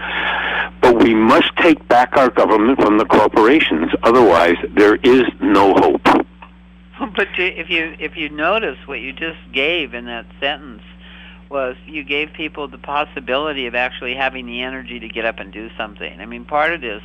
But 0.81 1.03
we 1.03 1.13
must 1.13 1.55
take 1.57 1.87
back 1.87 2.17
our 2.17 2.29
government 2.29 2.81
from 2.81 2.97
the 2.97 3.05
corporations. 3.05 3.91
Otherwise, 4.03 4.55
there 4.75 4.95
is 4.95 5.23
no 5.39 5.73
hope. 5.73 6.01
But 7.15 7.29
if 7.37 7.69
you 7.69 7.95
if 7.97 8.17
you 8.17 8.29
notice 8.29 8.77
what 8.85 8.99
you 8.99 9.13
just 9.13 9.39
gave 9.53 9.93
in 9.93 10.05
that 10.05 10.25
sentence, 10.41 10.81
was 11.49 11.75
you 11.85 12.03
gave 12.03 12.33
people 12.33 12.67
the 12.67 12.77
possibility 12.77 13.67
of 13.67 13.75
actually 13.75 14.15
having 14.15 14.45
the 14.45 14.61
energy 14.61 14.99
to 14.99 15.07
get 15.07 15.25
up 15.25 15.39
and 15.39 15.51
do 15.51 15.69
something. 15.77 16.19
I 16.19 16.25
mean, 16.25 16.45
part 16.45 16.73
of 16.73 16.81
this, 16.81 17.01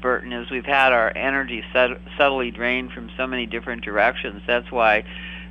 Burton, 0.00 0.32
is 0.32 0.50
we've 0.50 0.64
had 0.64 0.92
our 0.92 1.16
energy 1.16 1.64
sub- 1.72 1.98
subtly 2.16 2.50
drained 2.50 2.92
from 2.92 3.10
so 3.16 3.26
many 3.26 3.46
different 3.46 3.84
directions. 3.84 4.42
That's 4.46 4.70
why. 4.70 5.04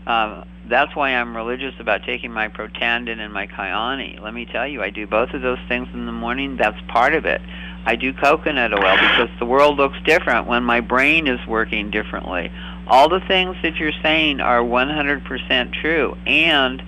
Um, 0.06 0.48
that's 0.70 0.96
why 0.96 1.10
I'm 1.10 1.36
religious 1.36 1.74
about 1.80 2.04
taking 2.04 2.32
my 2.32 2.48
Protandim 2.48 3.20
and 3.20 3.34
my 3.34 3.48
Kyani. 3.48 4.22
Let 4.22 4.34
me 4.34 4.46
tell 4.46 4.66
you, 4.66 4.82
I 4.82 4.90
do 4.90 5.06
both 5.06 5.34
of 5.34 5.42
those 5.42 5.60
things 5.68 5.90
in 5.94 6.06
the 6.06 6.14
morning. 6.14 6.56
That's 6.56 6.80
part 6.88 7.14
of 7.14 7.26
it. 7.26 7.42
I 7.86 7.96
do 7.96 8.14
coconut 8.14 8.74
oil 8.74 8.96
because 8.96 9.30
the 9.40 9.46
world 9.46 9.78
looks 9.78 9.98
different 10.06 10.48
when 10.48 10.64
my 10.64 10.82
brain 10.82 11.28
is 11.28 11.46
working 11.48 11.92
differently. 11.92 12.52
All 12.88 13.10
the 13.10 13.22
things 13.28 13.58
that 13.64 13.76
you're 13.76 13.92
saying 14.02 14.40
are 14.40 14.62
100% 14.62 15.74
true. 15.74 16.16
And 16.26 16.82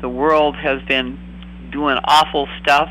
the 0.00 0.08
world 0.08 0.56
has 0.56 0.82
been 0.82 1.18
doing 1.70 1.98
awful 2.04 2.48
stuff 2.62 2.90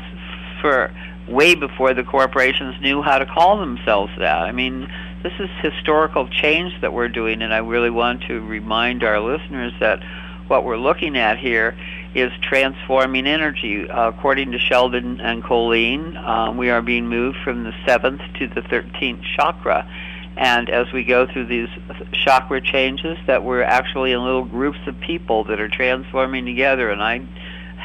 for 0.60 0.92
way 1.28 1.54
before 1.54 1.94
the 1.94 2.04
corporations 2.04 2.80
knew 2.80 3.02
how 3.02 3.18
to 3.18 3.26
call 3.26 3.58
themselves 3.58 4.12
that. 4.18 4.42
I 4.42 4.52
mean, 4.52 4.88
this 5.22 5.32
is 5.38 5.48
historical 5.60 6.28
change 6.28 6.80
that 6.80 6.92
we're 6.92 7.08
doing, 7.08 7.42
and 7.42 7.52
I 7.52 7.58
really 7.58 7.90
want 7.90 8.22
to 8.28 8.40
remind 8.40 9.02
our 9.02 9.20
listeners 9.20 9.72
that 9.80 10.02
what 10.48 10.64
we're 10.64 10.76
looking 10.76 11.16
at 11.16 11.38
here 11.38 11.76
is 12.14 12.30
transforming 12.40 13.26
energy. 13.26 13.88
Uh, 13.88 14.08
according 14.08 14.52
to 14.52 14.58
Sheldon 14.58 15.20
and 15.20 15.42
Colleen, 15.42 16.16
um, 16.16 16.56
we 16.56 16.70
are 16.70 16.80
being 16.80 17.08
moved 17.08 17.38
from 17.42 17.64
the 17.64 17.72
seventh 17.84 18.22
to 18.38 18.46
the 18.46 18.62
13th 18.62 19.22
chakra. 19.36 19.90
And 20.36 20.68
as 20.68 20.92
we 20.92 21.02
go 21.02 21.26
through 21.26 21.46
these 21.46 21.68
chakra 22.12 22.60
changes, 22.60 23.16
that 23.26 23.42
we're 23.42 23.62
actually 23.62 24.12
in 24.12 24.22
little 24.22 24.44
groups 24.44 24.78
of 24.86 24.98
people 25.00 25.44
that 25.44 25.60
are 25.60 25.68
transforming 25.68 26.44
together. 26.44 26.90
And 26.90 27.02
I 27.02 27.26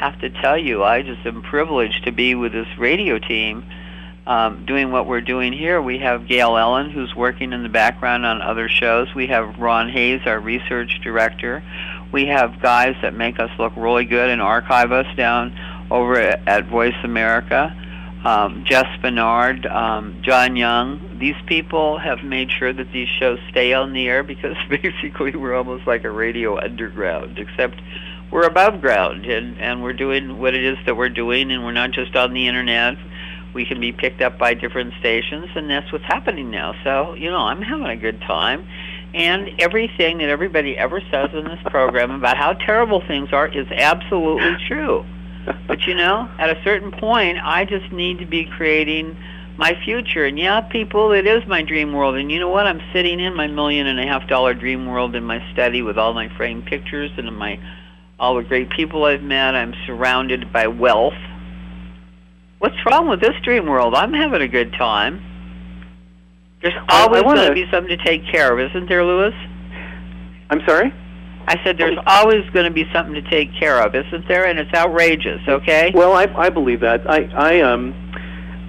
have 0.02 0.20
to 0.22 0.32
tell 0.32 0.58
you, 0.58 0.84
I 0.84 1.04
just 1.04 1.24
am 1.28 1.44
privileged 1.44 2.06
to 2.06 2.12
be 2.12 2.34
with 2.34 2.54
this 2.54 2.68
radio 2.80 3.20
team 3.20 3.64
um, 4.26 4.66
doing 4.66 4.92
what 4.92 5.06
we're 5.06 5.22
doing 5.22 5.54
here. 5.54 5.80
We 5.80 6.00
have 6.00 6.28
Gail 6.28 6.58
Ellen, 6.58 6.90
who's 6.90 7.16
working 7.16 7.54
in 7.54 7.62
the 7.62 7.70
background 7.70 8.26
on 8.26 8.42
other 8.42 8.68
shows. 8.68 9.14
We 9.14 9.28
have 9.28 9.60
Ron 9.60 9.90
Hayes, 9.90 10.22
our 10.26 10.40
research 10.40 11.00
director. 11.04 11.64
We 12.12 12.26
have 12.26 12.60
guys 12.64 12.96
that 13.04 13.14
make 13.14 13.40
us 13.40 13.52
look 13.60 13.74
really 13.76 14.06
good 14.06 14.30
and 14.30 14.42
archive 14.42 14.92
us 14.92 15.06
down 15.16 15.56
over 15.92 16.20
at, 16.20 16.66
Voice 16.66 16.96
America. 17.04 17.76
Um, 18.26 18.64
Jess 18.66 18.88
Bernard, 19.04 19.68
um, 19.68 20.20
John 20.24 20.56
Young. 20.56 21.20
These 21.20 21.36
people 21.46 22.00
have 22.00 22.24
made 22.24 22.52
sure 22.52 22.74
that 22.74 22.92
these 22.92 23.08
shows 23.08 23.40
stay 23.52 23.74
on 23.74 23.94
the 23.94 24.08
air 24.08 24.24
because 24.24 24.56
basically 24.70 25.36
we're 25.36 25.56
almost 25.56 25.86
like 25.86 26.04
a 26.06 26.12
radio 26.12 26.60
underground, 26.60 27.38
except 27.38 27.80
we're 28.32 28.48
above 28.48 28.82
ground 28.82 29.26
and, 29.26 29.60
and 29.60 29.84
we're 29.84 29.94
doing 29.94 30.40
what 30.40 30.54
it 30.54 30.64
is 30.64 30.78
that 30.86 30.96
we're 30.96 31.10
doing 31.10 31.52
and 31.52 31.64
we're 31.64 31.74
not 31.74 31.92
just 31.92 32.16
on 32.16 32.34
the 32.34 32.48
internet. 32.48 32.96
We 33.54 33.66
can 33.66 33.82
be 33.82 33.92
picked 33.92 34.22
up 34.22 34.38
by 34.38 34.54
different 34.54 34.94
stations 35.00 35.50
and 35.56 35.70
that's 35.70 35.92
what's 35.92 36.06
happening 36.06 36.50
now. 36.50 36.74
So, 36.84 37.14
you 37.14 37.30
know, 37.30 37.40
I'm 37.40 37.62
having 37.62 37.88
a 37.88 37.98
good 37.98 38.22
time. 38.22 38.68
And 39.14 39.50
everything 39.60 40.20
that 40.20 40.30
everybody 40.30 40.78
ever 40.78 41.02
says 41.12 41.32
in 41.34 41.44
this 41.44 41.60
program 41.66 42.12
about 42.12 42.38
how 42.38 42.54
terrible 42.54 43.02
things 43.06 43.34
are 43.34 43.48
is 43.48 43.68
absolutely 43.70 44.56
true. 44.68 45.06
but 45.68 45.86
you 45.86 45.96
know, 45.96 46.30
at 46.40 46.50
a 46.50 46.64
certain 46.64 46.92
point, 46.92 47.38
I 47.44 47.66
just 47.66 47.92
need 47.92 48.20
to 48.20 48.26
be 48.26 48.46
creating 48.46 49.18
my 49.58 49.78
future. 49.84 50.26
And 50.26 50.40
yeah, 50.40 50.62
people, 50.62 51.12
it 51.12 51.28
is 51.28 51.46
my 51.48 51.62
dream 51.62 51.92
world. 51.92 52.16
And 52.16 52.32
you 52.32 52.40
know 52.40 52.48
what? 52.48 52.66
I'm 52.66 52.82
sitting 52.94 53.20
in 53.20 53.36
my 53.36 53.48
million 53.48 53.88
and 53.88 54.00
a 54.00 54.08
half 54.08 54.28
dollar 54.30 54.54
dream 54.54 54.86
world 54.86 55.14
in 55.16 55.26
my 55.26 55.44
study 55.52 55.82
with 55.82 55.98
all 55.98 56.14
my 56.14 56.30
framed 56.38 56.66
pictures 56.68 57.12
and 57.18 57.36
my 57.36 57.60
all 58.22 58.36
the 58.36 58.44
great 58.44 58.70
people 58.70 59.04
I've 59.04 59.24
met. 59.24 59.56
I'm 59.56 59.74
surrounded 59.88 60.54
by 60.54 60.68
wealth. 60.68 61.18
What's 62.60 62.78
wrong 62.86 63.10
with 63.10 63.20
this 63.20 63.34
dream 63.44 63.66
world? 63.66 63.96
I'm 63.96 64.14
having 64.14 64.44
a 64.44 64.48
good 64.48 64.72
time. 64.74 65.26
There's 66.62 66.76
always 66.88 67.24
going 67.24 67.48
to 67.48 67.54
be 67.56 67.66
something 67.72 67.98
to 67.98 68.06
take 68.06 68.22
care 68.32 68.54
of, 68.54 68.60
isn't 68.70 68.88
there, 68.88 69.04
Lewis? 69.04 69.34
I'm 70.52 70.62
sorry. 70.68 70.94
I 71.48 71.60
said 71.64 71.80
there's 71.80 71.98
always 72.06 72.48
going 72.54 72.66
to 72.66 72.72
be 72.72 72.86
something 72.94 73.16
to 73.16 73.28
take 73.28 73.50
care 73.60 73.82
of, 73.82 73.96
isn't 73.96 74.28
there? 74.28 74.46
And 74.46 74.60
it's 74.60 74.72
outrageous, 74.76 75.42
okay? 75.48 75.92
Well, 75.92 76.14
I, 76.14 76.26
I 76.38 76.50
believe 76.52 76.82
that. 76.82 77.10
I, 77.10 77.24
I 77.36 77.62
um, 77.62 77.96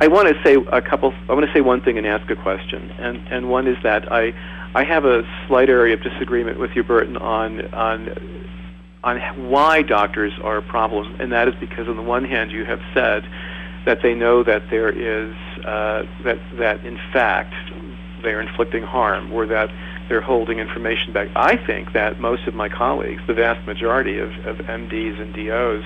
I 0.01 0.09
want 0.09 0.29
to 0.29 0.43
say 0.43 0.57
a 0.73 0.81
couple. 0.81 1.13
I 1.29 1.35
want 1.35 1.45
to 1.45 1.53
say 1.53 1.61
one 1.61 1.83
thing 1.83 1.99
and 1.99 2.07
ask 2.07 2.29
a 2.31 2.37
question. 2.37 2.91
And 2.93 3.19
and 3.29 3.51
one 3.51 3.67
is 3.67 3.77
that 3.83 4.11
I, 4.11 4.33
I 4.75 4.85
have 4.85 5.05
a 5.05 5.23
slight 5.47 5.69
area 5.69 5.93
of 5.93 6.03
disagreement 6.03 6.59
with 6.59 6.71
you, 6.75 6.83
Burton, 6.83 7.19
on 7.19 7.73
on 7.75 8.42
on 9.05 9.19
why 9.51 9.83
doctors 9.83 10.33
are 10.43 10.59
a 10.59 10.63
problem, 10.63 11.21
and 11.21 11.33
that 11.33 11.49
is 11.49 11.55
because 11.57 11.89
on 11.89 11.97
the 11.97 12.03
one 12.03 12.25
hand 12.25 12.51
you 12.53 12.65
have 12.65 12.81
said 12.95 13.25
that 13.85 14.01
they 14.03 14.15
know 14.15 14.43
that 14.45 14.71
there 14.71 14.91
is 14.91 15.35
uh, 15.65 16.05
that 16.25 16.39
that 16.59 16.85
in 16.85 16.99
fact 17.13 17.55
they 18.23 18.31
are 18.31 18.41
inflicting 18.41 18.85
harm 18.85 19.33
or 19.33 19.47
that 19.47 19.71
they're 20.09 20.21
holding 20.21 20.59
information 20.59 21.13
back. 21.13 21.29
I 21.35 21.57
think 21.57 21.93
that 21.93 22.21
most 22.21 22.47
of 22.47 22.55
my 22.55 22.69
colleagues, 22.69 23.23
the 23.27 23.35
vast 23.35 23.67
majority 23.67 24.19
of, 24.19 24.31
of 24.47 24.59
MDs 24.59 25.21
and 25.21 25.35
DOs, 25.35 25.85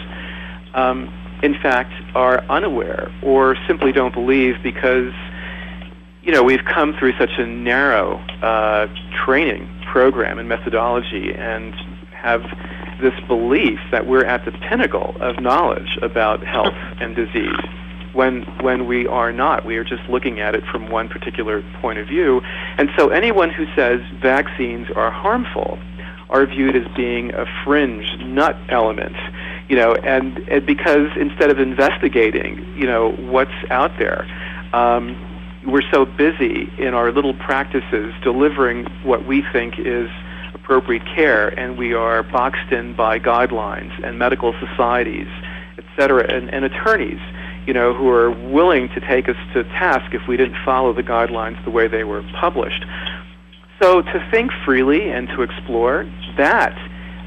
um, 0.74 1.12
in 1.42 1.54
fact, 1.54 1.92
are 2.14 2.42
unaware 2.50 3.10
or 3.22 3.56
simply 3.66 3.92
don't 3.92 4.12
believe 4.12 4.56
because 4.62 5.12
you 6.22 6.32
know 6.32 6.42
we've 6.42 6.64
come 6.64 6.94
through 6.98 7.12
such 7.18 7.38
a 7.38 7.46
narrow 7.46 8.18
uh, 8.42 8.88
training 9.24 9.70
program 9.90 10.38
and 10.38 10.48
methodology 10.48 11.32
and 11.32 11.74
have 12.12 12.42
this 13.00 13.14
belief 13.26 13.78
that 13.90 14.06
we're 14.06 14.24
at 14.24 14.44
the 14.44 14.52
pinnacle 14.52 15.16
of 15.20 15.40
knowledge 15.40 15.98
about 16.02 16.44
health 16.44 16.74
and 17.00 17.14
disease 17.14 17.60
when 18.12 18.42
when 18.62 18.86
we 18.86 19.06
are 19.06 19.32
not. 19.32 19.64
We 19.66 19.76
are 19.76 19.84
just 19.84 20.02
looking 20.08 20.40
at 20.40 20.54
it 20.54 20.64
from 20.64 20.90
one 20.90 21.08
particular 21.08 21.62
point 21.80 21.98
of 21.98 22.08
view. 22.08 22.40
And 22.78 22.88
so 22.96 23.08
anyone 23.08 23.50
who 23.50 23.66
says 23.76 24.00
vaccines 24.20 24.88
are 24.96 25.10
harmful 25.10 25.78
are 26.30 26.44
viewed 26.46 26.74
as 26.74 26.86
being 26.96 27.32
a 27.34 27.46
fringe 27.64 28.18
nut 28.20 28.56
element, 28.68 29.14
you 29.68 29.76
know, 29.76 29.94
and, 29.94 30.38
and 30.48 30.66
because 30.66 31.08
instead 31.16 31.50
of 31.50 31.60
investigating, 31.60 32.74
you 32.76 32.86
know, 32.86 33.12
what's 33.12 33.54
out 33.70 33.92
there, 33.98 34.26
um, 34.72 35.14
we're 35.66 35.88
so 35.92 36.04
busy 36.04 36.68
in 36.78 36.94
our 36.94 37.12
little 37.12 37.34
practices 37.34 38.12
delivering 38.22 38.86
what 39.04 39.26
we 39.26 39.44
think 39.52 39.78
is 39.78 40.08
appropriate 40.66 41.04
care, 41.14 41.48
and 41.48 41.78
we 41.78 41.94
are 41.94 42.24
boxed 42.24 42.72
in 42.72 42.92
by 42.96 43.20
guidelines 43.20 43.92
and 44.04 44.18
medical 44.18 44.52
societies, 44.58 45.28
et 45.78 45.84
cetera, 45.96 46.26
and, 46.28 46.52
and 46.52 46.64
attorneys 46.64 47.20
you 47.68 47.72
know, 47.72 47.94
who 47.94 48.08
are 48.08 48.30
willing 48.30 48.88
to 48.88 49.00
take 49.00 49.28
us 49.28 49.36
to 49.54 49.62
task 49.64 50.12
if 50.12 50.26
we 50.28 50.36
didn't 50.36 50.56
follow 50.64 50.92
the 50.92 51.02
guidelines 51.02 51.62
the 51.64 51.70
way 51.70 51.86
they 51.86 52.02
were 52.02 52.22
published. 52.40 52.84
So 53.80 54.02
to 54.02 54.28
think 54.30 54.50
freely 54.64 55.08
and 55.08 55.28
to 55.28 55.42
explore, 55.42 56.10
that 56.36 56.76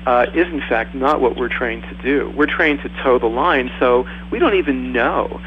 uh, 0.05 0.25
is 0.33 0.47
in 0.47 0.61
fact 0.67 0.93
not 0.93 1.21
what 1.21 1.37
we're 1.37 1.49
trained 1.49 1.83
to 1.83 1.95
do. 2.01 2.33
We're 2.35 2.45
trained 2.45 2.81
to 2.81 2.89
toe 3.03 3.19
the 3.19 3.27
line, 3.27 3.71
so 3.79 4.05
we 4.31 4.39
don't 4.39 4.55
even 4.55 4.91
know 4.91 5.39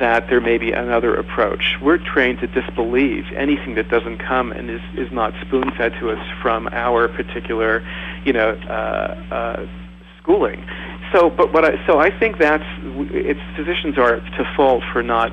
that 0.00 0.28
there 0.28 0.40
may 0.40 0.58
be 0.58 0.72
another 0.72 1.14
approach. 1.14 1.76
We're 1.80 1.98
trained 1.98 2.40
to 2.40 2.46
disbelieve 2.46 3.24
anything 3.36 3.74
that 3.76 3.88
doesn't 3.88 4.18
come 4.18 4.50
and 4.50 4.70
is, 4.70 4.80
is 4.96 5.12
not 5.12 5.32
spoon 5.46 5.70
fed 5.76 5.92
to 6.00 6.10
us 6.10 6.26
from 6.42 6.68
our 6.72 7.06
particular, 7.06 7.86
you 8.24 8.32
know, 8.32 8.50
uh, 8.50 9.34
uh, 9.34 9.66
schooling. 10.20 10.66
So, 11.12 11.28
but 11.28 11.52
what 11.52 11.64
I, 11.64 11.86
so 11.86 11.98
I 11.98 12.10
think 12.18 12.38
that's 12.38 12.64
it's 13.12 13.40
physicians 13.56 13.98
are 13.98 14.20
to 14.20 14.52
fault 14.56 14.82
for 14.92 15.02
not 15.02 15.32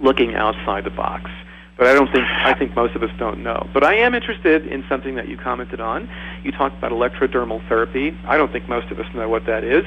looking 0.00 0.34
outside 0.34 0.84
the 0.84 0.90
box. 0.90 1.30
But 1.76 1.88
I 1.88 1.94
don't 1.94 2.12
think 2.12 2.24
I 2.24 2.54
think 2.54 2.74
most 2.74 2.94
of 2.94 3.02
us 3.02 3.10
don't 3.18 3.42
know. 3.42 3.68
But 3.72 3.84
I 3.84 3.96
am 3.96 4.14
interested 4.14 4.66
in 4.66 4.84
something 4.88 5.14
that 5.16 5.28
you 5.28 5.36
commented 5.36 5.80
on. 5.80 6.08
You 6.42 6.52
talked 6.52 6.76
about 6.76 6.92
electrodermal 6.92 7.66
therapy. 7.68 8.16
I 8.26 8.36
don't 8.36 8.52
think 8.52 8.68
most 8.68 8.90
of 8.90 8.98
us 8.98 9.06
know 9.14 9.28
what 9.28 9.46
that 9.46 9.64
is, 9.64 9.84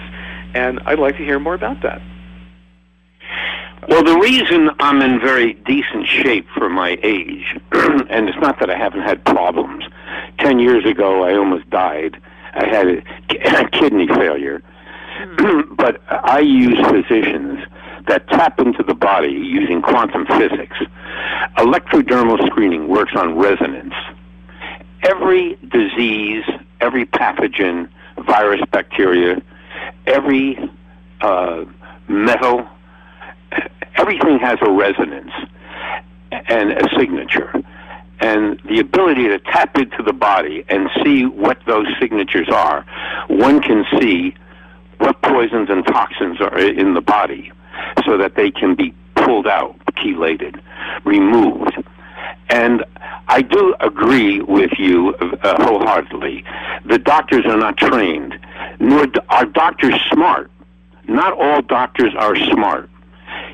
and 0.54 0.80
I'd 0.86 1.00
like 1.00 1.18
to 1.18 1.24
hear 1.24 1.40
more 1.40 1.54
about 1.54 1.82
that. 1.82 2.02
Well, 3.88 4.04
the 4.04 4.18
reason 4.18 4.70
I'm 4.80 5.02
in 5.02 5.20
very 5.20 5.54
decent 5.54 6.08
shape 6.08 6.48
for 6.56 6.70
my 6.70 6.98
age, 7.04 7.60
and 7.72 8.30
it's 8.30 8.38
not 8.40 8.60
that 8.60 8.70
I 8.70 8.78
haven't 8.78 9.02
had 9.02 9.24
problems. 9.26 9.86
Ten 10.40 10.60
years 10.60 10.86
ago, 10.86 11.24
I 11.24 11.36
almost 11.36 11.70
died. 11.70 12.22
I 12.54 12.66
had 12.66 12.88
a 12.88 13.70
kidney 13.72 14.08
failure. 14.08 14.62
but 15.78 16.02
I 16.10 16.40
use 16.40 16.78
physicians 16.88 17.60
that 18.08 18.28
tap 18.30 18.60
into 18.60 18.84
the 18.84 18.94
body 18.94 19.32
using 19.32 19.82
quantum 19.82 20.26
physics. 20.26 20.78
Electrodermal 21.58 22.46
screening 22.48 22.88
works 22.88 23.14
on 23.16 23.38
resonance. 23.38 23.94
Every 25.04 25.58
disease, 25.68 26.44
every 26.82 27.06
pathogen, 27.06 27.90
virus, 28.26 28.62
bacteria, 28.72 29.42
every 30.08 30.58
uh, 31.22 31.66
metal, 32.08 32.68
everything 33.96 34.40
has 34.40 34.58
a 34.62 34.72
resonance 34.72 35.32
and 36.32 36.72
a 36.72 36.90
signature. 36.98 37.54
And 38.20 38.60
the 38.62 38.80
ability 38.80 39.28
to 39.28 39.40
tap 39.40 39.78
into 39.78 40.02
the 40.02 40.14
body 40.14 40.64
and 40.70 40.90
see 41.04 41.26
what 41.26 41.60
those 41.66 41.88
signatures 42.00 42.48
are, 42.50 42.86
one 43.28 43.62
can 43.62 43.86
see 44.00 44.34
what 45.00 45.22
poisons 45.22 45.70
and 45.70 45.86
toxins 45.86 46.40
are 46.40 46.58
in 46.58 46.94
the 46.94 47.02
body 47.02 47.52
so 48.06 48.18
that 48.18 48.36
they 48.36 48.52
can 48.52 48.76
be 48.76 48.94
pulled 49.16 49.48
out, 49.48 49.78
chelated, 49.96 50.62
removed. 51.04 51.84
And 52.50 52.86
I 53.28 53.42
do 53.42 53.76
agree 53.80 54.42
with 54.42 54.72
you 54.78 55.16
uh, 55.16 55.64
wholeheartedly. 55.64 56.44
The 56.86 57.00
doctors 57.00 57.46
are 57.46 57.58
not 57.58 57.78
trained, 57.78 58.40
nor 58.80 59.08
are 59.30 59.46
doctors 59.46 59.96
smart. 60.12 60.52
Not 61.08 61.34
all 61.34 61.62
doctors 61.62 62.14
are 62.18 62.36
smart. 62.36 62.90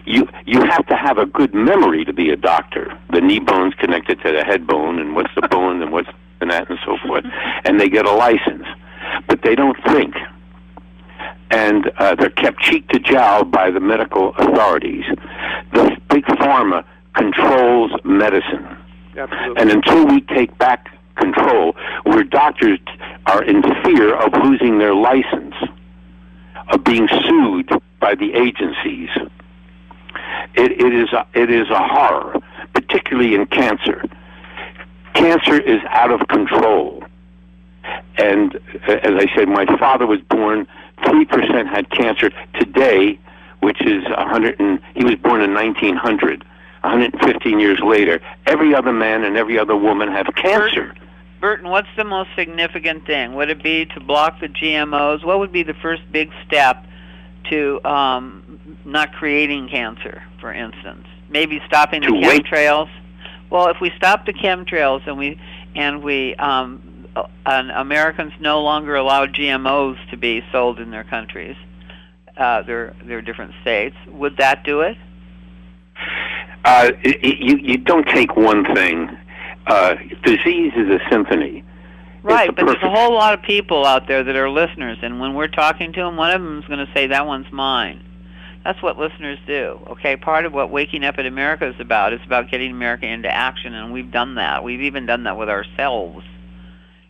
You 0.09 0.27
you 0.45 0.61
have 0.61 0.85
to 0.87 0.95
have 0.95 1.17
a 1.17 1.25
good 1.25 1.53
memory 1.53 2.03
to 2.03 2.13
be 2.13 2.29
a 2.31 2.35
doctor. 2.35 2.97
The 3.11 3.21
knee 3.21 3.39
bone's 3.39 3.75
connected 3.75 4.19
to 4.21 4.31
the 4.31 4.43
head 4.43 4.65
bone, 4.65 4.99
and 4.99 5.15
what's 5.15 5.33
the 5.35 5.47
bone, 5.47 5.81
and 5.81 5.91
what's 5.91 6.09
and 6.41 6.49
that, 6.49 6.69
and 6.69 6.79
so 6.85 6.97
forth. 7.05 7.25
And 7.65 7.79
they 7.79 7.89
get 7.89 8.05
a 8.05 8.11
license, 8.11 8.65
but 9.27 9.41
they 9.43 9.55
don't 9.55 9.77
think 9.85 10.15
and 11.51 11.91
uh, 11.97 12.13
they're 12.15 12.29
kept 12.29 12.59
cheek 12.61 12.87
to 12.89 12.99
jowl 12.99 13.43
by 13.43 13.71
the 13.71 13.79
medical 13.79 14.35
authorities. 14.37 15.03
The, 15.73 15.97
big 16.09 16.25
pharma 16.25 16.83
controls 17.15 17.91
medicine. 18.03 18.67
Absolutely. 19.15 19.61
And 19.61 19.71
until 19.71 20.05
we 20.05 20.21
take 20.21 20.57
back 20.57 20.89
control, 21.15 21.75
where 22.03 22.23
doctors 22.23 22.79
are 23.25 23.43
in 23.43 23.61
fear 23.83 24.15
of 24.15 24.33
losing 24.43 24.79
their 24.79 24.95
license, 24.95 25.55
of 26.69 26.83
being 26.83 27.07
sued 27.07 27.69
by 27.99 28.15
the 28.15 28.33
agencies, 28.33 29.09
it, 30.55 30.71
it 30.71 30.93
is 30.93 31.11
a, 31.13 31.25
it 31.33 31.49
is 31.49 31.69
a 31.69 31.87
horror, 31.87 32.39
particularly 32.73 33.35
in 33.35 33.45
cancer. 33.47 34.03
Cancer 35.13 35.59
is 35.59 35.81
out 35.89 36.11
of 36.11 36.27
control, 36.27 37.03
and 38.17 38.55
uh, 38.87 38.91
as 38.91 39.13
I 39.15 39.27
said, 39.35 39.47
my 39.47 39.65
father 39.77 40.07
was 40.07 40.21
born. 40.21 40.67
Three 41.05 41.25
percent 41.25 41.69
had 41.69 41.89
cancer 41.89 42.29
today, 42.59 43.17
which 43.61 43.81
is 43.81 44.03
a 44.05 44.27
hundred 44.27 44.59
and 44.59 44.79
he 44.95 45.03
was 45.03 45.15
born 45.15 45.41
in 45.41 45.53
1900. 45.53 46.43
115 46.81 47.59
years 47.59 47.79
later, 47.81 48.21
every 48.45 48.73
other 48.73 48.93
man 48.93 49.25
and 49.25 49.35
every 49.35 49.59
other 49.59 49.75
woman 49.75 50.09
have 50.09 50.27
cancer. 50.35 50.95
Burton, 51.41 51.69
what's 51.69 51.89
the 51.97 52.03
most 52.03 52.29
significant 52.37 53.05
thing? 53.05 53.33
Would 53.35 53.49
it 53.49 53.61
be 53.61 53.85
to 53.87 53.99
block 53.99 54.39
the 54.39 54.47
GMOs? 54.47 55.23
What 55.25 55.39
would 55.39 55.51
be 55.51 55.63
the 55.63 55.73
first 55.73 56.01
big 56.11 56.31
step 56.45 56.85
to 57.49 57.83
um, 57.83 58.48
not 58.85 59.13
creating 59.13 59.69
cancer, 59.69 60.23
for 60.39 60.53
instance? 60.53 61.05
Maybe 61.29 61.61
stopping 61.67 62.01
the 62.01 62.07
chemtrails. 62.07 62.89
Well, 63.49 63.67
if 63.69 63.77
we 63.81 63.91
stop 63.97 64.25
the 64.25 64.33
chemtrails 64.33 65.07
and 65.07 65.17
we 65.17 65.39
and 65.75 66.03
we 66.03 66.35
um, 66.35 67.07
uh, 67.15 67.23
and 67.45 67.71
Americans 67.71 68.33
no 68.39 68.61
longer 68.61 68.95
allow 68.95 69.25
GMOs 69.25 69.97
to 70.11 70.17
be 70.17 70.43
sold 70.51 70.79
in 70.79 70.91
their 70.91 71.03
countries, 71.03 71.55
uh, 72.37 72.61
their 72.63 72.95
their 73.03 73.21
different 73.21 73.53
states, 73.61 73.95
would 74.07 74.37
that 74.37 74.63
do 74.63 74.81
it? 74.81 74.97
Uh, 76.65 76.91
you 77.03 77.57
you 77.57 77.77
don't 77.77 78.07
take 78.07 78.35
one 78.35 78.65
thing. 78.75 79.09
Uh, 79.67 79.95
disease 80.23 80.73
is 80.75 80.89
a 80.89 80.99
symphony. 81.09 81.63
Right, 82.21 82.53
but 82.53 82.65
there's 82.65 82.83
a 82.83 82.89
whole 82.89 83.13
lot 83.13 83.33
of 83.33 83.41
people 83.43 83.85
out 83.85 84.07
there 84.07 84.23
that 84.23 84.35
are 84.35 84.49
listeners, 84.49 84.97
and 85.01 85.21
when 85.21 85.35
we're 85.35 85.47
talking 85.47 85.93
to 85.93 86.01
them, 86.01 86.17
one 86.17 86.31
of 86.31 86.41
them 86.41 86.59
is 86.59 86.65
going 86.65 86.85
to 86.85 86.91
say, 86.93 87.07
"That 87.07 87.25
one's 87.25 87.51
mine." 87.51 88.03
That's 88.63 88.81
what 88.81 88.97
listeners 88.97 89.39
do. 89.47 89.79
Okay, 89.91 90.17
part 90.17 90.45
of 90.45 90.53
what 90.53 90.69
waking 90.69 91.03
up 91.03 91.17
in 91.17 91.25
America 91.25 91.67
is 91.67 91.79
about 91.79 92.13
is 92.13 92.19
about 92.25 92.51
getting 92.51 92.71
America 92.71 93.05
into 93.05 93.29
action, 93.29 93.73
and 93.73 93.93
we've 93.93 94.11
done 94.11 94.35
that. 94.35 94.63
We've 94.63 94.81
even 94.81 95.05
done 95.05 95.23
that 95.23 95.37
with 95.37 95.49
ourselves. 95.49 96.25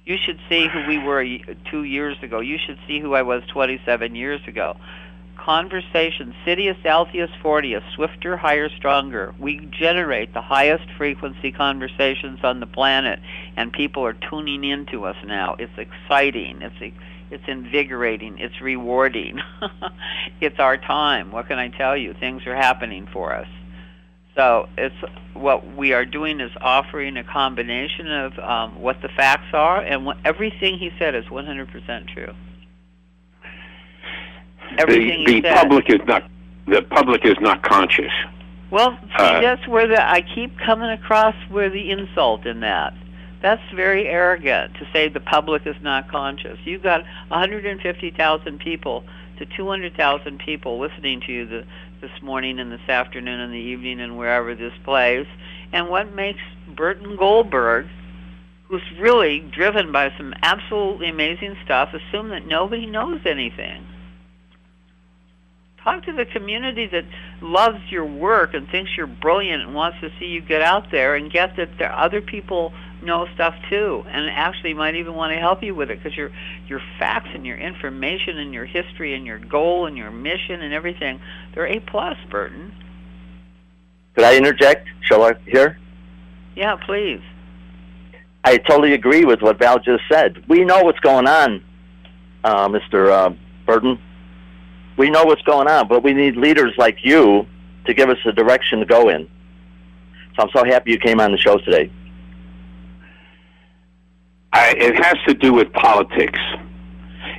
You 0.06 0.18
should 0.18 0.40
see 0.48 0.68
who 0.68 0.88
we 0.88 0.98
were 0.98 1.24
two 1.70 1.84
years 1.84 2.18
ago. 2.24 2.40
You 2.40 2.58
should 2.58 2.80
see 2.88 3.00
who 3.00 3.14
I 3.14 3.22
was 3.22 3.44
27 3.48 4.16
years 4.16 4.42
ago. 4.48 4.78
Conversation, 5.38 6.36
Citius, 6.46 6.82
Altius, 6.84 7.30
Fortius, 7.42 7.84
swifter, 7.96 8.36
higher, 8.36 8.70
stronger. 8.70 9.34
We 9.40 9.60
generate 9.72 10.34
the 10.34 10.42
highest 10.42 10.86
frequency 10.98 11.52
conversations 11.52 12.40
on 12.44 12.60
the 12.60 12.68
planet, 12.68 13.20
and 13.56 13.72
people 13.72 14.04
are 14.06 14.14
tuning 14.14 14.64
into 14.64 15.06
us 15.06 15.16
now. 15.26 15.56
It's 15.58 15.78
exciting. 15.78 16.62
It's 16.62 16.82
e- 16.82 16.94
it's 17.32 17.44
invigorating. 17.48 18.40
It's 18.40 18.60
rewarding. 18.62 19.40
it's 20.42 20.60
our 20.60 20.78
time. 20.78 21.32
What 21.32 21.48
can 21.48 21.60
I 21.60 21.70
tell 21.70 21.96
you? 21.96 22.14
Things 22.20 22.46
are 22.48 22.56
happening 22.56 23.08
for 23.12 23.34
us. 23.36 23.48
So 24.36 24.70
it's 24.78 24.96
what 25.34 25.76
we 25.76 25.94
are 25.94 26.06
doing 26.06 26.40
is 26.40 26.52
offering 26.62 27.18
a 27.18 27.24
combination 27.24 28.10
of 28.10 28.40
um, 28.40 28.82
what 28.82 29.02
the 29.02 29.10
facts 29.10 29.54
are, 29.54 29.82
and 29.82 30.06
what, 30.06 30.18
everything 30.24 30.78
he 30.78 30.92
said 30.98 31.14
is 31.14 31.26
100% 31.26 32.14
true. 32.14 32.34
Everything 34.78 35.26
the 35.26 35.34
he 35.34 35.42
the 35.42 35.48
said. 35.50 35.58
public 35.58 35.90
is 35.90 36.00
not 36.08 36.30
the 36.68 36.82
public 36.84 37.26
is 37.26 37.36
not 37.42 37.64
conscious. 37.64 38.12
Well, 38.72 38.98
see, 39.02 39.08
Uh, 39.18 39.42
that's 39.42 39.68
where 39.68 39.88
the 39.88 40.00
I 40.02 40.22
keep 40.22 40.58
coming 40.60 40.92
across 40.92 41.36
where 41.50 41.70
the 41.70 41.90
insult 41.90 42.46
in 42.46 42.60
that. 42.60 42.94
That's 43.42 43.62
very 43.74 44.08
arrogant 44.08 44.76
to 44.76 44.88
say 44.92 45.08
the 45.08 45.20
public 45.20 45.66
is 45.66 45.76
not 45.82 46.10
conscious. 46.10 46.60
You've 46.66 46.84
got 46.84 47.04
150,000 47.30 48.60
people 48.60 49.04
to 49.38 49.46
200,000 49.46 50.40
people 50.40 50.80
listening 50.80 51.22
to 51.22 51.32
you 51.32 51.46
the, 51.46 51.66
this 52.02 52.12
morning 52.22 52.60
and 52.60 52.72
this 52.72 52.88
afternoon 52.90 53.40
and 53.40 53.54
the 53.54 53.58
evening 53.58 54.02
and 54.02 54.18
wherever 54.18 54.56
this 54.56 54.74
plays. 54.84 55.26
And 55.72 55.90
what 55.90 56.14
makes 56.14 56.42
Burton 56.76 57.16
Goldberg, 57.16 57.88
who's 58.68 58.82
really 59.00 59.40
driven 59.40 59.94
by 59.94 60.12
some 60.18 60.34
absolutely 60.44 61.10
amazing 61.10 61.56
stuff, 61.64 61.94
assume 61.94 62.30
that 62.30 62.46
nobody 62.46 62.86
knows 62.86 63.22
anything? 63.26 63.86
talk 65.84 66.04
to 66.04 66.14
the 66.14 66.26
community 66.26 66.88
that 66.88 67.06
loves 67.42 67.80
your 67.90 68.06
work 68.06 68.54
and 68.54 68.68
thinks 68.70 68.92
you're 68.98 69.08
brilliant 69.08 69.64
and 69.64 69.74
wants 69.74 69.98
to 70.02 70.10
see 70.20 70.26
you 70.26 70.42
get 70.42 70.62
out 70.62 70.92
there 70.92 71.16
and 71.16 71.32
get 71.32 71.56
that 71.58 71.70
there 71.78 71.92
are 71.92 72.06
other 72.06 72.22
people 72.22 72.74
know 73.02 73.28
stuff 73.34 73.56
too 73.70 74.04
and 74.08 74.30
actually 74.30 74.74
might 74.74 74.96
even 74.96 75.14
want 75.14 75.32
to 75.34 75.40
help 75.40 75.64
you 75.64 75.74
with 75.74 75.90
it 75.90 75.98
because 75.98 76.18
your 76.18 76.32
your 76.68 76.82
facts 76.98 77.30
and 77.34 77.46
your 77.46 77.58
information 77.58 78.38
and 78.38 78.54
your 78.54 78.66
history 78.66 79.14
and 79.14 79.26
your 79.26 79.40
goal 79.40 79.86
and 79.86 79.98
your 79.98 80.12
mission 80.12 80.62
and 80.62 80.74
everything 80.74 81.20
they're 81.54 81.68
a 81.68 81.80
plus 81.80 82.18
burton 82.30 82.74
Could 84.16 84.26
I 84.26 84.36
interject? 84.38 84.88
Shall 85.02 85.24
I 85.24 85.34
here? 85.46 85.78
yeah 86.56 86.76
please 86.76 87.22
I 88.44 88.58
totally 88.58 88.94
agree 88.94 89.26
with 89.26 89.42
what 89.42 89.60
Val 89.60 89.80
just 89.80 90.04
said. 90.10 90.44
We 90.48 90.64
know 90.64 90.82
what's 90.84 91.00
going 91.02 91.28
on, 91.28 91.64
uh, 92.44 92.70
Mr. 92.70 93.12
Uh, 93.12 93.36
Burton. 93.66 94.00
We 94.98 95.10
know 95.10 95.26
what's 95.26 95.42
going 95.42 95.68
on, 95.68 95.88
but 95.88 96.04
we 96.04 96.14
need 96.14 96.38
leaders 96.38 96.74
like 96.78 97.00
you 97.04 97.46
to 97.86 97.94
give 97.94 98.10
us 98.10 98.18
a 98.26 98.32
direction 98.32 98.80
to 98.80 98.86
go 98.86 99.10
in. 99.10 99.28
So 100.36 100.44
I'm 100.44 100.50
so 100.56 100.64
happy 100.64 100.92
you 100.92 101.00
came 101.00 101.20
on 101.20 101.32
the 101.32 101.38
show 101.38 101.58
today. 101.58 101.92
I, 104.54 104.72
it 104.72 104.96
has 105.04 105.16
to 105.28 105.34
do 105.34 105.54
with 105.54 105.72
politics. 105.74 106.40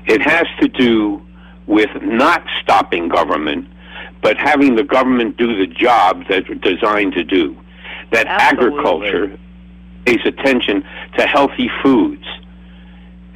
It 0.07 0.23
has 0.23 0.47
to 0.61 0.69
do 0.69 1.25
with 1.67 1.91
not 2.03 2.45
stopping 2.63 3.09
government, 3.09 3.69
but 4.23 4.37
having 4.37 4.77
the 4.77 4.85
government 4.85 5.37
do 5.37 5.57
the 5.57 5.67
job 5.67 6.25
that 6.29 6.49
it's 6.49 6.61
designed 6.63 7.15
to 7.15 7.25
do. 7.25 7.57
That 8.13 8.27
Absolutely. 8.27 8.79
agriculture 8.79 9.39
pays 10.05 10.21
attention 10.25 10.85
to 11.17 11.27
healthy 11.27 11.71
foods, 11.83 12.25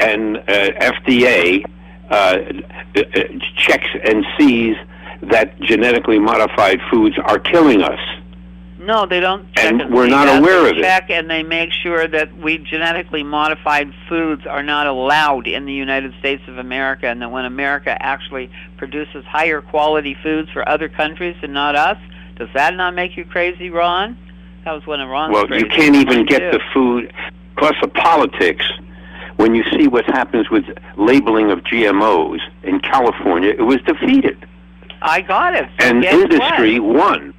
and 0.01 0.39
uh, 0.39 0.43
FDA 0.49 1.65
uh, 2.11 2.15
uh, 2.15 3.03
checks 3.57 3.89
and 4.05 4.25
sees 4.39 4.77
that 5.23 5.59
genetically 5.61 6.19
modified 6.19 6.81
foods 6.91 7.17
are 7.25 7.39
killing 7.39 7.83
us. 7.83 8.01
No, 8.79 9.07
they 9.07 9.21
don't 9.21 9.47
check 9.55 9.67
And 9.73 9.95
we're 9.95 10.09
not 10.09 10.27
that. 10.27 10.41
aware 10.43 10.63
they 10.65 10.71
of 10.71 10.77
it. 10.79 10.83
check 10.83 11.09
and 11.11 11.31
they 11.31 11.43
make 11.43 11.71
sure 11.73 12.09
that 12.09 12.37
we 12.37 12.59
genetically 12.59 13.23
modified 13.23 13.93
foods 14.09 14.47
are 14.47 14.63
not 14.65 14.87
allowed 14.87 15.47
in 15.47 15.65
the 15.65 15.73
United 15.73 16.13
States 16.19 16.43
of 16.49 16.59
America 16.59 17.07
and 17.07 17.23
that 17.23 17.31
when 17.31 17.45
America 17.45 17.97
actually 18.01 18.51
produces 18.77 19.25
higher 19.25 19.61
quality 19.63 20.17
foods 20.23 20.51
for 20.51 20.69
other 20.69 20.89
countries 20.89 21.37
and 21.43 21.53
not 21.55 21.77
us, 21.77 21.99
does 22.37 22.49
that 22.55 22.75
not 22.75 22.95
make 22.95 23.17
you 23.17 23.25
crazy, 23.25 23.71
Ron? 23.71 24.17
That 24.65 24.73
was 24.73 24.87
one 24.87 25.01
of 25.01 25.09
Ron's 25.09 25.33
Well, 25.33 25.47
you 25.59 25.67
can't 25.67 25.95
even 25.95 26.27
get 26.27 26.41
too. 26.51 26.59
the 26.59 26.61
food. 26.73 27.13
Plus 27.57 27.75
the 27.81 27.89
politics. 27.89 28.65
When 29.37 29.55
you 29.55 29.63
see 29.77 29.89
what 29.89 30.05
happens 30.07 30.49
with 30.51 30.65
labeling 30.97 31.51
of 31.51 31.61
GMOs 31.65 32.39
in 32.63 32.81
California, 32.81 33.51
it 33.51 33.63
was 33.63 33.79
defeated, 33.83 34.37
I 35.03 35.21
got 35.23 35.55
it. 35.55 35.69
So 35.81 35.87
and 35.89 36.05
industry 36.05 36.79
what? 36.81 36.95
won. 36.97 37.35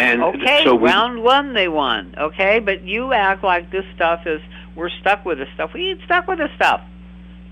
And 0.00 0.22
Okay, 0.22 0.64
so 0.64 0.74
we, 0.74 0.88
round 0.88 1.22
one 1.22 1.52
they 1.52 1.68
won. 1.68 2.14
Okay, 2.16 2.58
but 2.58 2.82
you 2.82 3.12
act 3.12 3.44
like 3.44 3.70
this 3.70 3.84
stuff 3.94 4.26
is 4.26 4.40
we're 4.74 4.88
stuck 4.88 5.24
with 5.26 5.38
this 5.38 5.48
stuff. 5.54 5.72
We 5.74 5.90
ain't 5.90 6.00
stuck 6.04 6.26
with 6.26 6.38
this 6.38 6.50
stuff. 6.56 6.80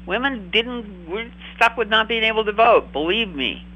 Women 0.07 0.51
didn't. 0.51 1.11
We're 1.11 1.31
stuck 1.57 1.77
with 1.77 1.89
not 1.89 2.09
being 2.09 2.25
able 2.25 2.45
to 2.47 2.53
vote. 2.53 2.93
Believe 2.93 3.35
me, 3.35 3.67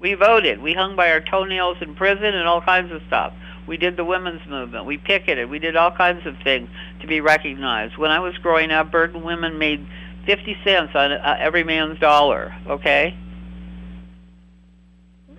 we 0.00 0.14
voted. 0.14 0.60
We 0.60 0.74
hung 0.74 0.96
by 0.96 1.10
our 1.10 1.20
toenails 1.20 1.78
in 1.80 1.94
prison 1.94 2.34
and 2.34 2.46
all 2.46 2.60
kinds 2.60 2.92
of 2.92 3.00
stuff. 3.06 3.32
We 3.66 3.78
did 3.78 3.96
the 3.96 4.04
women's 4.04 4.46
movement. 4.46 4.84
We 4.84 4.98
picketed. 4.98 5.48
We 5.48 5.58
did 5.58 5.76
all 5.76 5.90
kinds 5.90 6.26
of 6.26 6.36
things 6.44 6.68
to 7.00 7.06
be 7.06 7.20
recognized. 7.22 7.96
When 7.96 8.10
I 8.10 8.20
was 8.20 8.36
growing 8.38 8.70
up, 8.70 8.90
Burton 8.90 9.22
women 9.22 9.58
made 9.58 9.86
50 10.26 10.56
cents 10.62 10.92
on 10.94 11.12
uh, 11.12 11.36
every 11.38 11.64
man's 11.64 11.98
dollar. 11.98 12.54
Okay 12.66 13.16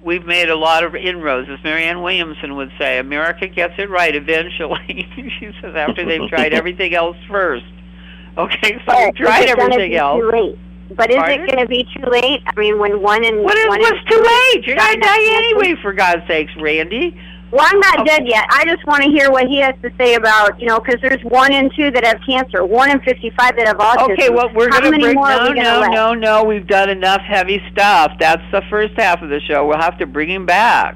we've 0.04 0.26
made 0.26 0.50
a 0.50 0.56
lot 0.56 0.84
of 0.84 0.96
inroads, 0.96 1.50
as 1.50 1.64
Marianne 1.64 2.02
Williamson 2.02 2.56
would 2.56 2.72
say. 2.78 3.00
America 3.00 3.48
gets 3.48 3.74
it 3.78 3.90
right 3.90 4.16
eventually. 4.16 5.08
she 5.16 5.52
says 5.62 5.76
after 5.76 6.06
they've 6.06 6.28
tried 6.30 6.54
everything 6.54 6.94
else 6.94 7.18
first. 7.30 7.66
Okay, 8.38 8.74
so 8.80 8.84
But 8.86 9.06
we've 9.06 9.16
tried 9.16 9.46
is 9.46 9.52
it 9.52 9.58
gonna 9.58 9.74
everything 9.74 9.96
else. 9.96 10.22
Too? 10.22 10.58
But 10.96 11.12
is 11.12 11.18
Pardon? 11.18 11.42
it 11.42 11.46
going 11.46 11.60
to 11.60 11.68
be 11.68 11.84
too 11.96 12.10
late? 12.10 12.42
I 12.48 12.60
mean, 12.60 12.80
when 12.80 13.02
one 13.02 13.24
and 13.24 13.44
What 13.44 13.58
is 13.58 13.68
one 13.68 13.80
what's 13.80 14.00
and 14.00 14.08
too 14.10 14.16
two 14.16 14.24
late? 14.24 14.66
You're 14.66 14.76
not 14.76 14.92
done 14.92 15.02
dying 15.02 15.30
anyway, 15.36 15.76
for 15.82 15.94
God's 15.94 16.26
sakes, 16.28 16.52
Randi. 16.60 17.16
Well, 17.52 17.66
I'm 17.68 17.80
not 17.80 18.00
Okay. 18.02 18.18
dead 18.18 18.28
yet. 18.28 18.46
I 18.52 18.64
just 18.66 18.86
want 18.86 19.04
to 19.04 19.10
hear 19.10 19.32
what 19.32 19.48
he 19.48 19.60
has 19.60 19.74
to 19.82 19.92
say 19.98 20.14
about, 20.16 20.60
you 20.60 20.68
know, 20.68 20.80
because 20.80 21.02
there's 21.02 21.24
one 21.24 21.52
and 21.52 21.72
two 21.76 21.90
that 21.92 22.06
have 22.06 22.20
cancer, 22.28 22.64
one 22.64 22.92
and 22.92 23.02
55 23.04 23.56
that 23.56 23.66
have 23.68 23.78
autism. 23.78 24.12
Okay, 24.14 24.30
well, 24.30 24.50
we're 24.54 24.70
going 24.70 25.00
to 25.00 25.14
more 25.16 25.30
No, 25.30 25.50
no, 25.52 25.80
let? 25.80 25.92
no, 25.92 26.14
no. 26.14 26.44
We've 26.44 26.68
done 26.68 26.90
enough 26.90 27.22
heavy 27.22 27.60
stuff. 27.72 28.12
That's 28.20 28.44
the 28.52 28.62
first 28.70 28.94
half 28.98 29.22
of 29.24 29.30
the 29.30 29.40
show. 29.42 29.66
We'll 29.66 29.80
have 29.80 29.98
to 29.98 30.06
bring 30.06 30.30
him 30.30 30.46
back. 30.46 30.96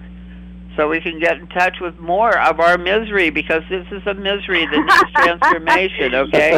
so 0.76 0.90
we 0.90 1.00
can 1.02 1.20
get 1.20 1.38
in 1.38 1.48
touch 1.50 1.78
with 1.82 1.98
more 2.00 2.36
of 2.38 2.60
our 2.60 2.78
misery 2.80 3.30
because 3.30 3.62
this 3.70 3.86
is 3.92 4.02
a 4.08 4.14
misery 4.16 4.66
that 4.66 4.80
needs 4.80 5.12
transformation. 5.16 6.16
Okay. 6.16 6.58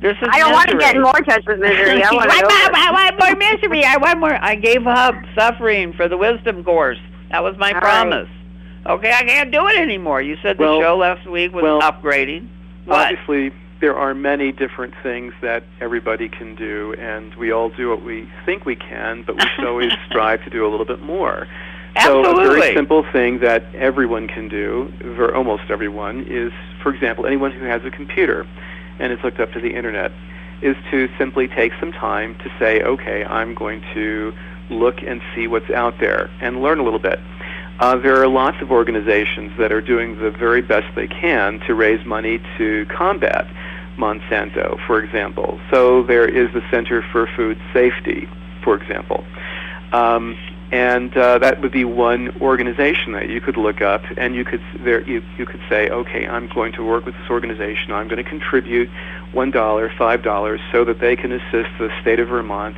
This 0.00 0.12
is 0.22 0.28
I 0.30 0.38
don't 0.38 0.52
want 0.52 0.68
to 0.70 0.76
get 0.78 0.94
in 0.94 1.02
more 1.02 1.12
touch 1.12 1.44
with 1.46 1.58
misery. 1.58 2.02
I 2.02 2.12
want 2.12 2.30
I, 2.30 2.42
want, 2.42 2.74
I 2.74 2.90
want 2.92 3.18
more 3.18 3.36
misery. 3.36 3.84
I 3.84 3.96
want 3.96 4.20
more. 4.20 4.38
I 4.42 4.54
gave 4.54 4.86
up 4.86 5.14
suffering 5.38 5.92
for 5.94 6.08
the 6.08 6.16
wisdom 6.16 6.62
course. 6.64 6.98
That 7.30 7.42
was 7.42 7.56
my 7.58 7.68
All 7.68 7.74
right. 7.74 7.82
promise. 7.82 8.28
Okay, 8.86 9.12
I 9.12 9.24
can't 9.24 9.50
do 9.50 9.66
it 9.66 9.76
anymore. 9.78 10.22
You 10.22 10.36
said 10.42 10.58
the 10.58 10.80
show 10.80 10.96
last 10.96 11.28
week 11.28 11.52
was 11.52 11.64
well, 11.64 11.80
upgrading. 11.80 12.48
What? 12.84 13.12
Obviously, 13.12 13.52
there 13.80 13.96
are 13.96 14.14
many 14.14 14.52
different 14.52 14.94
things 15.02 15.34
that 15.42 15.64
everybody 15.80 16.28
can 16.28 16.54
do, 16.54 16.94
and 16.98 17.34
we 17.34 17.50
all 17.50 17.68
do 17.68 17.90
what 17.90 18.02
we 18.02 18.28
think 18.44 18.64
we 18.64 18.76
can, 18.76 19.24
but 19.26 19.34
we 19.36 19.42
should 19.54 19.64
always 19.66 19.92
strive 20.08 20.44
to 20.44 20.50
do 20.50 20.66
a 20.66 20.68
little 20.68 20.86
bit 20.86 21.00
more. 21.00 21.48
Absolutely. 21.96 22.44
So 22.44 22.50
a 22.50 22.60
very 22.60 22.74
simple 22.74 23.04
thing 23.12 23.40
that 23.40 23.64
everyone 23.74 24.28
can 24.28 24.48
do, 24.48 24.92
ver 25.00 25.34
almost 25.34 25.64
everyone, 25.68 26.26
is, 26.28 26.52
for 26.82 26.94
example, 26.94 27.26
anyone 27.26 27.52
who 27.52 27.64
has 27.64 27.84
a 27.84 27.90
computer 27.90 28.46
and 28.98 29.12
is 29.12 29.18
hooked 29.20 29.40
up 29.40 29.52
to 29.52 29.60
the 29.60 29.74
internet, 29.74 30.12
is 30.62 30.76
to 30.90 31.08
simply 31.18 31.48
take 31.48 31.72
some 31.80 31.92
time 31.92 32.36
to 32.36 32.50
say, 32.58 32.82
okay, 32.82 33.24
I'm 33.24 33.54
going 33.54 33.82
to 33.94 34.32
look 34.70 35.02
and 35.02 35.20
see 35.34 35.46
what's 35.46 35.70
out 35.70 35.94
there 36.00 36.30
and 36.40 36.62
learn 36.62 36.78
a 36.78 36.84
little 36.84 36.98
bit. 36.98 37.20
Uh, 37.78 37.96
there 37.96 38.20
are 38.22 38.26
lots 38.26 38.56
of 38.62 38.70
organizations 38.70 39.52
that 39.58 39.70
are 39.70 39.82
doing 39.82 40.18
the 40.18 40.30
very 40.30 40.62
best 40.62 40.86
they 40.94 41.06
can 41.06 41.60
to 41.60 41.74
raise 41.74 42.04
money 42.06 42.40
to 42.56 42.86
combat 42.86 43.46
Monsanto, 43.98 44.78
for 44.86 45.02
example. 45.02 45.60
So 45.70 46.02
there 46.02 46.26
is 46.26 46.52
the 46.52 46.62
Center 46.70 47.02
for 47.12 47.28
Food 47.36 47.58
Safety, 47.72 48.28
for 48.64 48.74
example. 48.74 49.24
Um, 49.92 50.36
and 50.72 51.16
uh, 51.16 51.38
that 51.38 51.60
would 51.60 51.70
be 51.70 51.84
one 51.84 52.40
organization 52.40 53.12
that 53.12 53.28
you 53.28 53.40
could 53.40 53.56
look 53.56 53.80
up, 53.80 54.02
and 54.16 54.34
you 54.34 54.44
could 54.44 54.60
there 54.80 55.02
you, 55.08 55.22
you 55.38 55.46
could 55.46 55.60
say, 55.68 55.88
okay, 55.88 56.26
I'm 56.26 56.48
going 56.48 56.72
to 56.72 56.84
work 56.84 57.06
with 57.06 57.14
this 57.14 57.30
organization. 57.30 57.92
I'm 57.92 58.08
going 58.08 58.22
to 58.22 58.28
contribute 58.28 58.90
one 59.32 59.52
dollar, 59.52 59.92
five 59.96 60.24
dollars, 60.24 60.60
so 60.72 60.84
that 60.84 60.98
they 60.98 61.14
can 61.14 61.30
assist 61.30 61.70
the 61.78 61.88
state 62.02 62.18
of 62.18 62.28
Vermont 62.28 62.76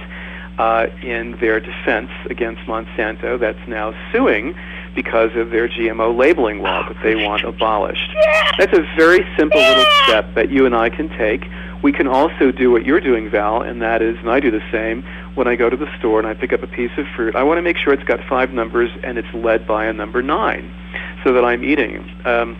uh, 0.59 0.89
in 1.03 1.39
their 1.41 1.61
defense 1.61 2.11
against 2.29 2.61
Monsanto, 2.63 3.39
that's 3.39 3.67
now 3.69 3.95
suing 4.13 4.55
because 4.95 5.31
of 5.37 5.51
their 5.51 5.69
GMO 5.69 6.17
labeling 6.17 6.61
law 6.61 6.87
that 6.89 6.97
they 7.03 7.15
want 7.15 7.45
abolished. 7.45 8.11
That's 8.59 8.77
a 8.77 8.83
very 8.97 9.25
simple 9.37 9.61
little 9.61 9.87
step 10.05 10.35
that 10.35 10.51
you 10.51 10.67
and 10.67 10.75
I 10.75 10.91
can 10.91 11.09
take. 11.11 11.45
We 11.83 11.93
can 11.93 12.09
also 12.09 12.51
do 12.51 12.73
what 12.73 12.85
you're 12.85 13.01
doing, 13.01 13.31
Val, 13.31 13.63
and 13.63 13.81
that 13.81 14.03
is, 14.03 14.19
and 14.19 14.29
I 14.29 14.41
do 14.41 14.51
the 14.51 14.65
same, 14.73 15.05
when 15.37 15.47
I 15.47 15.55
go 15.55 15.71
to 15.71 15.77
the 15.77 15.87
store 15.99 16.19
and 16.19 16.27
I 16.27 16.35
pick 16.35 16.53
up 16.53 16.65
a 16.65 16.67
piece 16.67 16.91
of 16.99 17.07
fruit, 17.15 17.37
I 17.37 17.45
want 17.45 17.59
to 17.59 17.63
make 17.63 17.77
sure 17.77 17.93
it's 17.93 18.03
got 18.03 18.19
five 18.29 18.51
numbers 18.51 18.91
and 19.05 19.17
it's 19.17 19.33
led 19.33 19.65
by 19.69 19.85
a 19.85 19.93
number 19.93 20.21
nine, 20.21 20.75
so 21.23 21.33
that 21.33 21.45
I'm 21.45 21.63
eating 21.63 21.99
um, 22.25 22.57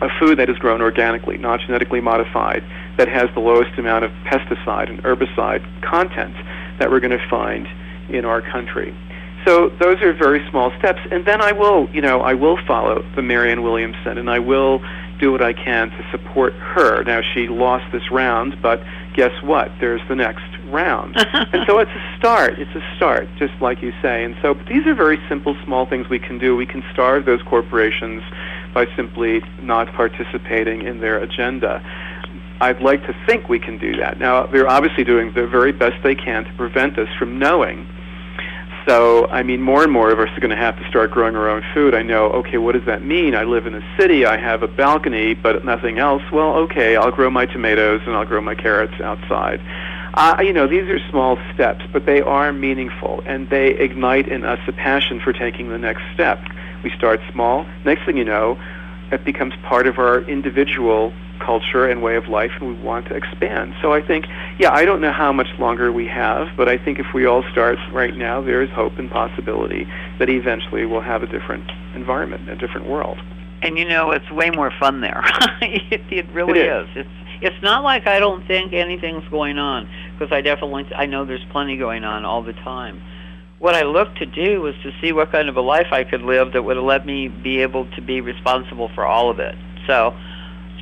a 0.00 0.08
food 0.18 0.38
that 0.38 0.48
is 0.48 0.56
grown 0.56 0.80
organically, 0.80 1.36
not 1.36 1.60
genetically 1.60 2.00
modified, 2.00 2.64
that 2.96 3.08
has 3.08 3.28
the 3.34 3.40
lowest 3.40 3.78
amount 3.78 4.06
of 4.06 4.10
pesticide 4.24 4.88
and 4.88 5.02
herbicide 5.02 5.62
content 5.82 6.34
that 6.78 6.90
we're 6.90 7.00
going 7.00 7.18
to 7.18 7.28
find 7.28 7.66
in 8.08 8.24
our 8.24 8.40
country. 8.40 8.94
So 9.46 9.68
those 9.78 10.00
are 10.00 10.12
very 10.14 10.46
small 10.50 10.72
steps, 10.78 11.00
and 11.10 11.26
then 11.26 11.42
I 11.42 11.52
will, 11.52 11.88
you 11.92 12.00
know, 12.00 12.20
I 12.20 12.32
will 12.32 12.58
follow 12.66 13.04
the 13.14 13.22
Marianne 13.22 13.62
Williamson, 13.62 14.16
and 14.16 14.30
I 14.30 14.38
will 14.38 14.80
do 15.20 15.32
what 15.32 15.42
I 15.42 15.52
can 15.52 15.90
to 15.90 16.06
support 16.10 16.54
her. 16.54 17.04
Now 17.04 17.20
she 17.20 17.48
lost 17.48 17.84
this 17.92 18.10
round, 18.10 18.60
but 18.62 18.82
guess 19.14 19.32
what? 19.42 19.70
There's 19.80 20.00
the 20.08 20.16
next 20.16 20.44
round, 20.70 21.16
and 21.32 21.64
so 21.66 21.78
it's 21.78 21.90
a 21.90 22.16
start. 22.18 22.58
It's 22.58 22.74
a 22.74 22.82
start, 22.96 23.28
just 23.38 23.52
like 23.60 23.82
you 23.82 23.92
say. 24.00 24.24
And 24.24 24.34
so 24.40 24.54
but 24.54 24.66
these 24.66 24.86
are 24.86 24.94
very 24.94 25.20
simple, 25.28 25.56
small 25.64 25.86
things 25.86 26.08
we 26.08 26.18
can 26.18 26.38
do. 26.38 26.56
We 26.56 26.66
can 26.66 26.82
starve 26.92 27.26
those 27.26 27.42
corporations 27.42 28.22
by 28.72 28.86
simply 28.96 29.42
not 29.62 29.92
participating 29.92 30.82
in 30.82 31.00
their 31.00 31.18
agenda. 31.18 31.82
I'd 32.60 32.80
like 32.80 33.02
to 33.06 33.14
think 33.26 33.48
we 33.48 33.58
can 33.58 33.78
do 33.78 33.96
that. 33.96 34.18
Now, 34.18 34.46
they're 34.46 34.68
obviously 34.68 35.04
doing 35.04 35.32
the 35.34 35.46
very 35.46 35.72
best 35.72 36.02
they 36.02 36.14
can 36.14 36.44
to 36.44 36.52
prevent 36.54 36.98
us 36.98 37.08
from 37.18 37.38
knowing. 37.38 37.86
So, 38.86 39.26
I 39.28 39.42
mean, 39.42 39.62
more 39.62 39.82
and 39.82 39.90
more 39.90 40.10
of 40.10 40.20
us 40.20 40.28
are 40.36 40.40
going 40.40 40.50
to 40.50 40.56
have 40.56 40.76
to 40.78 40.86
start 40.88 41.10
growing 41.10 41.36
our 41.36 41.48
own 41.48 41.62
food. 41.72 41.94
I 41.94 42.02
know, 42.02 42.26
okay, 42.32 42.58
what 42.58 42.72
does 42.72 42.84
that 42.84 43.02
mean? 43.02 43.34
I 43.34 43.44
live 43.44 43.66
in 43.66 43.74
a 43.74 43.96
city, 43.98 44.26
I 44.26 44.36
have 44.36 44.62
a 44.62 44.68
balcony, 44.68 45.32
but 45.32 45.64
nothing 45.64 45.98
else. 45.98 46.22
Well, 46.30 46.54
okay, 46.64 46.94
I'll 46.94 47.10
grow 47.10 47.30
my 47.30 47.46
tomatoes 47.46 48.02
and 48.06 48.14
I'll 48.14 48.26
grow 48.26 48.42
my 48.42 48.54
carrots 48.54 49.00
outside. 49.00 49.60
Uh, 50.12 50.36
you 50.42 50.52
know, 50.52 50.68
these 50.68 50.88
are 50.90 50.98
small 51.10 51.38
steps, 51.54 51.84
but 51.92 52.06
they 52.06 52.20
are 52.20 52.52
meaningful, 52.52 53.22
and 53.26 53.48
they 53.50 53.70
ignite 53.70 54.28
in 54.28 54.44
us 54.44 54.60
a 54.68 54.72
passion 54.72 55.18
for 55.18 55.32
taking 55.32 55.70
the 55.70 55.78
next 55.78 56.02
step. 56.12 56.40
We 56.84 56.90
start 56.90 57.20
small. 57.32 57.66
Next 57.84 58.04
thing 58.04 58.16
you 58.16 58.24
know, 58.24 58.60
it 59.10 59.24
becomes 59.24 59.54
part 59.64 59.86
of 59.86 59.98
our 59.98 60.20
individual 60.20 61.12
culture 61.40 61.88
and 61.88 62.02
way 62.02 62.16
of 62.16 62.28
life, 62.28 62.50
and 62.60 62.68
we 62.68 62.82
want 62.82 63.06
to 63.08 63.14
expand. 63.14 63.74
So 63.82 63.92
I 63.92 64.06
think, 64.06 64.26
yeah, 64.58 64.72
I 64.72 64.84
don't 64.84 65.00
know 65.00 65.12
how 65.12 65.32
much 65.32 65.48
longer 65.58 65.92
we 65.92 66.06
have, 66.08 66.48
but 66.56 66.68
I 66.68 66.78
think 66.78 66.98
if 66.98 67.06
we 67.14 67.26
all 67.26 67.42
start 67.52 67.78
right 67.92 68.16
now, 68.16 68.40
there 68.40 68.62
is 68.62 68.70
hope 68.70 68.98
and 68.98 69.10
possibility 69.10 69.86
that 70.18 70.28
eventually 70.28 70.86
we'll 70.86 71.00
have 71.00 71.22
a 71.22 71.26
different 71.26 71.70
environment, 71.94 72.48
a 72.48 72.56
different 72.56 72.88
world. 72.88 73.18
And 73.62 73.78
you 73.78 73.88
know, 73.88 74.10
it's 74.10 74.30
way 74.30 74.50
more 74.50 74.70
fun 74.78 75.00
there. 75.00 75.22
it, 75.62 76.02
it 76.10 76.28
really 76.32 76.60
It 76.60 76.66
is. 76.66 76.88
It's 76.96 77.08
it's 77.40 77.62
not 77.62 77.82
like 77.82 78.06
I 78.06 78.18
don't 78.20 78.46
think 78.46 78.72
anything's 78.72 79.26
going 79.28 79.58
on 79.58 79.88
because 80.12 80.32
I 80.32 80.40
definitely 80.40 80.86
I 80.94 81.06
know 81.06 81.24
there's 81.24 81.44
plenty 81.50 81.76
going 81.76 82.04
on 82.04 82.24
all 82.24 82.42
the 82.42 82.52
time. 82.52 83.02
What 83.58 83.74
I 83.74 83.82
looked 83.82 84.18
to 84.18 84.26
do 84.26 84.60
was 84.60 84.74
to 84.82 84.92
see 85.00 85.12
what 85.12 85.32
kind 85.32 85.48
of 85.48 85.56
a 85.56 85.60
life 85.60 85.88
I 85.92 86.04
could 86.04 86.22
live 86.22 86.52
that 86.52 86.62
would 86.62 86.76
let 86.76 87.06
me 87.06 87.28
be 87.28 87.60
able 87.60 87.90
to 87.96 88.02
be 88.02 88.20
responsible 88.20 88.90
for 88.94 89.06
all 89.06 89.30
of 89.30 89.38
it. 89.40 89.54
So 89.86 90.14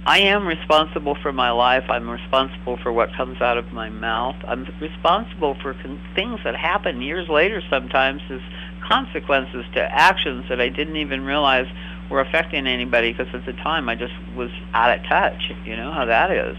I 0.04 0.18
am 0.18 0.48
responsible 0.48 1.14
for 1.22 1.32
my 1.32 1.52
life. 1.52 1.84
I'm 1.88 2.10
responsible 2.10 2.76
for 2.76 2.92
what 2.92 3.14
comes 3.14 3.40
out 3.40 3.56
of 3.56 3.72
my 3.72 3.88
mouth. 3.88 4.34
I'm 4.44 4.66
responsible 4.80 5.54
for 5.62 5.74
con- 5.74 6.00
things 6.16 6.40
that 6.42 6.56
happen 6.56 7.02
years 7.02 7.28
later 7.28 7.62
sometimes 7.70 8.20
as 8.28 8.40
consequences 8.82 9.64
to 9.74 9.80
actions 9.80 10.46
that 10.48 10.60
I 10.60 10.70
didn't 10.70 10.96
even 10.96 11.24
realize 11.24 11.68
were 12.10 12.20
affecting 12.20 12.66
anybody 12.66 13.12
because 13.12 13.32
at 13.32 13.46
the 13.46 13.52
time 13.52 13.88
I 13.88 13.94
just 13.94 14.12
was 14.36 14.50
out 14.74 14.98
of 14.98 15.06
touch. 15.06 15.52
You 15.64 15.76
know 15.76 15.92
how 15.92 16.04
that 16.06 16.32
is. 16.32 16.56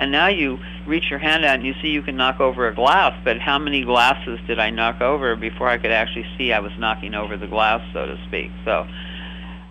And 0.00 0.10
now 0.10 0.28
you 0.28 0.58
reach 0.86 1.10
your 1.10 1.18
hand 1.18 1.44
out 1.44 1.56
and 1.56 1.66
you 1.66 1.74
see 1.82 1.88
you 1.88 2.02
can 2.02 2.16
knock 2.16 2.40
over 2.40 2.66
a 2.66 2.74
glass, 2.74 3.14
but 3.24 3.38
how 3.38 3.58
many 3.58 3.84
glasses 3.84 4.40
did 4.46 4.58
I 4.58 4.70
knock 4.70 5.02
over 5.02 5.36
before 5.36 5.68
I 5.68 5.76
could 5.76 5.90
actually 5.90 6.26
see 6.38 6.50
I 6.50 6.60
was 6.60 6.72
knocking 6.78 7.14
over 7.14 7.36
the 7.36 7.46
glass, 7.46 7.86
so 7.92 8.06
to 8.06 8.18
speak? 8.26 8.50
So 8.64 8.86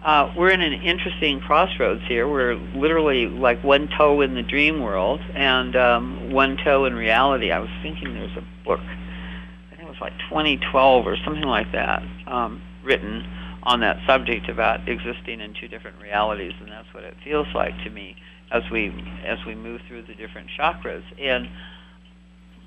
uh, 0.06 0.32
we're 0.38 0.52
in 0.52 0.62
an 0.62 0.84
interesting 0.84 1.40
crossroads 1.40 2.04
here. 2.08 2.28
We're 2.28 2.54
literally 2.54 3.26
like 3.26 3.64
one 3.64 3.90
toe 3.98 4.22
in 4.22 4.36
the 4.36 4.44
dream 4.44 4.80
world 4.80 5.20
and 5.34 5.76
um, 5.76 6.32
one 6.32 6.58
toe 6.64 6.86
in 6.86 6.94
reality. 6.94 7.52
I 7.52 7.58
was 7.58 7.72
thinking 7.82 8.14
there's 8.14 8.38
a 8.38 8.46
book, 8.64 8.82
I 8.82 9.76
think 9.76 9.82
it 9.82 9.90
was 9.90 10.00
like 10.00 10.14
2012 10.30 11.08
or 11.08 11.18
something 11.26 11.42
like 11.42 11.72
that, 11.72 12.04
um, 12.28 12.62
written 12.84 13.26
on 13.64 13.80
that 13.80 13.98
subject 14.06 14.48
about 14.48 14.88
existing 14.88 15.42
in 15.42 15.56
two 15.60 15.68
different 15.68 16.00
realities, 16.00 16.54
and 16.60 16.70
that's 16.70 16.94
what 16.94 17.04
it 17.04 17.16
feels 17.24 17.48
like 17.56 17.76
to 17.84 17.90
me 17.90 18.16
as 18.52 18.62
we 18.72 18.94
as 19.26 19.40
we 19.48 19.56
move 19.56 19.82
through 19.88 20.04
the 20.04 20.14
different 20.14 20.48
chakras. 20.56 21.02
And 21.20 21.50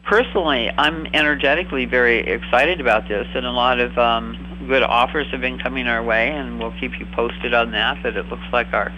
personally, 0.04 0.72
I'm 0.76 1.06
energetically 1.14 1.84
very 1.84 2.18
excited 2.18 2.80
about 2.80 3.06
this, 3.06 3.28
and 3.32 3.46
a 3.46 3.52
lot 3.52 3.78
of 3.78 3.96
um, 3.96 4.47
good 4.68 4.82
offers 4.82 5.26
have 5.32 5.40
been 5.40 5.58
coming 5.58 5.88
our 5.88 6.02
way, 6.02 6.28
and 6.28 6.60
we'll 6.60 6.78
keep 6.78 6.98
you 7.00 7.06
posted 7.14 7.54
on 7.54 7.72
that. 7.72 8.02
But 8.02 8.16
it 8.16 8.26
looks 8.26 8.46
like 8.52 8.72
our 8.72 8.90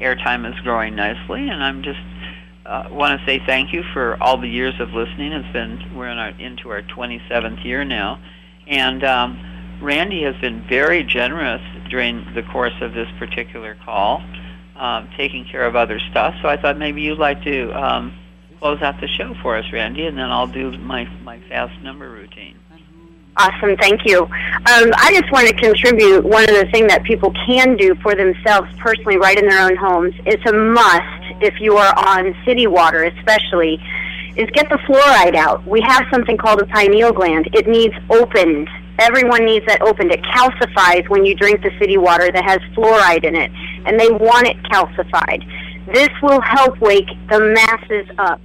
airtime 0.00 0.50
is 0.50 0.58
growing 0.60 0.96
nicely, 0.96 1.48
and 1.48 1.62
I'm 1.62 1.82
just 1.82 2.00
uh, 2.66 2.88
want 2.90 3.20
to 3.20 3.26
say 3.26 3.40
thank 3.46 3.72
you 3.72 3.82
for 3.92 4.20
all 4.22 4.38
the 4.38 4.48
years 4.48 4.74
of 4.80 4.90
listening. 4.90 5.32
It's 5.32 5.52
been 5.52 5.94
we're 5.94 6.08
in 6.08 6.18
our 6.18 6.30
into 6.30 6.70
our 6.70 6.82
27th 6.82 7.64
year 7.64 7.84
now, 7.84 8.20
and 8.66 9.04
um, 9.04 9.78
Randi 9.80 10.22
has 10.24 10.36
been 10.36 10.66
very 10.68 11.04
generous 11.04 11.62
during 11.90 12.26
the 12.34 12.42
course 12.42 12.74
of 12.80 12.94
this 12.94 13.08
particular 13.18 13.76
call, 13.84 14.22
um, 14.76 15.08
taking 15.16 15.44
care 15.44 15.66
of 15.66 15.76
other 15.76 16.00
stuff. 16.10 16.34
So 16.42 16.48
I 16.48 16.56
thought 16.56 16.78
maybe 16.78 17.02
you'd 17.02 17.18
like 17.18 17.42
to 17.44 17.70
um, 17.72 18.18
close 18.58 18.82
out 18.82 19.00
the 19.00 19.08
show 19.08 19.34
for 19.42 19.56
us, 19.56 19.64
Randi, 19.72 20.06
and 20.06 20.18
then 20.18 20.30
I'll 20.30 20.46
do 20.46 20.72
my 20.78 21.04
my 21.22 21.40
fast 21.48 21.80
number 21.82 22.10
routine. 22.10 22.58
Awesome, 23.38 23.76
thank 23.76 24.04
you. 24.04 24.22
Um, 24.22 24.90
I 24.98 25.14
just 25.14 25.30
want 25.30 25.46
to 25.46 25.54
contribute 25.54 26.24
one 26.24 26.42
of 26.42 26.56
the 26.56 26.66
things 26.72 26.88
that 26.88 27.04
people 27.04 27.32
can 27.46 27.76
do 27.76 27.94
for 28.02 28.16
themselves 28.16 28.68
personally, 28.78 29.16
right 29.16 29.38
in 29.38 29.48
their 29.48 29.64
own 29.64 29.76
homes. 29.76 30.12
It's 30.26 30.44
a 30.44 30.52
must 30.52 31.40
if 31.40 31.60
you 31.60 31.76
are 31.76 31.94
on 31.96 32.34
city 32.44 32.66
water, 32.66 33.04
especially, 33.04 33.80
is 34.36 34.50
get 34.54 34.68
the 34.68 34.78
fluoride 34.78 35.36
out. 35.36 35.64
We 35.68 35.80
have 35.82 36.04
something 36.10 36.36
called 36.36 36.60
a 36.60 36.66
pineal 36.66 37.12
gland. 37.12 37.48
It 37.52 37.68
needs 37.68 37.94
opened. 38.10 38.68
Everyone 38.98 39.44
needs 39.44 39.64
that 39.66 39.82
opened. 39.82 40.10
It 40.10 40.22
calcifies 40.22 41.08
when 41.08 41.24
you 41.24 41.36
drink 41.36 41.62
the 41.62 41.70
city 41.78 41.96
water 41.96 42.32
that 42.32 42.44
has 42.44 42.58
fluoride 42.74 43.22
in 43.22 43.36
it, 43.36 43.52
and 43.86 44.00
they 44.00 44.10
want 44.10 44.48
it 44.48 44.56
calcified. 44.64 45.46
This 45.94 46.10
will 46.22 46.40
help 46.40 46.80
wake 46.80 47.08
the 47.30 47.54
masses 47.54 48.10
up. 48.18 48.40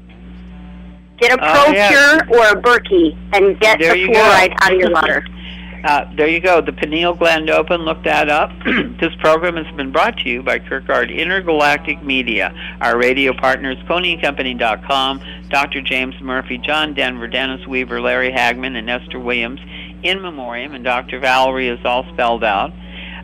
Get 1.28 1.40
a 1.40 1.42
Oh, 1.42 1.72
yeah. 1.72 2.22
Or 2.30 2.58
a 2.58 2.62
Berkey 2.62 3.18
and 3.34 3.60
get 3.60 3.80
There 3.80 3.94
the 3.94 4.08
fluoride 4.08 4.56
out 4.62 4.74
of 4.74 4.80
your 4.80 4.92
water. 4.92 5.26
Uh, 5.84 6.10
there 6.16 6.30
you 6.30 6.40
go. 6.40 6.62
The 6.62 6.72
pineal 6.72 7.14
gland 7.14 7.50
open. 7.50 7.82
Look 7.82 8.04
that 8.06 8.30
up. 8.30 8.52
this 9.02 9.14
program 9.20 9.58
has 9.58 9.76
been 9.76 9.92
brought 9.92 10.18
to 10.20 10.30
you 10.30 10.42
by 10.42 10.60
Kirkgaard 10.60 11.14
Intergalactic 11.14 12.02
Media. 12.02 12.54
Our 12.80 12.98
radio 12.98 13.34
partners, 13.34 13.76
PonyCompany.com, 13.86 15.22
Dr. 15.50 15.82
James 15.82 16.16
Murphy, 16.22 16.58
John 16.58 16.94
Denver, 16.94 17.28
Dennis 17.28 17.68
Weaver, 17.68 18.00
Larry 18.00 18.32
Hagman, 18.32 18.78
and 18.78 18.90
Esther 18.90 19.20
Williams 19.20 19.60
in 20.04 20.22
memoriam, 20.22 20.74
and 20.74 20.86
Dr. 20.86 21.20
Valerie 21.20 21.68
is 21.68 21.84
all 21.84 22.06
spelled 22.14 22.46
out. 22.46 22.72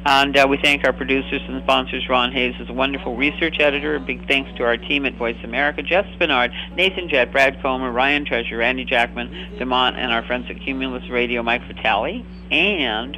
And 0.05 0.37
uh, 0.37 0.47
we 0.49 0.57
thank 0.57 0.85
our 0.85 0.93
producers 0.93 1.41
and 1.47 1.61
sponsors. 1.63 2.07
Ron 2.07 2.31
Hayes 2.31 2.55
is 2.59 2.69
a 2.69 2.73
wonderful 2.73 3.17
research 3.17 3.59
editor. 3.59 3.95
A 3.95 3.99
big 3.99 4.25
thanks 4.27 4.49
to 4.57 4.63
our 4.63 4.77
team 4.77 5.05
at 5.05 5.15
Voice 5.15 5.37
America, 5.43 5.83
Jeff 5.83 6.05
Spinard, 6.17 6.51
Nathan 6.75 7.09
Jett, 7.09 7.31
Brad 7.31 7.61
Comer, 7.61 7.91
Ryan 7.91 8.25
Treasure, 8.25 8.57
Randy 8.57 8.85
Jackman, 8.85 9.57
Demont, 9.59 9.95
and 9.95 10.11
our 10.11 10.25
friends 10.25 10.45
at 10.49 10.61
Cumulus 10.63 11.07
Radio, 11.09 11.43
Mike 11.43 11.67
Vitale, 11.67 12.25
and 12.49 13.17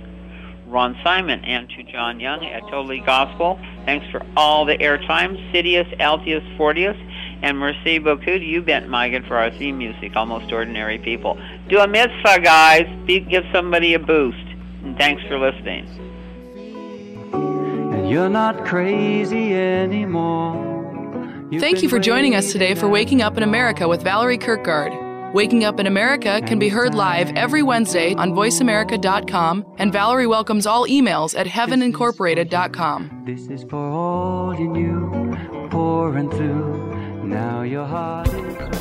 Ron 0.65 0.97
Simon, 1.03 1.43
and 1.45 1.69
to 1.69 1.83
John 1.83 2.19
Young 2.19 2.43
at 2.45 2.61
Totally 2.63 3.01
Gospel. 3.01 3.59
Thanks 3.85 4.09
for 4.09 4.25
all 4.35 4.65
the 4.65 4.77
airtime. 4.77 5.37
Citius, 5.53 5.95
Altius, 5.99 6.57
Fortius, 6.57 6.97
and 7.43 7.59
merci 7.59 7.99
beaucoup 7.99 8.25
to 8.25 8.45
you, 8.45 8.61
Bent 8.61 8.89
Migan, 8.89 9.23
for 9.23 9.37
our 9.37 9.51
theme 9.51 9.77
music, 9.77 10.15
Almost 10.15 10.51
Ordinary 10.51 10.97
People. 10.97 11.39
Do 11.69 11.79
a 11.79 11.87
mitzvah, 11.87 12.39
guys. 12.41 12.87
Be, 13.05 13.19
give 13.19 13.43
somebody 13.53 13.93
a 13.93 13.99
boost. 13.99 14.37
And 14.83 14.97
thanks 14.97 15.21
for 15.27 15.37
listening. 15.37 16.10
You're 18.11 18.29
not 18.29 18.65
crazy 18.65 19.53
anymore. 19.55 21.47
You've 21.49 21.61
Thank 21.61 21.81
you 21.81 21.87
for 21.87 21.97
joining 21.97 22.35
us 22.35 22.51
today 22.51 22.75
for. 22.75 22.89
Waking 22.89 23.21
Up 23.21 23.37
in 23.37 23.43
America 23.43 23.87
with 23.87 24.03
Valerie 24.03 24.37
Kirkgaard. 24.37 25.33
Waking 25.33 25.63
Up 25.63 25.79
in 25.79 25.87
America 25.87 26.41
can 26.45 26.59
be 26.59 26.67
heard 26.67 26.93
live 26.93 27.31
every 27.37 27.63
Wednesday 27.63 28.13
on 28.15 28.33
voiceamerica.com, 28.33 29.65
and 29.77 29.93
Valerie 29.93 30.27
welcomes 30.27 30.67
all 30.67 30.85
emails 30.87 31.39
at 31.39 31.47
heavenincorporated.com. 31.47 33.23
This 33.25 33.47
is 33.47 33.63
for 33.63 33.77
all 33.77 34.59
you 34.59 34.67
knew, 34.67 35.69
pouring 35.69 36.29
through. 36.31 37.23
Now 37.23 37.61
your 37.61 37.85
heart 37.85 38.27
is. 38.27 38.80